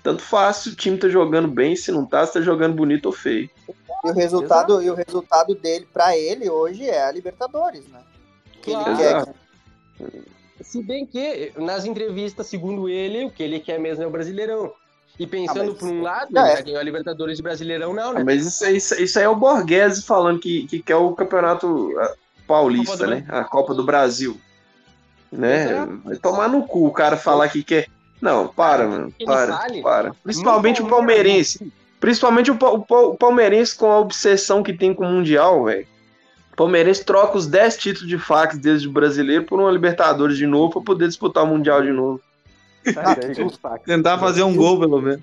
[0.05, 3.07] Tanto faz se o time tá jogando bem, se não tá, se tá jogando bonito
[3.07, 3.49] ou feio.
[4.03, 8.01] e o resultado e o resultado dele para ele hoje é a Libertadores, né?
[8.61, 8.97] Que ele Claro.
[8.97, 9.35] quer Exato.
[10.61, 14.71] Se bem que, nas entrevistas, segundo ele, o que ele quer mesmo é o Brasileirão.
[15.19, 16.55] E pensando Ah, mas por um lado, já ele é.
[16.57, 18.23] já ganhou a Libertadores de Brasileirão, não, Ah, né?
[18.23, 21.91] Mas isso, aí- isso, isso aí é o Borghese falando que, que quer o campeonato
[21.97, 22.13] ah,
[22.45, 23.25] paulista, do né?
[23.27, 24.39] A Copa do Brasil.
[25.31, 25.83] Né?
[26.03, 27.87] Vai tomar no cu o cara falar que quer.
[28.21, 29.13] Não, para, mano.
[29.25, 29.81] Para, fale.
[29.81, 30.13] para.
[30.23, 31.71] Principalmente o palmeirense.
[31.99, 35.87] Principalmente o, o o palmeirense com a obsessão que tem com o Mundial, velho.
[36.53, 40.47] O palmeirense troca os 10 títulos de fax desde o brasileiro por uma Libertadores de
[40.47, 42.21] novo pra poder disputar o Mundial de novo.
[42.95, 43.15] Ah,
[43.85, 45.21] Tentar fazer um gol, pelo menos.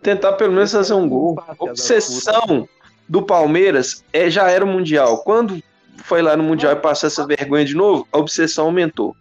[0.00, 1.42] Tentar pelo menos fazer um gol.
[1.46, 2.68] A obsessão
[3.08, 5.18] do Palmeiras é, já era o Mundial.
[5.18, 5.62] Quando
[5.98, 9.16] foi lá no Mundial e passou essa vergonha de novo, a obsessão aumentou.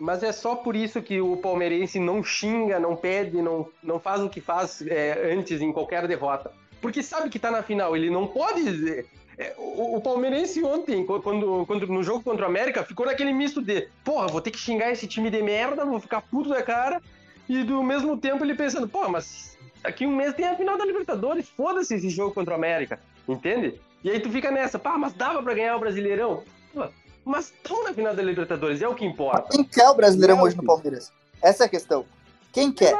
[0.00, 4.22] Mas é só por isso que o palmeirense não xinga, não pede, não, não faz
[4.22, 6.50] o que faz é, antes em qualquer derrota.
[6.80, 8.64] Porque sabe que tá na final, ele não pode.
[8.64, 9.06] dizer-
[9.36, 13.32] é, o, o palmeirense ontem, qu- quando, quando no jogo contra o América, ficou naquele
[13.32, 16.62] misto de porra, vou ter que xingar esse time de merda, vou ficar puto da
[16.62, 17.00] cara.
[17.48, 20.84] E do mesmo tempo ele pensando, pô, mas daqui um mês tem a final da
[20.84, 23.74] Libertadores, foda-se esse jogo contra o América, entende?
[24.04, 26.42] E aí tu fica nessa, pá, mas dava pra ganhar o Brasileirão?
[26.72, 26.86] Pô,
[27.24, 29.48] mas estão na final da Libertadores, é o que importa.
[29.50, 31.12] Quem quer o Brasileirão Não, hoje no Palmeiras?
[31.42, 32.04] Essa é a questão.
[32.52, 32.96] Quem quer?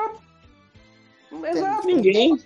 [1.44, 1.86] Exato.
[1.86, 2.38] Ninguém.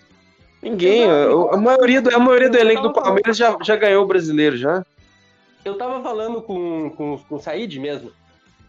[0.62, 1.02] Ninguém.
[1.02, 1.48] Exato.
[1.48, 4.56] A, a maioria do, a maioria do elenco do Palmeiras já, já ganhou o brasileiro,
[4.56, 4.84] já.
[5.64, 8.12] Eu tava falando com, com, com o Said mesmo,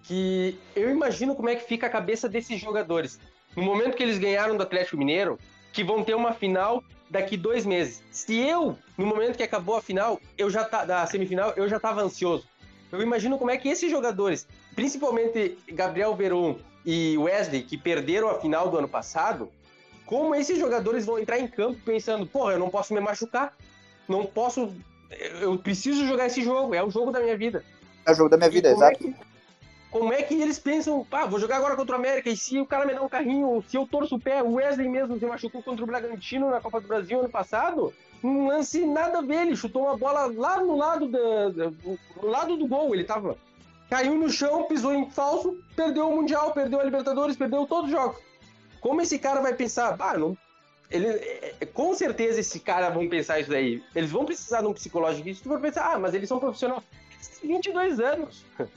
[0.03, 3.19] que eu imagino como é que fica a cabeça desses jogadores.
[3.55, 5.37] No momento que eles ganharam do Atlético Mineiro,
[5.73, 8.01] que vão ter uma final daqui dois meses.
[8.11, 11.79] Se eu, no momento que acabou a final, eu já tá, da semifinal, eu já
[11.79, 12.47] tava ansioso.
[12.95, 18.39] Eu imagino como é que esses jogadores, principalmente Gabriel Veron e Wesley, que perderam a
[18.39, 19.49] final do ano passado,
[20.05, 23.53] como esses jogadores vão entrar em campo pensando, porra, eu não posso me machucar,
[24.07, 24.73] não posso
[25.41, 27.63] eu preciso jogar esse jogo, é o jogo da minha vida.
[28.05, 28.97] É o jogo da minha vida, é exato.
[28.99, 29.15] que-
[29.91, 32.65] como é que eles pensam, pá, vou jogar agora contra o América, e se o
[32.65, 35.63] cara me dá um carrinho, se eu torço o pé, o Wesley mesmo se machucou
[35.63, 37.93] contra o Bragantino na Copa do Brasil ano passado,
[38.25, 41.71] um lance nada a ver, ele chutou uma bola lá no lado, da, da-
[42.21, 43.37] no lado do gol, ele tava,
[43.89, 47.91] caiu no chão, pisou em falso, perdeu o Mundial, perdeu a Libertadores, perdeu todos os
[47.91, 48.17] jogos.
[48.81, 50.37] Como esse cara vai pensar, ah, não,
[50.91, 53.83] ele, é, é, com certeza esse cara vão pensar isso daí.
[53.95, 55.27] Eles vão precisar de um psicológico.
[55.41, 56.83] Tu for pensar, ah, mas eles são profissionais.
[57.15, 58.45] Eles têm 22 anos.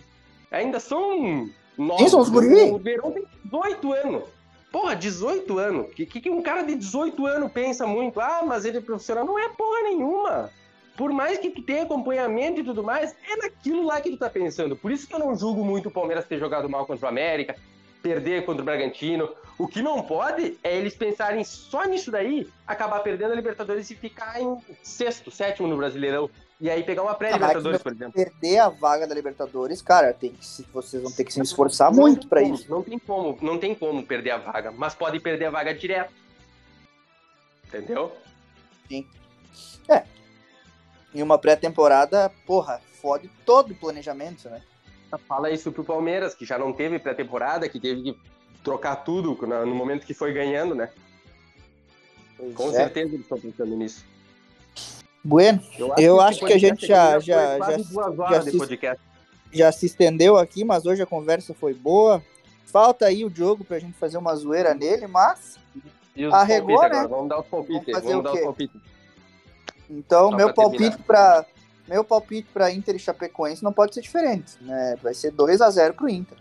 [0.50, 2.02] Ainda são novos.
[2.04, 2.70] Sim, são os guri.
[2.70, 4.24] O Verão tem 18 anos.
[4.70, 5.86] Porra, 18 anos.
[5.86, 8.20] O que, que, um cara de 18 anos pensa muito?
[8.20, 9.24] Ah, mas ele é profissional.
[9.24, 10.50] Não é porra nenhuma.
[10.96, 14.28] Por mais que tu tenha acompanhamento e tudo mais, é naquilo lá que tu tá
[14.28, 14.76] pensando.
[14.76, 17.54] Por isso que eu não julgo muito o Palmeiras ter jogado mal contra o América,
[18.02, 19.28] perder contra o Bragantino.
[19.56, 23.94] O que não pode é eles pensarem só nisso daí, acabar perdendo a Libertadores e
[23.94, 26.28] ficar em sexto, sétimo no Brasileirão.
[26.60, 28.12] E aí pegar uma pré-Libertadores, por exemplo.
[28.12, 32.26] Perder a vaga da Libertadores, cara, tem que, vocês vão ter que se esforçar muito
[32.26, 32.68] pra Não, isso.
[32.68, 36.12] Não tem como, não tem como perder a vaga, mas pode perder a vaga direto.
[37.66, 38.12] Entendeu?
[41.14, 44.62] Em uma pré-temporada, porra, fode todo o planejamento, né?
[45.26, 48.18] Fala isso pro Palmeiras, que já não teve pré-temporada, que teve que
[48.62, 50.90] trocar tudo no momento que foi ganhando, né?
[52.36, 52.72] Pois Com é.
[52.72, 54.04] certeza eles estão pensando nisso.
[55.24, 55.60] Bueno,
[55.98, 57.76] Eu acho esse que a gente já- já- já-
[59.52, 62.22] já se estendeu aqui, mas hoje a conversa foi boa.
[62.66, 65.56] Falta aí o Diogo pra gente fazer uma zoeira nele, mas.
[66.14, 66.86] E os Arregou, né?
[66.86, 67.08] agora?
[67.08, 67.86] Vamos dar os palpites.
[67.86, 68.80] Vamos Vamos o dar os palpites.
[69.90, 71.46] Então, Só meu pra palpite para
[71.86, 74.96] meu palpite para Inter e Chapecoense não pode ser diferente, né?
[75.02, 76.36] Vai ser 2 a 0 pro Inter.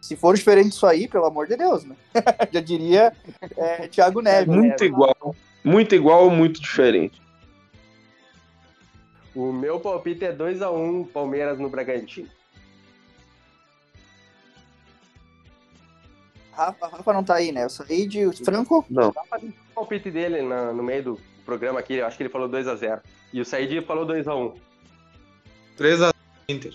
[0.00, 1.96] Se for diferente disso aí, pelo amor de Deus, né?
[2.52, 3.12] Já diria
[3.56, 4.54] é, Thiago Neves.
[4.54, 5.34] Muito igual.
[5.64, 7.20] Muito igual ou muito diferente.
[9.36, 12.28] O meu palpite é 2x1 Palmeiras no Bragantino.
[16.52, 17.64] Rafa, Rafa não tá aí, né?
[17.64, 18.82] Eu saí de Franco.
[18.88, 19.10] Não.
[19.10, 19.14] O
[19.74, 23.00] palpite dele na- no meio do programa aqui, eu acho que ele falou 2x0.
[23.30, 24.54] E o Said falou 2x1.
[25.76, 26.14] 3x0
[26.48, 26.72] Inter.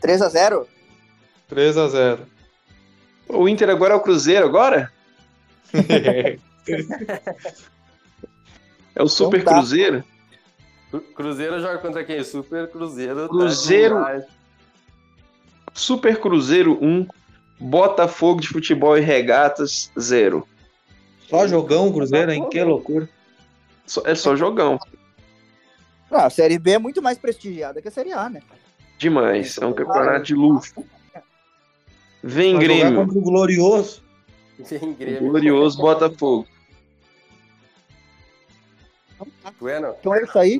[0.00, 0.66] 3 a 0
[1.48, 2.18] 3x0.
[3.28, 4.92] O Inter agora é o Cruzeiro agora?
[8.94, 9.52] É o Super tá.
[9.54, 10.02] Cruzeiro?
[11.14, 12.22] Cruzeiro joga contra quem?
[12.24, 13.22] Super Cruzeiro.
[13.22, 13.94] tá Cruzeiro.
[13.96, 14.24] demais.
[15.74, 17.06] Super Cruzeiro 1,
[17.60, 20.46] Botafogo de Futebol e Regatas 0.
[21.28, 22.48] Só jogão, Cruzeiro, hein?
[22.48, 23.08] Que loucura.
[23.86, 24.78] Só- É só jogão.
[26.10, 28.40] Não, a Série B é muito mais prestigiada que a Série A, né?
[28.98, 29.58] Demais.
[29.58, 30.72] É um campeonato de luxo.
[32.22, 32.94] Vem Grêmio.
[32.96, 34.02] contra o Glorioso.
[34.58, 35.20] Vem, Grêmio.
[35.30, 36.46] Glorioso Botafogo.
[39.60, 40.54] Bueno, Então é isso aí.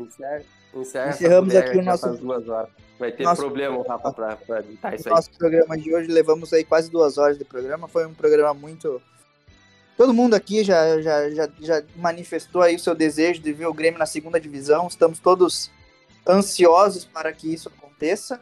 [0.74, 2.70] encerra, Encerramos aqui o nosso- duas horas.
[2.98, 5.14] Vai ter nosso- problema, Rafa, pra, pra editar isso aí.
[5.14, 7.86] Nosso programa de hoje, levamos aí quase duas horas de programa.
[7.86, 9.01] Foi um programa muito.
[9.97, 13.74] Todo mundo aqui já, já, já, já manifestou aí o seu desejo de ver o
[13.74, 14.86] Grêmio na segunda divisão.
[14.89, 15.70] Estamos todos
[16.26, 18.40] ansiosos para que isso aconteça.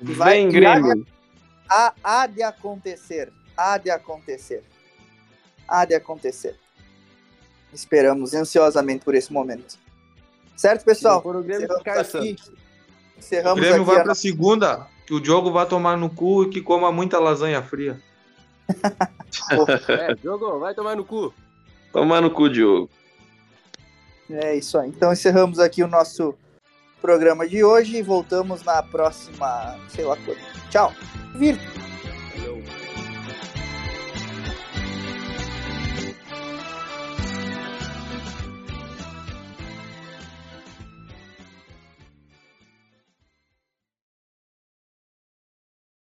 [0.00, 1.06] E vai- Vem Grêmio.
[1.68, 3.32] Há, há de acontecer.
[3.56, 4.62] Há de acontecer.
[5.66, 6.56] Há de acontecer.
[7.72, 9.78] Esperamos ansiosamente por esse momento.
[10.56, 11.22] Certo, pessoal?
[11.24, 12.48] O Grêmio, Encerramos aqui, Santos.
[12.48, 16.44] O encerramos Grêmio aqui vai a pra segunda, que o Diogo vai tomar no cu
[16.44, 18.00] e que coma muita lasanha fria.
[19.88, 21.34] É, jogo, vai tomar no cu.
[21.92, 22.88] Tomar no cu, Diogo.
[24.30, 24.88] É isso aí.
[24.88, 26.34] Então encerramos aqui o nosso
[27.00, 30.38] programa de hoje e voltamos na próxima, sei lá quando.
[30.70, 30.92] Tchau.
[31.34, 31.85] Virto.